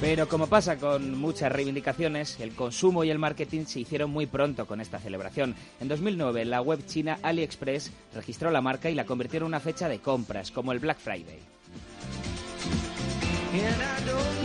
Pero 0.00 0.28
como 0.28 0.46
pasa 0.46 0.78
con 0.78 1.18
muchas 1.18 1.52
reivindicaciones, 1.52 2.40
el 2.40 2.54
consumo 2.54 3.04
y 3.04 3.10
el 3.10 3.18
marketing 3.18 3.66
se 3.66 3.80
hicieron 3.80 4.10
muy 4.10 4.26
pronto 4.26 4.66
con 4.66 4.80
esta 4.80 4.98
celebración. 4.98 5.54
En 5.78 5.88
2009, 5.88 6.46
la 6.46 6.62
web 6.62 6.84
china 6.86 7.18
AliExpress 7.22 7.92
registró 8.14 8.50
la 8.50 8.62
marca 8.62 8.88
y 8.88 8.94
la 8.94 9.04
convirtió 9.04 9.38
en 9.38 9.44
una 9.44 9.60
fecha 9.60 9.88
de 9.88 9.98
compras, 9.98 10.50
como 10.50 10.72
el 10.72 10.78
Black 10.78 10.98
Friday. 10.98 11.38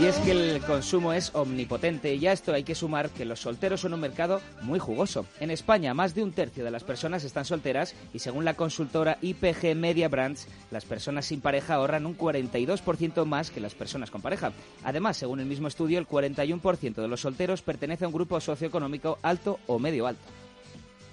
Y 0.00 0.04
es 0.04 0.16
que 0.18 0.32
el 0.32 0.60
consumo 0.60 1.12
es 1.12 1.34
omnipotente 1.34 2.14
y 2.14 2.26
a 2.26 2.32
esto 2.32 2.52
hay 2.52 2.64
que 2.64 2.74
sumar 2.74 3.08
que 3.10 3.24
los 3.24 3.40
solteros 3.40 3.80
son 3.80 3.94
un 3.94 4.00
mercado 4.00 4.42
muy 4.62 4.78
jugoso. 4.78 5.24
En 5.40 5.50
España, 5.50 5.94
más 5.94 6.14
de 6.14 6.22
un 6.22 6.32
tercio 6.32 6.64
de 6.64 6.70
las 6.70 6.84
personas 6.84 7.24
están 7.24 7.44
solteras 7.44 7.94
y 8.12 8.18
según 8.18 8.44
la 8.44 8.54
consultora 8.54 9.16
IPG 9.22 9.74
Media 9.74 10.08
Brands, 10.08 10.48
las 10.70 10.84
personas 10.84 11.26
sin 11.26 11.40
pareja 11.40 11.74
ahorran 11.74 12.04
un 12.04 12.18
42% 12.18 13.24
más 13.24 13.50
que 13.50 13.60
las 13.60 13.74
personas 13.74 14.10
con 14.10 14.20
pareja. 14.20 14.52
Además, 14.84 15.16
según 15.16 15.40
el 15.40 15.46
mismo 15.46 15.68
estudio, 15.68 15.98
el 15.98 16.08
41% 16.08 16.94
de 16.94 17.08
los 17.08 17.20
solteros 17.20 17.62
pertenece 17.62 18.04
a 18.04 18.08
un 18.08 18.14
grupo 18.14 18.38
socioeconómico 18.40 19.18
alto 19.22 19.60
o 19.66 19.78
medio 19.78 20.06
alto. 20.06 20.22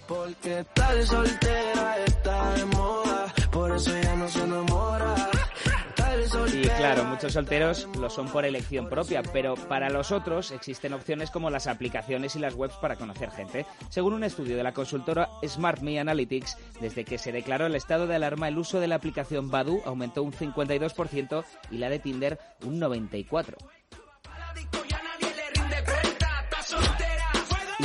Porque 0.07 0.65
tal 0.73 1.07
soltera 1.07 1.97
está 2.05 2.53
de 2.55 2.65
moda, 2.65 3.33
por 3.51 3.73
eso 3.73 3.91
ya 4.01 4.15
no 4.15 4.27
se 4.27 4.43
enamora. 4.43 5.29
Y 6.53 6.61
claro, 6.67 7.05
muchos 7.05 7.33
solteros 7.33 7.87
lo 7.99 8.09
son 8.09 8.27
por 8.27 8.45
elección 8.45 8.87
propia, 8.87 9.23
pero 9.23 9.55
para 9.55 9.89
los 9.89 10.11
otros 10.11 10.51
existen 10.51 10.93
opciones 10.93 11.31
como 11.31 11.49
las 11.49 11.67
aplicaciones 11.67 12.35
y 12.35 12.39
las 12.39 12.53
webs 12.53 12.75
para 12.75 12.95
conocer 12.95 13.31
gente. 13.31 13.65
Según 13.89 14.13
un 14.13 14.23
estudio 14.23 14.55
de 14.55 14.63
la 14.63 14.73
consultora 14.73 15.29
Smart 15.45 15.81
Me 15.81 15.99
Analytics, 15.99 16.57
desde 16.79 17.03
que 17.03 17.17
se 17.17 17.31
declaró 17.31 17.65
el 17.65 17.75
estado 17.75 18.05
de 18.05 18.15
alarma, 18.15 18.47
el 18.47 18.57
uso 18.57 18.79
de 18.79 18.87
la 18.87 18.95
aplicación 18.95 19.49
Badu 19.49 19.81
aumentó 19.85 20.23
un 20.23 20.33
52% 20.33 21.43
y 21.71 21.77
la 21.77 21.89
de 21.89 21.99
Tinder 21.99 22.39
un 22.63 22.79
94%. 22.79 23.55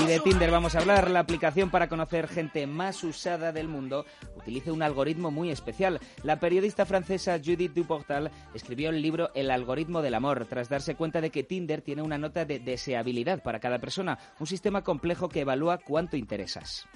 Y 0.01 0.07
de 0.07 0.21
Tinder 0.21 0.51
vamos 0.51 0.75
a 0.75 0.79
hablar. 0.79 1.11
La 1.11 1.21
aplicación 1.21 1.71
para 1.71 1.89
conocer 1.89 2.29
gente 2.29 2.67
más 2.67 3.03
usada 3.03 3.53
del 3.53 3.69
mundo 3.69 4.07
utiliza 4.37 4.73
un 4.73 4.83
algoritmo 4.83 5.31
muy 5.31 5.51
especial. 5.51 6.01
La 6.23 6.39
periodista 6.39 6.87
francesa 6.87 7.39
Judith 7.39 7.75
Duportal 7.75 8.31
escribió 8.55 8.91
el 8.91 9.03
libro 9.03 9.31
El 9.35 9.51
algoritmo 9.51 10.01
del 10.01 10.15
amor 10.15 10.47
tras 10.49 10.69
darse 10.69 10.95
cuenta 10.95 11.21
de 11.21 11.31
que 11.31 11.43
Tinder 11.43 11.83
tiene 11.83 12.03
una 12.03 12.19
nota 12.19 12.45
de 12.45 12.61
deseabilidad 12.61 13.43
para 13.43 13.61
cada 13.61 13.79
persona, 13.79 14.19
un 14.39 14.47
sistema 14.47 14.83
complejo 14.83 15.29
que 15.29 15.41
evalúa 15.41 15.79
cuánto 15.79 16.17
interesas. 16.17 16.87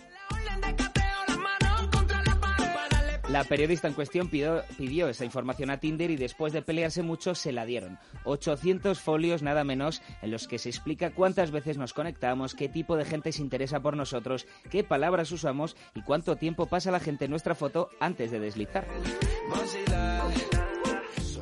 La 3.32 3.44
periodista 3.44 3.88
en 3.88 3.94
cuestión 3.94 4.28
pidió, 4.28 5.08
esa 5.08 5.24
información 5.24 5.70
a 5.70 5.78
Tinder 5.78 6.10
y 6.10 6.16
después 6.16 6.52
de 6.52 6.60
pelearse 6.60 7.02
mucho 7.02 7.34
se 7.34 7.50
la 7.50 7.64
dieron. 7.64 7.98
800 8.24 9.00
folios 9.00 9.42
nada 9.42 9.64
menos 9.64 10.02
en 10.20 10.30
los 10.30 10.46
que 10.46 10.58
se 10.58 10.68
explica 10.68 11.14
cuántas 11.14 11.50
veces 11.50 11.78
nos 11.78 11.94
conectamos, 11.94 12.54
qué 12.54 12.68
tipo 12.68 12.94
de 12.94 13.06
gente 13.06 13.32
se 13.32 13.40
interesa 13.40 13.80
por 13.80 13.96
nosotros, 13.96 14.46
qué 14.70 14.84
palabras 14.84 15.32
usamos 15.32 15.76
y 15.94 16.02
cuánto 16.02 16.36
tiempo 16.36 16.66
pasa 16.66 16.90
la 16.90 17.00
gente 17.00 17.24
en 17.24 17.30
nuestra 17.30 17.54
foto 17.54 17.88
antes 18.00 18.30
de 18.30 18.38
deslizar. 18.38 18.86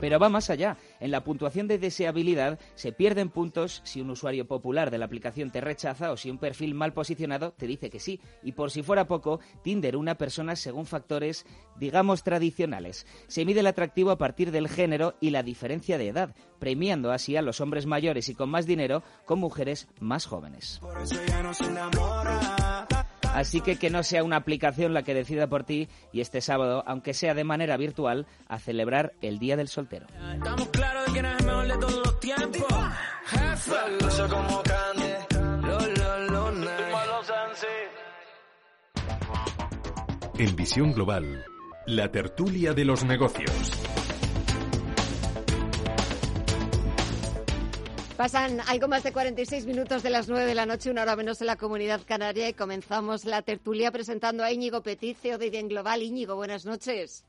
Pero 0.00 0.18
va 0.18 0.28
más 0.28 0.50
allá. 0.50 0.76
En 0.98 1.10
la 1.10 1.22
puntuación 1.24 1.68
de 1.68 1.78
deseabilidad 1.78 2.58
se 2.74 2.92
pierden 2.92 3.28
puntos 3.28 3.82
si 3.84 4.00
un 4.00 4.10
usuario 4.10 4.46
popular 4.46 4.90
de 4.90 4.98
la 4.98 5.04
aplicación 5.04 5.50
te 5.50 5.60
rechaza 5.60 6.10
o 6.12 6.16
si 6.16 6.30
un 6.30 6.38
perfil 6.38 6.74
mal 6.74 6.92
posicionado 6.92 7.52
te 7.52 7.66
dice 7.66 7.90
que 7.90 8.00
sí. 8.00 8.20
Y 8.42 8.52
por 8.52 8.70
si 8.70 8.82
fuera 8.82 9.06
poco, 9.06 9.40
Tinder 9.62 9.96
una 9.96 10.16
persona 10.16 10.56
según 10.56 10.86
factores, 10.86 11.46
digamos, 11.76 12.22
tradicionales. 12.22 13.06
Se 13.26 13.44
mide 13.44 13.60
el 13.60 13.66
atractivo 13.66 14.10
a 14.10 14.18
partir 14.18 14.50
del 14.50 14.68
género 14.68 15.14
y 15.20 15.30
la 15.30 15.42
diferencia 15.42 15.98
de 15.98 16.08
edad, 16.08 16.34
premiando 16.58 17.12
así 17.12 17.36
a 17.36 17.42
los 17.42 17.60
hombres 17.60 17.86
mayores 17.86 18.28
y 18.28 18.34
con 18.34 18.50
más 18.50 18.66
dinero 18.66 19.02
con 19.24 19.38
mujeres 19.38 19.88
más 20.00 20.26
jóvenes. 20.26 20.80
Así 23.34 23.60
que 23.60 23.76
que 23.76 23.90
no 23.90 24.02
sea 24.02 24.24
una 24.24 24.36
aplicación 24.36 24.92
la 24.92 25.02
que 25.02 25.14
decida 25.14 25.46
por 25.46 25.64
ti 25.64 25.88
y 26.12 26.20
este 26.20 26.40
sábado, 26.40 26.82
aunque 26.86 27.14
sea 27.14 27.34
de 27.34 27.44
manera 27.44 27.76
virtual, 27.76 28.26
a 28.48 28.58
celebrar 28.58 29.12
el 29.22 29.38
Día 29.38 29.56
del 29.56 29.68
Soltero. 29.68 30.06
En 40.38 40.56
Visión 40.56 40.92
Global, 40.92 41.44
la 41.86 42.10
tertulia 42.10 42.72
de 42.72 42.84
los 42.84 43.04
negocios. 43.04 43.99
Pasan 48.20 48.60
algo 48.68 48.86
más 48.86 49.02
de 49.02 49.14
46 49.14 49.64
minutos 49.64 50.02
de 50.02 50.10
las 50.10 50.28
9 50.28 50.44
de 50.44 50.54
la 50.54 50.66
noche, 50.66 50.90
una 50.90 51.00
hora 51.00 51.16
menos 51.16 51.40
en 51.40 51.46
la 51.46 51.56
comunidad 51.56 52.02
canaria, 52.04 52.50
y 52.50 52.52
comenzamos 52.52 53.24
la 53.24 53.40
tertulia 53.40 53.90
presentando 53.90 54.44
a 54.44 54.52
Íñigo 54.52 54.82
Petit, 54.82 55.16
CEO 55.16 55.38
de 55.38 55.48
Bien 55.48 55.68
Global. 55.68 56.02
Íñigo, 56.02 56.36
buenas 56.36 56.66
noches. 56.66 57.24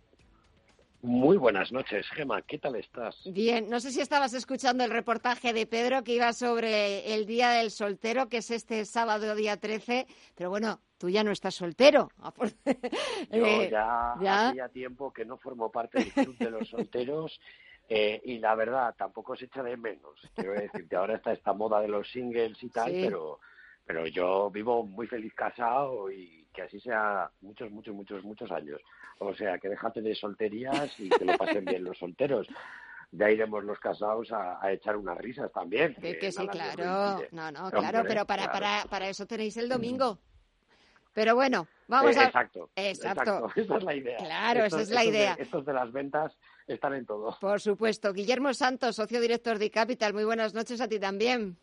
Muy 1.02 1.38
buenas 1.38 1.72
noches, 1.72 2.06
Gema. 2.10 2.42
¿Qué 2.42 2.58
tal 2.58 2.76
estás? 2.76 3.16
Bien, 3.24 3.70
no 3.70 3.80
sé 3.80 3.92
si 3.92 4.02
estabas 4.02 4.34
escuchando 4.34 4.84
el 4.84 4.92
reportaje 4.92 5.54
de 5.54 5.66
Pedro 5.66 6.04
que 6.04 6.16
iba 6.16 6.34
sobre 6.34 7.14
el 7.14 7.26
Día 7.26 7.52
del 7.52 7.72
Soltero, 7.72 8.28
que 8.28 8.40
es 8.40 8.52
este 8.52 8.84
sábado, 8.84 9.34
día 9.34 9.56
13, 9.56 10.08
pero 10.36 10.50
bueno, 10.50 10.82
tú 10.98 11.10
ya 11.10 11.24
no 11.24 11.32
estás 11.32 11.56
soltero. 11.56 12.10
Yo 13.32 13.46
eh, 13.46 13.70
ya, 13.72 14.16
¿ya? 14.22 14.50
hacía 14.50 14.68
tiempo 14.68 15.14
que 15.14 15.24
no 15.24 15.38
formo 15.38 15.72
parte 15.72 16.00
del 16.00 16.12
club 16.12 16.38
de 16.38 16.52
los 16.52 16.68
solteros 16.68 17.40
eh, 17.94 18.22
y 18.24 18.40
la 18.40 18.56
verdad, 18.56 18.96
tampoco 18.98 19.36
se 19.36 19.46
echa 19.46 19.62
de 19.62 19.76
menos. 19.76 20.22
Quiero 20.34 20.54
decirte, 20.54 20.96
ahora 20.96 21.16
está 21.16 21.34
esta 21.34 21.52
moda 21.52 21.82
de 21.82 21.90
los 21.90 22.10
singles 22.10 22.64
y 22.64 22.70
tal, 22.70 22.90
pero, 22.90 23.42
pero 23.86 24.08
yo 24.08 24.50
vivo 24.50 24.86
muy 24.86 25.08
feliz 25.08 25.34
casado 25.34 26.10
y 26.10 26.48
que 26.54 26.62
así 26.62 26.80
sea 26.80 27.30
muchos, 27.42 27.70
muchos, 27.70 27.94
muchos, 27.94 28.24
muchos 28.24 28.50
años. 28.50 28.80
O 29.20 29.34
sea, 29.34 29.58
que 29.58 29.68
déjate 29.68 30.02
de 30.02 30.16
solterías 30.16 30.98
y 31.02 31.10
que 31.10 31.26
lo 31.26 31.38
pasen 31.38 31.66
bien 31.66 31.84
los 31.84 31.98
solteros. 31.98 32.48
Ya 33.12 33.30
iremos 33.30 33.62
los 33.66 33.78
casados 33.78 34.32
a, 34.32 34.72
echar 34.72 34.96
unas 34.96 35.18
risas 35.18 35.52
también. 35.52 35.94
Que, 35.96 36.32
sí, 36.32 36.48
claro. 36.48 37.22
No, 37.32 37.52
no, 37.52 37.70
claro, 37.72 38.04
pero 38.08 38.26
para, 38.26 38.50
para, 38.54 38.86
para 38.90 39.10
eso 39.10 39.26
tenéis 39.26 39.58
el 39.58 39.68
domingo. 39.68 40.18
Pero 41.14 41.36
bueno, 41.36 41.68
vamos 41.90 42.16
eh, 42.16 42.20
a... 42.20 42.24
Exacto, 42.28 42.70
exacto. 42.74 43.50
Esa 43.58 43.76
es 43.76 43.84
la 43.84 43.96
idea. 43.96 44.18
Claro, 44.18 44.64
esa 44.64 44.82
es 44.82 44.90
la 44.92 45.04
idea. 45.04 45.36
estos 45.38 45.66
de 45.66 45.74
las 45.74 45.92
ventas 45.92 46.34
están 46.74 46.94
en 46.94 47.06
todo. 47.06 47.38
Por 47.40 47.62
supuesto. 47.62 48.14
Guillermo 48.14 48.54
Santos, 48.54 48.96
socio 48.96 49.22
director 49.22 49.60
de 49.60 49.70
Capital. 49.70 50.14
Muy 50.14 50.24
buenas 50.24 50.54
noches 50.54 50.82
a 50.82 50.88
ti 50.88 51.00
también. 51.00 51.58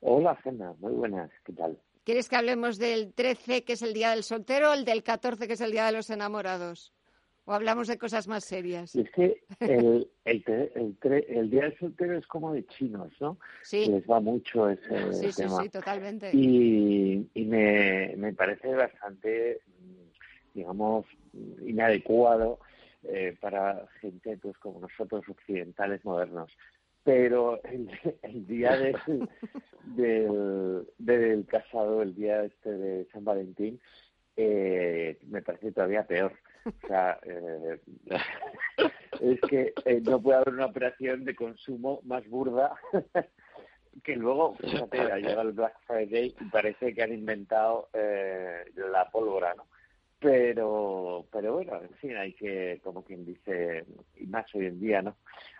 Hola, 0.00 0.38
Cena. 0.42 0.74
Muy 0.80 0.92
buenas. 0.92 1.30
¿Qué 1.44 1.52
tal? 1.52 1.78
¿Quieres 2.04 2.28
que 2.28 2.36
hablemos 2.36 2.76
del 2.78 3.14
13, 3.14 3.64
que 3.64 3.72
es 3.72 3.82
el 3.82 3.94
Día 3.94 4.10
del 4.10 4.22
Soltero, 4.22 4.70
o 4.70 4.74
el 4.74 4.84
del 4.84 5.02
14, 5.02 5.46
que 5.46 5.54
es 5.54 5.60
el 5.62 5.72
Día 5.72 5.86
de 5.86 5.92
los 5.92 6.10
Enamorados? 6.10 6.92
¿O 7.46 7.52
hablamos 7.52 7.88
de 7.88 7.96
cosas 7.96 8.28
más 8.28 8.44
serias? 8.44 8.94
Es 8.94 9.10
que 9.10 9.42
el, 9.60 10.10
el, 10.24 11.50
Día 11.50 11.62
del 11.62 11.78
Soltero 11.78 12.18
es 12.18 12.26
como 12.26 12.52
de 12.52 12.66
chinos, 12.66 13.12
¿no? 13.20 13.38
Sí. 13.62 13.86
Les 13.86 14.04
va 14.04 14.20
mucho 14.20 14.68
ese 14.68 15.12
sí, 15.12 15.42
tema. 15.42 15.56
Sí, 15.56 15.62
sí, 15.64 15.68
totalmente. 15.70 16.30
Y, 16.34 17.26
y 17.34 17.44
me, 17.44 18.14
me 18.16 18.34
parece 18.34 18.74
bastante, 18.74 19.60
digamos, 20.54 21.06
inadecuado 21.66 22.60
eh, 23.08 23.36
para 23.40 23.86
gente 24.00 24.36
pues 24.38 24.56
como 24.58 24.80
nosotros 24.80 25.28
occidentales 25.28 26.04
modernos. 26.04 26.50
Pero 27.02 27.62
el, 27.64 27.90
el 28.22 28.46
día 28.46 28.76
del, 28.76 28.96
del, 29.84 30.88
del, 30.98 31.46
casado 31.46 32.02
el 32.02 32.14
día 32.14 32.44
este 32.44 32.70
de 32.70 33.06
San 33.12 33.24
Valentín 33.24 33.80
eh, 34.36 35.18
me 35.28 35.42
parece 35.42 35.72
todavía 35.72 36.06
peor. 36.06 36.32
O 36.66 36.86
sea 36.86 37.18
eh, 37.22 37.78
es 39.20 39.40
que 39.42 39.72
eh, 39.84 40.00
no 40.02 40.20
puede 40.20 40.38
haber 40.38 40.54
una 40.54 40.66
operación 40.66 41.24
de 41.24 41.34
consumo 41.34 42.00
más 42.04 42.26
burda 42.28 42.74
que 44.02 44.16
luego 44.16 44.54
fíjate 44.56 45.00
ha 45.00 45.16
llegado 45.16 45.42
el 45.42 45.52
Black 45.52 45.76
Friday 45.86 46.34
y 46.40 46.44
parece 46.46 46.94
que 46.94 47.02
han 47.02 47.12
inventado 47.12 47.88
eh, 47.92 48.64
la 48.74 49.10
pólvora 49.10 49.54
no 49.54 49.66
pero 50.24 51.26
pero 51.30 51.52
bueno 51.52 51.82
en 51.82 51.94
fin 51.96 52.16
hay 52.16 52.32
que 52.32 52.80
como 52.82 53.04
quien 53.04 53.26
dice 53.26 53.84
y 54.16 54.26
más 54.26 54.46
hoy 54.54 54.66
en 54.66 54.80
día 54.80 55.02
no 55.02 55.16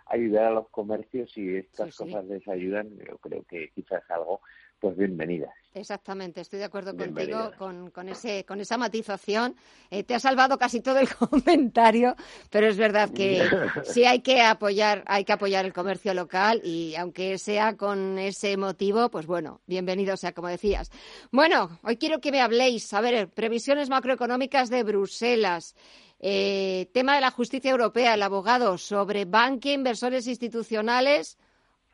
ayudar 0.07 0.45
a 0.45 0.55
los 0.55 0.69
comercios 0.69 1.37
y 1.37 1.57
estas 1.57 1.95
cosas 1.95 2.25
les 2.25 2.47
ayudan 2.47 2.97
yo 2.97 3.17
creo 3.19 3.43
que 3.43 3.69
quizás 3.75 4.01
algo 4.09 4.41
pues 4.79 4.97
bienvenidas. 4.97 5.51
Exactamente, 5.75 6.39
estoy 6.39 6.59
de 6.59 6.65
acuerdo 6.65 6.95
contigo 6.95 7.51
con, 7.57 7.91
con, 7.91 8.07
ese, 8.07 8.45
con 8.45 8.61
esa 8.61 8.77
matización. 8.77 9.57
Eh, 9.91 10.03
te 10.03 10.15
ha 10.15 10.19
salvado 10.19 10.57
casi 10.57 10.79
todo 10.79 10.99
el 10.99 11.09
comentario, 11.13 12.15
pero 12.49 12.67
es 12.67 12.77
verdad 12.77 13.09
que 13.09 13.43
sí 13.83 14.05
hay 14.05 14.21
que 14.21 14.41
apoyar, 14.41 15.03
hay 15.05 15.25
que 15.25 15.33
apoyar 15.33 15.65
el 15.65 15.73
comercio 15.73 16.13
local 16.13 16.61
y 16.63 16.95
aunque 16.95 17.37
sea 17.37 17.75
con 17.75 18.17
ese 18.17 18.55
motivo, 18.55 19.09
pues 19.09 19.25
bueno, 19.25 19.59
bienvenido 19.67 20.15
sea 20.15 20.31
como 20.31 20.47
decías. 20.47 20.91
Bueno, 21.31 21.77
hoy 21.83 21.97
quiero 21.97 22.21
que 22.21 22.31
me 22.31 22.39
habléis, 22.39 22.93
a 22.93 23.01
ver, 23.01 23.27
previsiones 23.27 23.89
macroeconómicas 23.89 24.69
de 24.69 24.83
Bruselas. 24.83 25.75
Eh, 26.21 26.89
tema 26.93 27.15
de 27.15 27.21
la 27.21 27.31
justicia 27.31 27.71
europea, 27.71 28.13
el 28.13 28.23
abogado 28.23 28.77
sobre 28.77 29.25
banque, 29.25 29.73
inversores 29.73 30.25
institucionales 30.27 31.37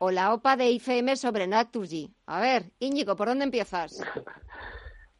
o 0.04 0.10
la 0.10 0.34
OPA 0.34 0.56
de 0.56 0.68
IFM 0.68 1.14
sobre 1.14 1.46
Naturgy. 1.46 2.12
A 2.26 2.40
ver, 2.40 2.72
Íñigo, 2.80 3.14
¿por 3.14 3.28
dónde 3.28 3.44
empiezas? 3.44 4.02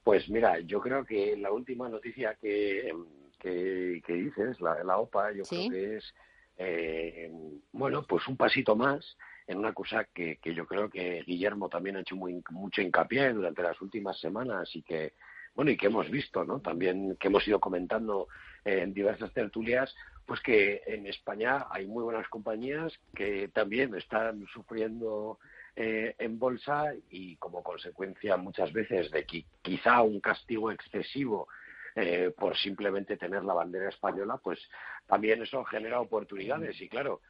Pues 0.04 0.28
mira, 0.28 0.58
yo 0.58 0.80
creo 0.80 1.04
que 1.04 1.36
la 1.36 1.52
última 1.52 1.88
noticia 1.88 2.34
que, 2.34 2.92
que, 3.38 4.02
dices, 4.08 4.60
la, 4.60 4.82
la 4.82 4.98
OPA, 4.98 5.30
yo 5.30 5.44
creo 5.44 5.70
que 5.70 5.96
es, 5.98 6.14
eh, 6.56 7.30
bueno, 7.70 8.02
pues 8.02 8.26
un 8.26 8.36
pasito 8.36 8.74
más 8.74 9.16
en 9.46 9.58
una 9.58 9.72
cosa 9.72 10.08
que, 10.12 10.38
que 10.38 10.56
yo 10.56 10.66
creo 10.66 10.90
que 10.90 11.22
Guillermo 11.24 11.68
también 11.68 11.96
ha 11.96 12.00
hecho 12.00 12.16
muy, 12.16 12.42
mucho 12.50 12.82
hincapié 12.82 13.32
durante 13.32 13.62
las 13.62 13.80
últimas 13.80 14.18
semanas 14.18 14.68
y 14.74 14.82
que, 14.82 15.12
bueno, 15.54 15.70
y 15.70 15.76
que 15.76 15.86
hemos 15.86 16.10
visto, 16.10 16.44
¿no? 16.44 16.58
También 16.58 17.16
que 17.20 17.28
hemos 17.28 17.46
ido 17.46 17.60
comentando 17.60 18.26
en 18.64 18.92
diversas 18.92 19.32
tertulias, 19.32 19.94
pues 20.26 20.40
que 20.40 20.82
en 20.86 21.06
España 21.06 21.66
hay 21.70 21.86
muy 21.86 22.04
buenas 22.04 22.28
compañías 22.28 22.92
que 23.14 23.48
también 23.48 23.94
están 23.94 24.46
sufriendo 24.52 25.38
eh, 25.74 26.14
en 26.18 26.38
bolsa 26.38 26.92
y 27.10 27.36
como 27.36 27.62
consecuencia 27.62 28.36
muchas 28.36 28.72
veces 28.72 29.10
de 29.10 29.24
que 29.24 29.44
quizá 29.62 30.02
un 30.02 30.20
castigo 30.20 30.70
excesivo 30.70 31.48
eh, 31.94 32.32
por 32.36 32.56
simplemente 32.56 33.16
tener 33.16 33.44
la 33.44 33.54
bandera 33.54 33.88
española, 33.88 34.38
pues 34.42 34.58
también 35.06 35.42
eso 35.42 35.64
genera 35.64 36.00
oportunidades. 36.00 36.80
Y 36.80 36.88
claro, 36.88 37.20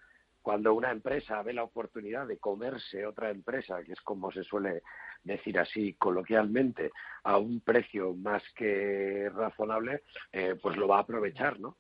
cuando 0.43 0.75
una 0.75 0.91
empresa 0.91 1.43
ve 1.43 1.53
la 1.53 1.63
oportunidad 1.63 2.27
de 2.27 2.39
comerse 2.39 3.07
otra 3.07 3.31
empresa, 3.31 3.83
que 3.85 3.93
es 3.93 4.01
como 4.01 4.31
se 4.33 4.45
suele 4.45 4.83
decir 5.25 5.59
así 5.59 5.95
coloquialmente, 5.95 6.93
a 7.25 7.39
un 7.39 7.61
precio 7.61 8.15
más 8.15 8.43
que 8.55 9.31
razonable, 9.35 10.03
eh, 10.33 10.57
pues 10.61 10.77
lo 10.77 10.89
va 10.89 10.99
a 10.99 11.01
aprovechar, 11.01 11.61
¿no? 11.61 11.77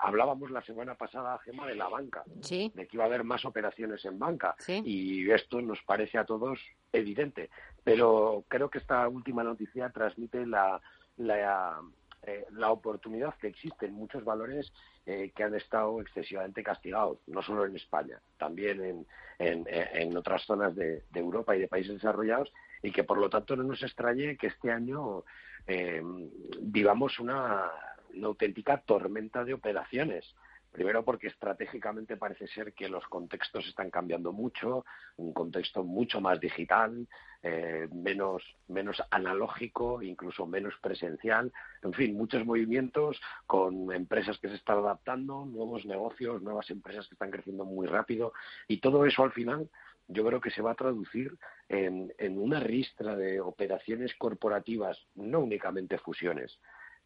Hablábamos 0.00 0.50
la 0.50 0.62
semana 0.62 0.94
pasada, 0.94 1.38
Gema, 1.38 1.66
de 1.66 1.74
la 1.74 1.88
banca, 1.88 2.22
sí. 2.40 2.70
de 2.74 2.86
que 2.86 2.96
iba 2.96 3.04
a 3.04 3.06
haber 3.08 3.24
más 3.24 3.44
operaciones 3.44 4.04
en 4.04 4.18
banca, 4.18 4.54
y 4.68 5.28
esto 5.30 5.60
nos 5.60 5.82
parece 5.82 6.18
a 6.18 6.24
todos 6.24 6.60
evidente, 6.92 7.50
pero 7.82 8.44
creo 8.48 8.70
que 8.70 8.78
esta 8.78 9.08
última 9.08 9.42
noticia 9.42 9.90
transmite 9.90 10.46
la, 10.46 10.80
la, 11.16 11.80
eh, 12.22 12.46
la 12.52 12.70
oportunidad 12.70 13.34
que 13.34 13.48
existe 13.48 13.86
en 13.86 13.94
muchos 13.94 14.24
valores 14.24 14.72
eh, 15.04 15.32
que 15.34 15.42
han 15.42 15.54
estado 15.56 16.00
excesivamente 16.00 16.62
castigados, 16.62 17.18
no 17.26 17.42
solo 17.42 17.64
en 17.64 17.74
España, 17.74 18.20
también 18.38 18.84
en, 18.84 19.06
en, 19.40 19.66
en 19.68 20.16
otras 20.16 20.44
zonas 20.44 20.76
de, 20.76 21.02
de, 21.10 21.20
Europa 21.20 21.56
y 21.56 21.60
de 21.60 21.66
países 21.66 21.94
desarrollados, 21.94 22.52
y 22.82 22.90
que 22.90 23.04
por 23.04 23.18
lo 23.18 23.30
tanto 23.30 23.56
no 23.56 23.62
nos 23.62 23.82
extrañe 23.82 24.36
que 24.36 24.48
este 24.48 24.70
año 24.70 25.24
eh, 25.66 26.02
vivamos 26.60 27.18
una, 27.18 27.70
auténtica 28.22 28.78
tormenta 28.78 29.42
de 29.42 29.54
operaciones 29.54 30.34
Primero 30.72 31.04
porque 31.04 31.26
estratégicamente 31.26 32.16
parece 32.16 32.46
ser 32.46 32.72
que 32.72 32.88
los 32.88 33.04
contextos 33.04 33.66
están 33.66 33.90
cambiando 33.90 34.32
mucho, 34.32 34.86
un 35.18 35.34
contexto 35.34 35.84
mucho 35.84 36.18
más 36.22 36.40
digital, 36.40 37.06
eh, 37.42 37.88
menos, 37.92 38.42
menos 38.68 39.02
analógico, 39.10 40.00
incluso 40.00 40.46
menos 40.46 40.72
presencial. 40.80 41.52
En 41.82 41.92
fin, 41.92 42.16
muchos 42.16 42.46
movimientos 42.46 43.20
con 43.46 43.92
empresas 43.92 44.38
que 44.38 44.48
se 44.48 44.54
están 44.54 44.78
adaptando, 44.78 45.44
nuevos 45.44 45.84
negocios, 45.84 46.40
nuevas 46.40 46.70
empresas 46.70 47.06
que 47.06 47.16
están 47.16 47.30
creciendo 47.30 47.66
muy 47.66 47.86
rápido 47.86 48.32
y 48.66 48.78
todo 48.78 49.04
eso 49.04 49.24
al 49.24 49.32
final 49.32 49.68
yo 50.08 50.24
creo 50.24 50.40
que 50.40 50.50
se 50.50 50.62
va 50.62 50.72
a 50.72 50.76
traducir 50.76 51.36
en, 51.68 52.12
una 52.38 52.60
ristra 52.60 53.16
de 53.16 53.40
operaciones 53.40 54.14
corporativas, 54.16 54.98
no 55.14 55.40
únicamente 55.40 55.98
fusiones, 55.98 56.58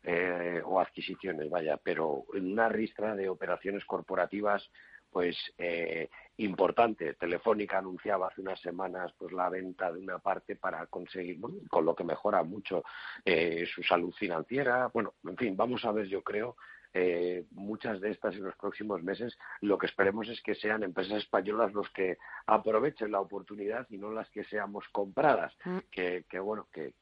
eh, 0.03 0.61
o 0.65 0.81
adquisiciones, 0.81 1.51
vaya, 1.51 1.77
pero 1.77 2.25
en 2.35 2.53
una 2.53 2.69
ristra 2.69 3.15
de 3.15 3.29
operaciones 3.29 3.85
corporativas 3.85 4.71
pues 5.11 5.37
eh, 5.57 6.11
importante. 6.37 7.15
Telefónica 7.15 7.79
anunciaba 7.79 8.29
hace 8.29 8.43
unas 8.43 8.61
semanas 8.61 9.13
pues 9.17 9.33
la 9.33 9.49
venta 9.49 9.91
de 9.91 9.99
una 9.99 10.19
parte 10.19 10.57
para 10.57 10.87
conseguir, 10.87 11.39
bueno, 11.39 11.57
con 11.71 11.87
lo 11.87 11.95
que 11.95 12.05
mejora 12.05 12.43
mucho 12.43 12.85
eh, 13.25 13.67
su 13.67 13.83
salud 13.83 14.13
financiera. 14.13 14.91
Bueno, 14.93 15.15
en 15.25 15.37
fin, 15.37 15.57
vamos 15.57 15.85
a 15.85 15.93
ver, 15.93 16.07
yo 16.07 16.23
creo, 16.23 16.57
eh, 16.99 17.45
muchas 17.51 18.01
de 18.01 18.11
estas 18.11 18.35
en 18.37 18.45
los 18.45 18.57
próximos 18.57 19.03
meses, 19.03 19.37
lo 19.61 19.77
que 19.77 19.85
esperemos 19.85 20.31
es 20.31 20.41
que 20.41 20.55
sean 20.55 20.83
empresas 20.83 21.19
españolas 21.19 21.75
los 21.75 21.91
que 21.91 22.17
aprovechen 22.47 23.13
la 23.13 23.21
oportunidad 23.21 23.87
y 23.91 23.99
no 23.99 24.11
las 24.11 24.31
que 24.31 24.45
seamos 24.45 24.89
compradas. 24.93 25.53
Mm. 25.67 25.79
Que, 25.91 26.25
bueno, 26.41 26.69
que, 26.73 26.95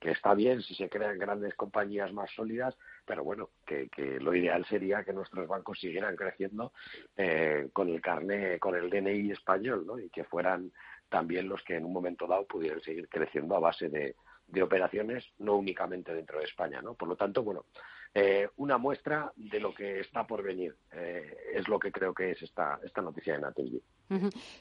está 0.00 0.32
bien 0.32 0.62
si 0.62 0.74
se 0.74 0.88
crean 0.88 1.18
grandes 1.18 1.54
compañías 1.56 2.10
más 2.14 2.30
sólidas, 2.30 2.74
pero 3.04 3.22
bueno, 3.22 3.50
que, 3.66 3.90
lo 4.18 4.34
ideal 4.34 4.64
sería 4.64 5.04
que 5.04 5.12
nuestros 5.12 5.46
bancos 5.46 5.78
siguieran 5.78 6.16
creciendo 6.16 6.72
eh, 7.14 7.68
con 7.74 7.90
el 7.90 8.00
carné, 8.00 8.58
con 8.58 8.74
el 8.74 8.88
DNI 8.88 9.32
español, 9.32 9.84
¿no? 9.86 9.98
Y 9.98 10.08
que 10.08 10.24
fueran 10.24 10.72
también 11.10 11.50
los 11.50 11.62
que 11.64 11.76
en 11.76 11.84
un 11.84 11.92
momento 11.92 12.26
dado 12.26 12.46
pudieran 12.46 12.80
seguir 12.80 13.10
creciendo 13.10 13.56
a 13.56 13.60
base 13.60 13.90
de, 13.90 14.16
de 14.46 14.62
operaciones, 14.62 15.22
no 15.36 15.56
únicamente 15.56 16.14
dentro 16.14 16.38
de 16.38 16.46
España, 16.46 16.80
¿no? 16.80 16.94
Por 16.94 17.08
lo 17.08 17.16
tanto, 17.16 17.42
bueno, 17.42 17.66
eh, 18.14 18.48
una 18.58 18.78
muestra 18.78 19.32
de 19.34 19.58
lo 19.58 19.74
que 19.74 19.98
está 19.98 20.24
por 20.24 20.42
venir. 20.42 20.76
Eh, 20.92 21.36
es 21.54 21.66
lo 21.66 21.80
que 21.80 21.90
creo 21.90 22.14
que 22.14 22.30
es 22.30 22.42
esta, 22.42 22.78
esta 22.84 23.02
noticia 23.02 23.34
de 23.34 23.40
Naturgy. 23.40 23.82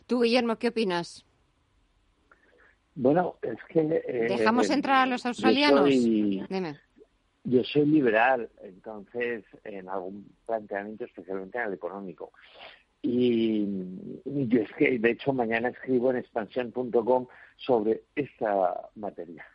Tú, 0.08 0.22
Guillermo, 0.22 0.58
¿qué 0.58 0.70
opinas? 0.70 1.24
Bueno, 2.96 3.38
es 3.44 3.58
que... 3.70 4.04
Eh, 4.08 4.28
¿Dejamos 4.30 4.70
entrar 4.72 5.04
a 5.04 5.06
los 5.06 5.26
australianos? 5.26 5.88
Yo 7.46 7.64
soy, 7.66 7.86
liberal, 7.86 8.50
entonces, 8.64 9.44
en 9.66 9.90
algún 9.90 10.34
planteamiento, 10.46 11.04
especialmente 11.04 11.60
en 11.60 11.66
el 11.66 11.74
económico. 11.74 12.32
Y, 13.02 13.68
y 14.24 14.48
yo 14.48 14.62
es 14.62 14.72
que, 14.78 14.98
de 14.98 15.12
hecho, 15.12 15.34
mañana 15.34 15.70
escribo 15.70 16.10
en 16.10 16.18
expansión.com 16.18 17.28
sobre 17.58 18.06
esta 18.16 18.90
materia. 18.96 19.46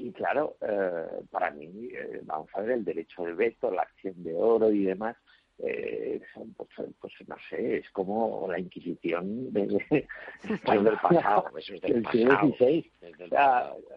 Y 0.00 0.12
claro, 0.12 0.56
eh, 0.62 1.06
para 1.30 1.50
mí, 1.50 1.90
eh, 1.92 2.20
vamos 2.22 2.48
a 2.54 2.62
ver, 2.62 2.70
el 2.70 2.84
derecho 2.84 3.22
de 3.24 3.34
veto, 3.34 3.70
la 3.70 3.82
acción 3.82 4.14
de 4.22 4.34
oro 4.34 4.70
y 4.70 4.84
demás, 4.84 5.16
eh, 5.58 6.22
pues, 6.56 6.70
pues, 6.98 7.12
no 7.26 7.36
sé, 7.50 7.78
es 7.78 7.90
como 7.90 8.48
la 8.50 8.58
Inquisición 8.58 9.52
de, 9.52 9.66
del 9.66 10.06
pasado, 11.02 11.50
eso 11.58 11.74
es 11.74 11.82
del 11.82 12.02
pasado. 12.02 12.56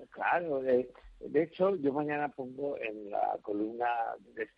claro, 0.09 0.61
de, 0.61 0.89
hecho, 1.35 1.77
yo 1.77 1.93
mañana 1.93 2.27
pongo 2.27 2.77
en 2.77 3.09
la 3.09 3.37
columna 3.41 3.87
de 4.35 4.49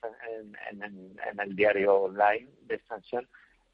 en, 0.72 0.82
en, 0.82 1.40
el 1.40 1.56
diario 1.56 1.96
online 1.96 2.50
de 2.64 2.76
expansión 2.76 3.28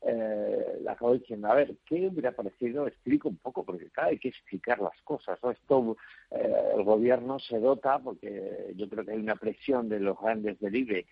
eh, 0.04 0.80
le 0.82 0.89
acabo 0.89 1.14
diciendo, 1.14 1.47
a 1.47 1.56
ver, 1.56 1.76
¿qué 1.86 2.08
hubiera 2.08 2.32
parecido? 2.32 2.88
Explico 2.88 3.30
un 3.30 3.38
poco, 3.38 3.64
porque 3.64 3.89
claro, 3.91 4.10
hay 4.10 4.18
que 4.18 4.30
explicar 4.30 4.80
las 4.80 4.99
cosas. 5.04 5.38
¿no? 5.43 5.52
Esto, 5.52 5.97
eh, 6.32 6.72
el 6.76 6.84
gobierno 6.84 7.38
se 7.39 7.60
dota, 7.60 7.99
porque 7.99 8.74
yo 8.76 8.89
creo 8.89 9.06
que 9.06 9.12
hay 9.12 9.20
una 9.20 9.36
presión 9.36 9.89
de 9.89 9.99
los 9.99 10.20
grandes 10.20 10.60
del 10.60 10.76
IBE 10.76 11.06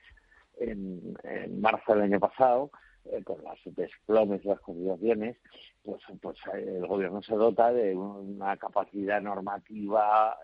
en, 0.60 1.16
marzo 1.62 1.94
del 1.94 2.04
año 2.04 2.20
pasado, 2.20 2.72
eh, 3.06 3.24
con 3.24 3.44
las 3.44 3.60
desplomes 3.64 4.42
de 4.42 4.50
las 4.50 4.60
cotizaciones, 4.60 5.38
pues, 5.84 6.02
pues 6.20 6.38
el 6.54 6.88
gobierno 6.88 7.22
se 7.22 7.36
dota 7.36 7.72
de 7.72 7.96
una 7.96 8.58
capacidad 8.58 9.22
normativa, 9.22 10.36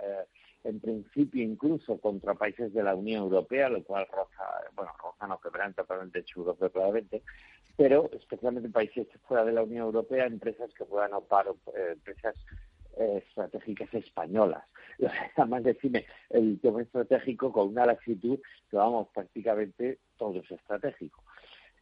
en 0.64 0.80
principio 0.80 1.43
incluso 1.43 2.00
contra 2.00 2.34
países 2.34 2.74
de 2.74 2.84
la 2.84 2.96
Unión 2.96 3.24
Europea, 3.24 3.70
lo 3.70 3.84
cual 3.84 4.08
roza, 4.12 4.43
bueno, 4.76 4.91
roza 5.02 5.28
no 5.28 5.39
quebranta 5.39 5.84
totalmente 5.84 6.20
el 6.20 6.26
europeo 6.36 6.72
claramente, 6.72 7.24
pero 7.78 8.09
especialmente 8.13 8.67
en 8.67 8.73
países 8.73 9.07
fuera 9.28 9.43
de 9.43 9.51
la 9.51 9.63
Unión 9.63 9.86
Europea, 9.86 10.26
empresas 10.26 10.73
que 10.73 10.86
puedan 10.86 11.13
optar, 11.13 11.47
eh, 11.47 11.91
empresas 11.93 12.36
eh, 12.97 13.23
estratégicas 13.28 13.93
españolas. 13.93 14.63
Además, 15.36 15.63
decime, 15.63 16.05
el 16.30 16.59
tema 16.61 16.82
estratégico 16.82 17.51
con 17.51 17.69
una 17.69 17.86
latitud 17.86 18.39
que 18.69 18.78
vamos, 18.78 19.09
prácticamente 19.13 19.99
todo 20.17 20.39
es 20.39 20.49
estratégico. 20.51 21.23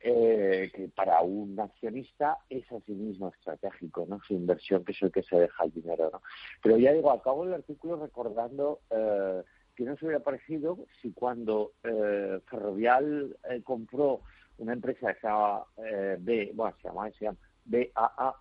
Eh, 0.06 0.70
que 0.76 0.90
para 0.90 1.22
un 1.22 1.58
accionista 1.58 2.38
es 2.50 2.70
a 2.74 2.80
sí 2.82 2.92
mismo 2.92 3.30
estratégico, 3.30 4.06
¿no? 4.06 4.20
Su 4.28 4.34
inversión, 4.34 4.84
que 4.84 4.92
es 4.92 5.02
el 5.02 5.14
que 5.14 5.24
se 5.24 5.40
deja 5.40 5.64
el 5.64 5.72
dinero, 5.72 6.10
¿no? 6.12 6.22
Pero 6.62 6.78
ya 6.78 6.92
digo, 6.92 7.10
acabo 7.10 7.46
el 7.46 7.54
artículo 7.54 7.96
recordando 7.96 8.82
que 8.90 9.84
no 9.86 9.96
se 9.96 10.06
hubiera 10.06 10.22
parecido 10.22 10.78
si 11.02 11.14
cuando 11.14 11.72
Ferrovial 11.82 13.38
compró 13.64 14.24
una 14.64 14.74
empresa 14.74 15.14
que 15.14 15.20
se 15.20 15.28
llama 15.28 15.64
eh, 15.78 16.18
B, 16.20 16.52
bueno, 16.56 16.76
se 16.82 16.88
llama, 16.88 17.12
se 17.12 17.26
llama 17.26 17.38
BAA, 17.66 18.36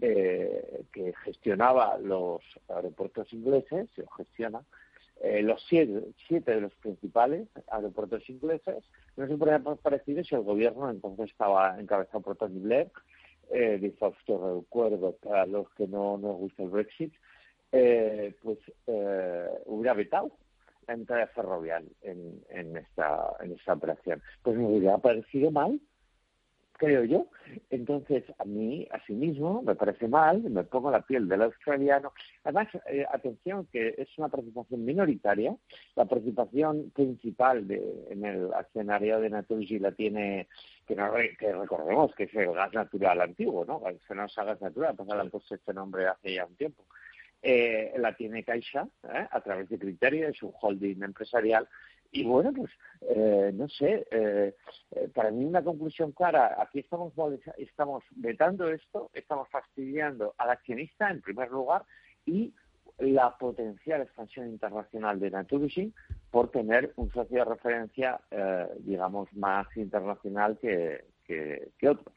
eh, 0.00 0.84
que 0.92 1.12
gestionaba 1.24 1.98
los 1.98 2.40
aeropuertos 2.68 3.32
ingleses, 3.32 3.90
se 3.94 4.04
gestiona, 4.16 4.62
eh, 5.22 5.42
los 5.42 5.62
siete, 5.68 6.08
siete, 6.26 6.54
de 6.54 6.60
los 6.62 6.74
principales 6.76 7.48
aeropuertos 7.68 8.28
ingleses, 8.28 8.84
no 9.16 9.26
se 9.26 9.36
podría 9.36 9.58
parecido 9.58 10.24
si 10.24 10.34
el 10.34 10.42
gobierno 10.42 10.90
entonces 10.90 11.30
estaba 11.30 11.78
encabezado 11.78 12.20
por 12.20 12.36
Tony 12.36 12.60
Blair, 12.60 12.90
eh, 13.50 13.92
usted 14.00 14.34
recuerdo 14.34 15.12
para 15.22 15.46
los 15.46 15.68
que 15.74 15.86
no 15.86 16.16
nos 16.16 16.38
gusta 16.38 16.62
el 16.62 16.70
Brexit, 16.70 17.12
eh, 17.72 18.34
pues 18.42 18.58
hubiera 19.66 19.94
vetado 19.94 20.30
la 20.86 20.94
entrada 20.94 21.26
ferrovial 21.28 21.84
en, 22.02 22.42
en, 22.50 22.76
esta, 22.76 23.34
en 23.40 23.52
esta 23.52 23.74
operación. 23.74 24.22
Pues 24.42 24.56
me 24.56 24.66
hubiera 24.66 24.98
parecido 24.98 25.50
mal, 25.50 25.80
creo 26.82 27.04
yo. 27.04 27.26
Entonces, 27.70 28.24
a 28.38 28.44
mí, 28.44 28.88
asimismo, 28.90 29.62
me 29.62 29.76
parece 29.76 30.08
mal, 30.08 30.42
me 30.42 30.64
pongo 30.64 30.90
la 30.90 31.02
piel 31.02 31.28
del 31.28 31.42
australiano. 31.42 32.12
Además, 32.42 32.68
eh, 32.86 33.06
atención, 33.12 33.66
que 33.66 33.94
es 33.96 34.08
una 34.18 34.28
participación 34.28 34.84
minoritaria. 34.84 35.56
La 35.94 36.06
participación 36.06 36.90
principal 36.90 37.68
de, 37.68 38.06
en 38.10 38.24
el 38.24 38.52
accionario 38.52 39.20
de 39.20 39.30
Naturgy 39.30 39.78
la 39.78 39.92
tiene, 39.92 40.48
que, 40.86 40.96
no, 40.96 41.12
que 41.38 41.52
recordemos 41.52 42.12
que 42.16 42.24
es 42.24 42.34
el 42.34 42.52
gas 42.52 42.72
natural 42.72 43.20
antiguo, 43.20 43.64
¿no? 43.64 43.82
El 43.86 44.00
gas 44.08 44.60
natural, 44.60 44.96
pues 44.96 45.08
le 45.08 45.14
han 45.14 45.30
puesto 45.30 45.54
este 45.54 45.72
nombre 45.72 46.08
hace 46.08 46.34
ya 46.34 46.46
un 46.46 46.56
tiempo 46.56 46.84
eh, 47.42 47.92
la 47.98 48.14
tiene 48.14 48.44
Caixa 48.44 48.88
¿eh? 49.02 49.26
a 49.30 49.40
través 49.40 49.68
de 49.68 49.78
Criteria, 49.78 50.28
es 50.28 50.42
un 50.42 50.52
holding 50.60 51.02
empresarial. 51.02 51.68
Y 52.12 52.24
bueno, 52.24 52.52
pues 52.52 52.70
eh, 53.00 53.50
no 53.54 53.68
sé, 53.68 54.06
eh, 54.10 54.54
para 55.14 55.30
mí 55.30 55.44
una 55.44 55.64
conclusión 55.64 56.12
clara, 56.12 56.56
aquí 56.58 56.80
estamos, 56.80 57.14
estamos 57.56 58.04
vetando 58.10 58.68
esto, 58.68 59.10
estamos 59.14 59.48
fastidiando 59.48 60.34
al 60.36 60.50
accionista 60.50 61.10
en 61.10 61.22
primer 61.22 61.50
lugar 61.50 61.84
y 62.26 62.52
la 62.98 63.36
potencial 63.38 64.02
expansión 64.02 64.48
internacional 64.48 65.18
de 65.18 65.30
Naturgy 65.30 65.92
por 66.30 66.50
tener 66.50 66.92
un 66.96 67.10
socio 67.10 67.38
de 67.38 67.44
referencia, 67.46 68.20
digamos, 68.80 69.32
más 69.32 69.66
internacional 69.76 70.58
que, 70.60 71.06
que 71.26 71.88
otros. 71.88 72.14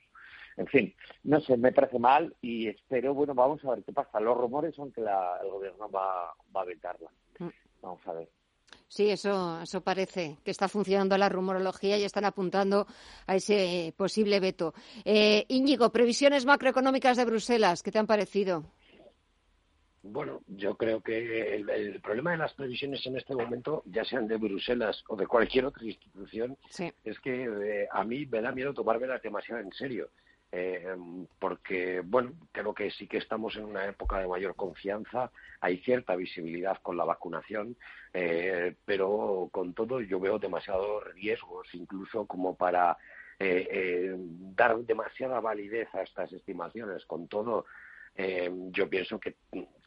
En 0.57 0.67
fin, 0.67 0.93
no 1.23 1.41
sé, 1.41 1.57
me 1.57 1.73
parece 1.73 1.99
mal 1.99 2.33
y 2.41 2.67
espero, 2.67 3.13
bueno, 3.13 3.33
vamos 3.33 3.63
a 3.65 3.71
ver 3.71 3.83
qué 3.83 3.91
pasa. 3.91 4.19
Los 4.19 4.37
rumores 4.37 4.73
son 4.75 4.91
que 4.91 5.01
el 5.01 5.49
gobierno 5.49 5.89
va, 5.89 6.33
va 6.55 6.61
a 6.61 6.65
vetarla. 6.65 7.09
Mm. 7.39 7.49
Vamos 7.81 8.07
a 8.07 8.13
ver. 8.13 8.29
Sí, 8.87 9.09
eso, 9.09 9.61
eso 9.61 9.81
parece 9.81 10.37
que 10.43 10.51
está 10.51 10.67
funcionando 10.67 11.17
la 11.17 11.29
rumorología 11.29 11.97
y 11.97 12.03
están 12.03 12.25
apuntando 12.25 12.87
a 13.27 13.35
ese 13.35 13.93
posible 13.97 14.39
veto. 14.39 14.73
Eh, 15.03 15.45
Íñigo, 15.49 15.91
previsiones 15.91 16.45
macroeconómicas 16.45 17.17
de 17.17 17.25
Bruselas, 17.25 17.83
¿qué 17.83 17.91
te 17.91 17.99
han 17.99 18.07
parecido? 18.07 18.63
Bueno, 20.07 20.41
yo 20.47 20.75
creo 20.77 21.01
que 21.01 21.55
el, 21.55 21.99
problema 21.99 22.31
de 22.31 22.37
las 22.37 22.53
previsiones 22.53 23.03
en 23.07 23.17
este 23.17 23.33
momento, 23.33 23.81
ya 23.87 24.05
sean 24.05 24.27
de 24.27 24.37
Bruselas 24.37 25.03
o 25.07 25.15
de 25.15 25.25
cualquier 25.25 25.65
otra 25.65 25.83
institución, 25.83 26.55
es 27.03 27.19
que 27.21 27.45
eh, 27.45 27.87
a 27.91 28.03
mí 28.03 28.27
me 28.27 28.41
da 28.41 28.51
miedo 28.51 28.73
tomármela 28.73 29.17
demasiado 29.17 29.61
en 29.61 29.73
serio. 29.73 30.09
Eh, 30.57 30.85
porque, 31.37 31.99
bueno, 31.99 32.31
creo 32.53 32.73
que 32.73 32.89
sí 32.89 33.07
que 33.07 33.17
estamos 33.17 33.57
en 33.57 33.65
una 33.65 33.85
época 33.87 34.19
de 34.19 34.27
mayor 34.27 34.55
confianza, 34.55 35.29
hay 35.59 35.79
cierta 35.79 36.15
visibilidad 36.15 36.77
con 36.81 36.95
la 36.95 37.03
vacunación, 37.03 37.75
eh, 38.13 38.73
pero 38.85 39.49
con 39.51 39.73
todo 39.73 39.99
yo 39.99 40.17
veo 40.17 40.39
demasiados 40.39 41.03
riesgos, 41.13 41.67
incluso 41.73 42.25
como 42.25 42.55
para 42.55 42.97
eh, 43.37 43.67
eh, 43.69 44.15
dar 44.17 44.77
demasiada 44.77 45.41
validez 45.41 45.93
a 45.93 46.03
estas 46.03 46.31
estimaciones. 46.31 47.05
Con 47.05 47.27
todo, 47.27 47.65
eh, 48.15 48.49
yo 48.71 48.89
pienso 48.89 49.19
que, 49.19 49.35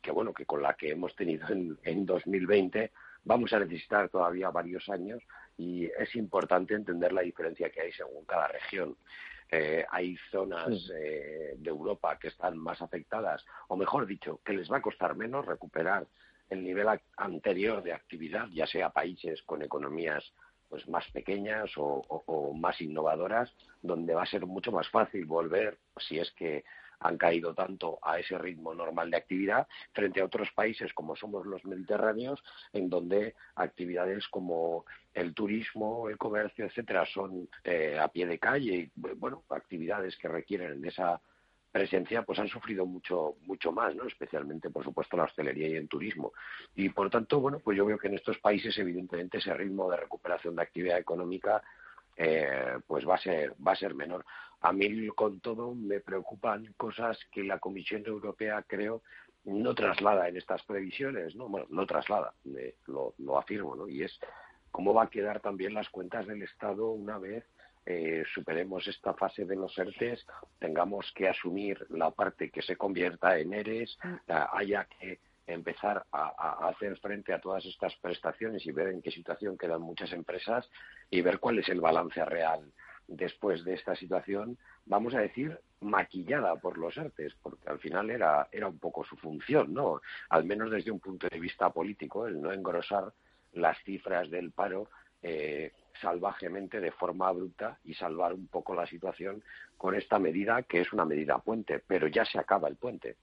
que, 0.03 0.11
bueno, 0.11 0.35
que 0.35 0.45
con 0.45 0.61
la 0.61 0.75
que 0.75 0.91
hemos 0.91 1.17
tenido 1.17 1.49
en, 1.49 1.79
en 1.83 2.05
2020 2.05 2.93
vamos 3.25 3.55
a 3.55 3.61
necesitar 3.61 4.11
todavía 4.11 4.51
varios 4.51 4.87
años 4.91 5.23
y 5.57 5.87
es 5.87 6.15
importante 6.15 6.75
entender 6.75 7.13
la 7.13 7.23
diferencia 7.23 7.71
que 7.71 7.81
hay 7.81 7.93
según 7.93 8.27
cada 8.27 8.49
región. 8.49 8.97
Eh, 9.51 9.85
hay 9.91 10.17
zonas 10.31 10.91
eh, 10.95 11.55
de 11.57 11.71
Europa 11.71 12.19
que 12.19 12.29
están 12.29 12.59
más 12.59 12.83
afectadas, 12.83 13.45
o 13.69 13.77
mejor 13.77 14.07
dicho, 14.07 14.41
que 14.45 14.53
les 14.53 14.71
va 14.71 14.79
a 14.79 14.83
costar 14.83 15.17
menos 15.17 15.47
recuperar 15.47 16.07
el 16.51 16.63
nivel 16.63 16.87
anterior 17.17 17.83
de 17.83 17.93
actividad, 17.93 18.49
ya 18.53 18.67
sea 18.67 18.91
países 18.91 19.43
con 19.43 19.63
economías 19.63 20.33
pues 20.69 20.87
más 20.87 21.11
pequeñas 21.13 21.71
o, 21.77 22.53
más 22.55 22.79
innovadoras, 22.83 23.51
donde 23.81 24.15
va 24.15 24.25
a 24.25 24.27
ser 24.27 24.45
mucho 24.45 24.71
más 24.71 24.89
fácil 24.91 25.25
volver, 25.25 25.79
si 25.97 26.19
es 26.19 26.31
que 26.33 26.65
han 27.01 27.17
caído 27.17 27.55
tanto 27.55 27.99
a 28.03 28.19
ese 28.19 28.39
ritmo 28.39 28.75
normal 28.75 29.11
de 29.11 29.17
actividad 29.17 29.67
frente 29.93 30.21
a 30.21 30.25
otros 30.25 30.51
países 30.53 30.93
como 30.93 31.17
somos 31.17 31.47
los 31.47 31.65
mediterráneos, 31.65 32.43
en 32.73 32.91
donde 32.91 33.35
actividades 33.55 34.27
como 34.29 34.85
el 35.15 35.35
turismo, 35.35 36.09
el 36.09 36.17
comercio, 36.17 36.67
etcétera, 36.67 37.07
son 37.07 37.49
eh, 37.65 37.99
a 37.99 38.09
pie 38.09 38.27
de 38.27 38.39
calle 38.39 38.75
y 38.75 38.91
bueno, 38.95 39.45
actividades 39.49 40.17
que 40.17 40.29
requieren 40.29 40.85
esa 40.85 41.21
presencia 41.71 42.23
pues 42.23 42.39
han 42.39 42.49
sufrido 42.49 42.87
mucho 42.87 43.37
mucho 43.43 43.73
más 43.73 43.95
no 43.95 44.05
especialmente 44.07 44.71
por 44.71 44.83
supuesto 44.85 45.17
la 45.17 45.25
hostelería 45.25 45.69
y 45.69 45.77
el 45.77 45.89
turismo. 45.89 46.33
Y 46.75 46.89
por 46.89 47.11
tanto 47.11 47.41
bueno 47.41 47.61
pues 47.61 47.77
yo 47.77 47.85
veo 47.85 47.99
que 47.99 48.09
en 48.09 48.15
estos 48.15 48.39
países 48.39 48.77
evidentemente 48.79 49.39
ese 49.39 49.53
ritmo 49.55 49.91
de 49.91 49.99
recuperación 49.99 50.57
de 50.57 50.63
actividad 50.63 50.99
económica 50.99 51.63
eh, 52.17 52.79
pues 52.87 53.07
va 53.07 53.15
a 53.17 53.19
ser 53.19 53.55
va 53.65 53.73
a 53.73 53.77
ser 53.77 53.95
menor 53.95 54.25
a 54.61 54.73
mí, 54.73 55.09
con 55.09 55.41
todo, 55.41 55.75
me 55.75 56.01
preocupan 56.01 56.75
cosas 56.77 57.19
que 57.31 57.45
la 57.45 57.59
Comisión 57.59 58.05
Europea, 58.07 58.65
creo, 58.67 59.03
no 59.45 59.75
traslada 59.75 60.29
en 60.29 60.37
estas 60.37 60.63
previsiones, 60.65 61.35
¿no? 61.37 61.49
Bueno, 61.49 61.67
no 61.71 61.87
traslada, 61.87 62.35
lo, 62.87 63.15
lo, 63.19 63.39
afirmo, 63.39 63.77
¿no? 63.77 63.89
Y 63.89 64.03
es 64.03 64.19
cómo 64.71 64.93
va 64.93 65.05
a 65.05 65.11
quedar 65.11 65.41
también 65.41 65.75
las 65.75 65.89
cuentas 65.89 66.27
del 66.27 66.43
Estado 66.43 66.91
una 66.91 67.19
vez 67.19 67.45
eh, 67.91 68.23
superemos 68.35 68.87
esta 68.87 69.15
fase 69.15 69.47
de 69.47 69.57
los 69.57 69.79
ERTES, 69.79 70.27
tengamos 70.59 71.11
que 71.15 71.27
asumir 71.27 71.87
la 71.89 72.11
parte 72.11 72.51
que 72.51 72.61
se 72.61 72.77
convierta 72.77 73.39
en 73.39 73.55
ERES, 73.55 73.97
mm. 74.05 74.31
haya 74.53 74.85
que 74.85 75.21
empezar 75.47 76.05
a, 76.13 76.35
a, 76.37 76.69
hacer 76.69 76.99
frente 76.99 77.33
a 77.33 77.41
todas 77.41 77.65
estas 77.65 77.97
prestaciones 77.97 78.67
y 78.67 78.73
ver 78.73 78.89
en 78.89 79.01
qué 79.01 79.11
situación 79.11 79.57
quedan 79.57 79.81
muchas 79.81 80.13
empresas 80.13 80.69
y 81.09 81.23
ver 81.23 81.39
cuál 81.39 81.61
es 81.61 81.69
el 81.71 81.81
balance 81.81 82.23
real 82.27 82.61
después 83.09 83.65
de 83.65 83.75
esta 83.75 83.97
situación, 83.97 84.57
vamos 84.87 85.15
a 85.15 85.21
decir, 85.21 85.59
maquillada 85.81 86.55
por 86.57 86.79
los 86.79 86.97
artes, 86.99 87.35
porque 87.43 87.69
al 87.69 87.79
final 87.81 88.11
era, 88.11 88.49
era 88.53 88.69
un 88.69 88.79
poco 88.79 89.05
su 89.05 89.17
función, 89.17 89.73
¿no? 89.73 90.01
Al 90.29 90.45
menos 90.45 90.71
desde 90.71 90.91
un 90.91 91.01
punto 91.01 91.27
de 91.29 91.41
vista 91.41 91.71
político, 91.71 92.27
el 92.27 92.41
no 92.41 92.53
engrosar 92.53 93.13
las 93.55 93.79
cifras 93.83 94.31
del 94.31 94.53
paro 94.53 94.89
eh, 95.23 95.73
salvajemente 96.01 96.81
de 96.81 96.93
forma 96.93 97.29
abrupta 97.29 97.79
y 97.85 97.95
salvar 97.95 98.33
un 98.33 98.47
poco 98.47 98.75
la 98.75 98.87
situación 98.87 99.43
con 99.77 99.95
esta 99.97 100.19
medida 100.19 100.63
que 100.63 100.81
es 100.81 100.93
una 100.93 101.05
medida 101.05 101.39
puente, 101.39 101.81
pero 101.85 102.07
ya 102.07 102.25
se 102.25 102.39
acaba 102.39 102.69
el 102.69 102.77
puente. 102.77 103.17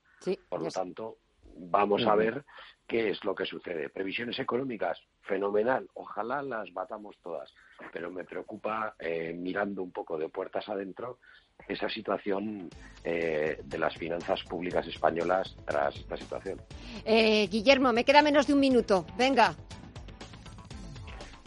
por 0.49 0.61
lo 0.61 0.69
tanto, 0.69 1.17
vamos 1.55 2.05
a 2.05 2.15
ver 2.15 2.43
qué 2.87 3.09
es 3.09 3.23
lo 3.23 3.33
que 3.33 3.45
sucede. 3.45 3.89
Previsiones 3.89 4.37
económicas, 4.39 4.99
fenomenal, 5.21 5.87
ojalá 5.95 6.41
las 6.41 6.71
batamos 6.73 7.17
todas, 7.23 7.51
pero 7.91 8.11
me 8.11 8.23
preocupa, 8.23 8.95
eh, 8.99 9.33
mirando 9.33 9.81
un 9.81 9.91
poco 9.91 10.17
de 10.17 10.29
puertas 10.29 10.67
adentro, 10.69 11.19
esa 11.67 11.89
situación 11.89 12.69
eh, 13.03 13.59
de 13.63 13.77
las 13.77 13.95
finanzas 13.95 14.43
públicas 14.43 14.85
españolas 14.87 15.55
tras 15.65 15.95
esta 15.95 16.17
situación. 16.17 16.61
Eh, 17.05 17.47
Guillermo, 17.47 17.93
me 17.93 18.03
queda 18.03 18.21
menos 18.21 18.47
de 18.47 18.53
un 18.53 18.59
minuto. 18.59 19.05
Venga. 19.17 19.55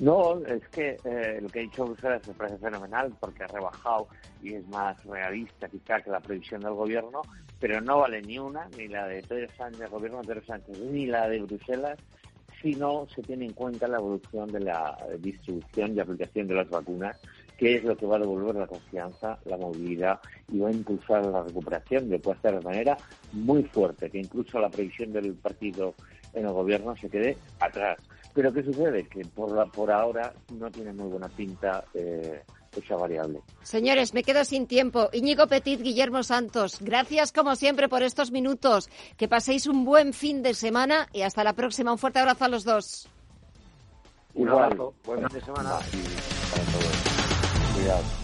No, 0.01 0.39
es 0.47 0.67
que 0.69 0.97
lo 1.41 1.49
que 1.49 1.59
ha 1.59 1.63
dicho 1.63 1.85
Bruselas 1.85 2.27
me 2.29 2.35
parece 2.35 2.59
fenomenal 2.59 3.13
porque 3.19 3.43
ha 3.43 3.49
rebajado 3.49 4.07
y 4.41 4.55
es 4.55 4.67
más 4.69 5.05
realista 5.05 5.69
quizá 5.69 6.01
que 6.01 6.11
la 6.11 6.21
previsión 6.21 6.61
del 6.61 6.75
gobierno 6.75 7.23
pero 7.61 7.81
no 7.81 7.99
vale 7.99 8.23
ni 8.23 8.39
una, 8.39 8.69
ni 8.77 8.89
la 8.89 9.07
de 9.07 9.23
Pedro 9.23 9.49
Sánchez, 9.57 9.81
el 9.81 9.89
gobierno 9.89 10.21
de 10.21 10.29
Pedro 10.29 10.47
Sánchez, 10.47 10.79
ni 10.79 11.07
la 11.07 11.29
de 11.29 11.41
Bruselas, 11.41 11.99
si 12.63 12.75
no 12.75 13.07
se 13.15 13.23
tiene 13.23 13.47
en 13.47 13.53
cuenta 13.53 13.87
la 13.87 13.99
evolución 13.99 14.51
de 14.51 14.61
la 14.61 14.97
distribución 15.19 15.95
y 15.95 16.01
aplicación 16.01 16.49
de 16.49 16.55
las 16.55 16.69
vacunas, 16.69 17.17
que 17.57 17.77
es 17.77 17.85
lo 17.85 17.97
que 17.97 18.07
va 18.07 18.17
a 18.17 18.21
devolver 18.21 18.55
la 18.55 18.67
confianza, 18.67 19.39
la 19.45 19.57
movilidad 19.57 20.21
y 20.49 20.59
va 20.59 20.69
a 20.69 20.73
impulsar 20.73 21.27
la 21.27 21.43
recuperación, 21.43 22.09
de 22.09 22.17
hacer 22.17 22.55
de 22.59 22.65
manera 22.65 22.97
muy 23.33 23.65
fuerte, 23.65 24.11
que 24.11 24.19
incluso 24.19 24.61
la 24.61 24.71
previsión 24.71 25.13
del 25.13 25.35
partido 25.35 25.95
en 26.35 26.47
el 26.47 26.53
gobierno 26.53 26.97
se 26.97 27.09
quede 27.09 27.37
atrás. 27.61 27.99
Pero 28.35 28.53
¿qué 28.53 28.63
sucede? 28.63 29.05
Que 29.09 29.25
por, 29.25 29.51
la, 29.53 29.67
por 29.67 29.91
ahora 29.91 30.33
no 30.53 30.71
tiene 30.71 30.93
muy 30.93 31.09
buena 31.09 31.29
pinta 31.29 31.85
eh, 31.95 32.43
esa 32.79 32.97
variable. 32.97 33.41
Señores, 33.63 34.15
me 34.15 34.23
quedo 34.23 34.45
sin 34.45 34.67
tiempo. 34.67 35.09
Íñigo 35.13 35.47
Petit, 35.47 35.81
Guillermo 35.81 36.23
Santos, 36.23 36.79
gracias 36.81 37.33
como 37.33 37.57
siempre 37.57 37.89
por 37.89 38.03
estos 38.03 38.31
minutos. 38.31 38.89
Que 39.17 39.29
paséis 39.29 39.67
un 39.67 39.85
buen 39.85 40.13
fin 40.13 40.43
de 40.43 40.55
semana 40.55 41.09
y 41.13 41.23
hasta 41.23 41.45
la 41.45 41.53
próxima. 41.53 41.93
Un 41.93 41.99
fuerte 41.99 42.19
abrazo 42.19 42.45
a 42.45 42.49
los 42.49 42.65
dos. 42.65 43.09
Un 44.35 44.49
abrazo. 44.49 44.95
Buen 45.05 45.21
fin 45.29 45.39
de 45.39 45.45
semana. 45.45 45.79
Cuidado. 47.75 48.18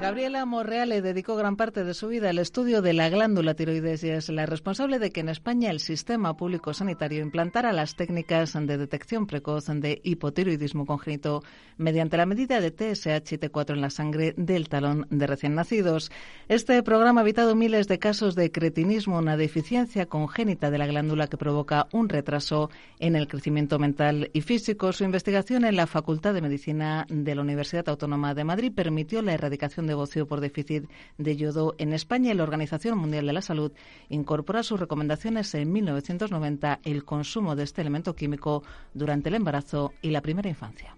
Gabriela 0.00 0.44
Morreal 0.44 0.88
le 0.88 1.02
dedicó 1.02 1.36
gran 1.36 1.56
parte 1.56 1.84
de 1.84 1.94
su 1.94 2.08
vida 2.08 2.30
al 2.30 2.38
estudio 2.38 2.82
de 2.82 2.92
la 2.92 3.08
glándula 3.08 3.54
tiroides 3.54 4.02
y 4.02 4.10
es 4.10 4.28
la 4.28 4.44
responsable 4.44 4.98
de 4.98 5.10
que 5.10 5.20
en 5.20 5.28
España 5.28 5.70
el 5.70 5.78
sistema 5.78 6.36
público 6.36 6.74
sanitario 6.74 7.22
implantara 7.22 7.72
las 7.72 7.94
técnicas 7.94 8.52
de 8.54 8.76
detección 8.76 9.26
precoz 9.26 9.66
de 9.66 10.00
hipotiroidismo 10.02 10.84
congénito 10.84 11.42
mediante 11.78 12.16
la 12.16 12.26
medida 12.26 12.60
de 12.60 12.70
TSH 12.70 13.32
y 13.32 13.38
T4 13.38 13.74
en 13.74 13.80
la 13.80 13.90
sangre 13.90 14.34
del 14.36 14.68
talón 14.68 15.06
de 15.10 15.26
recién 15.26 15.54
nacidos. 15.54 16.10
Este 16.48 16.82
programa 16.82 17.20
ha 17.20 17.24
evitado 17.24 17.54
miles 17.54 17.86
de 17.86 17.98
casos 17.98 18.34
de 18.34 18.50
cretinismo, 18.50 19.18
una 19.18 19.36
deficiencia 19.36 20.06
congénita 20.06 20.70
de 20.70 20.78
la 20.78 20.86
glándula 20.86 21.28
que 21.28 21.38
provoca 21.38 21.86
un 21.92 22.08
retraso 22.08 22.68
en 22.98 23.16
el 23.16 23.28
crecimiento 23.28 23.78
mental 23.78 24.28
y 24.32 24.40
físico. 24.40 24.92
Su 24.92 25.04
investigación 25.04 25.64
en 25.64 25.76
la 25.76 25.86
Facultad 25.86 26.34
de 26.34 26.42
Medicina 26.42 27.06
de 27.08 27.34
la 27.34 27.42
Universidad 27.42 27.88
Autónoma 27.88 28.34
de 28.34 28.44
Madrid 28.44 28.72
permitió 28.74 29.22
la 29.22 29.34
erradicación 29.34 29.83
de 29.86 29.94
bocio 29.94 30.26
por 30.26 30.40
déficit 30.40 30.88
de 31.18 31.36
yodo 31.36 31.74
en 31.78 31.92
España 31.92 32.32
y 32.32 32.34
la 32.34 32.42
Organización 32.42 32.98
Mundial 32.98 33.26
de 33.26 33.32
la 33.32 33.42
Salud 33.42 33.72
incorpora 34.08 34.62
sus 34.62 34.80
recomendaciones 34.80 35.54
en 35.54 35.72
1990 35.72 36.80
el 36.84 37.04
consumo 37.04 37.56
de 37.56 37.64
este 37.64 37.80
elemento 37.80 38.14
químico 38.14 38.62
durante 38.92 39.28
el 39.28 39.36
embarazo 39.36 39.92
y 40.02 40.10
la 40.10 40.22
primera 40.22 40.48
infancia. 40.48 40.94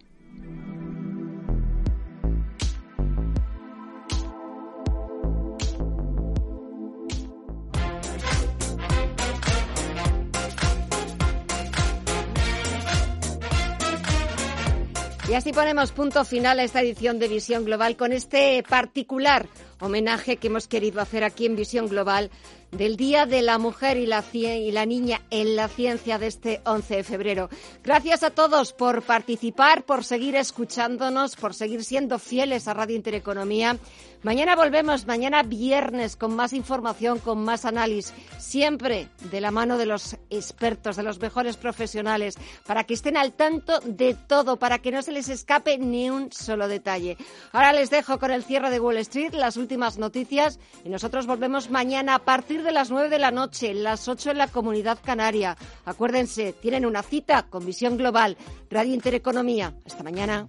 Y 15.28 15.34
así 15.34 15.52
ponemos 15.52 15.90
punto 15.90 16.24
final 16.24 16.60
a 16.60 16.62
esta 16.62 16.80
edición 16.80 17.18
de 17.18 17.26
Visión 17.26 17.64
Global 17.64 17.96
con 17.96 18.12
este 18.12 18.62
particular 18.62 19.48
homenaje 19.80 20.36
que 20.36 20.48
hemos 20.48 20.68
querido 20.68 21.00
hacer 21.00 21.24
aquí 21.24 21.46
en 21.46 21.56
Visión 21.56 21.88
Global 21.88 22.30
del 22.72 22.96
Día 22.96 23.26
de 23.26 23.42
la 23.42 23.58
Mujer 23.58 23.96
y 23.96 24.06
la, 24.06 24.24
y 24.32 24.70
la 24.70 24.86
Niña 24.86 25.22
en 25.30 25.56
la 25.56 25.68
Ciencia 25.68 26.18
de 26.18 26.26
este 26.26 26.60
11 26.64 26.96
de 26.96 27.04
febrero. 27.04 27.48
Gracias 27.82 28.22
a 28.22 28.30
todos 28.30 28.72
por 28.72 29.02
participar, 29.02 29.84
por 29.84 30.04
seguir 30.04 30.36
escuchándonos, 30.36 31.36
por 31.36 31.54
seguir 31.54 31.84
siendo 31.84 32.18
fieles 32.18 32.68
a 32.68 32.74
Radio 32.74 32.96
Intereconomía. 32.96 33.78
Mañana 34.22 34.56
volvemos, 34.56 35.06
mañana 35.06 35.42
viernes, 35.44 36.16
con 36.16 36.34
más 36.34 36.52
información, 36.52 37.20
con 37.20 37.44
más 37.44 37.64
análisis, 37.64 38.12
siempre 38.38 39.08
de 39.30 39.40
la 39.40 39.52
mano 39.52 39.78
de 39.78 39.86
los 39.86 40.16
expertos, 40.30 40.96
de 40.96 41.04
los 41.04 41.20
mejores 41.20 41.56
profesionales, 41.56 42.34
para 42.66 42.84
que 42.84 42.94
estén 42.94 43.16
al 43.16 43.34
tanto 43.34 43.78
de 43.84 44.14
todo, 44.14 44.58
para 44.58 44.80
que 44.80 44.90
no 44.90 45.02
se 45.02 45.12
les 45.12 45.28
escape 45.28 45.78
ni 45.78 46.10
un 46.10 46.32
solo 46.32 46.66
detalle. 46.66 47.16
Ahora 47.52 47.72
les 47.72 47.90
dejo 47.90 48.18
con 48.18 48.32
el 48.32 48.42
cierre 48.42 48.70
de 48.70 48.80
Wall 48.80 48.96
Street, 48.96 49.34
las 49.34 49.56
últimas 49.66 49.98
noticias, 49.98 50.60
y 50.84 50.90
nosotros 50.90 51.26
volvemos 51.26 51.70
mañana 51.70 52.14
a 52.14 52.24
partir 52.24 52.62
de 52.62 52.70
las 52.70 52.88
9 52.88 53.08
de 53.08 53.18
la 53.18 53.32
noche, 53.32 53.74
las 53.74 54.06
8 54.06 54.30
en 54.30 54.38
la 54.38 54.46
Comunidad 54.46 54.98
Canaria. 55.04 55.56
Acuérdense, 55.84 56.52
tienen 56.52 56.86
una 56.86 57.02
cita 57.02 57.48
con 57.50 57.66
Visión 57.66 57.96
Global, 57.96 58.36
Radio 58.70 58.94
Intereconomía. 58.94 59.74
Hasta 59.84 60.04
mañana. 60.04 60.48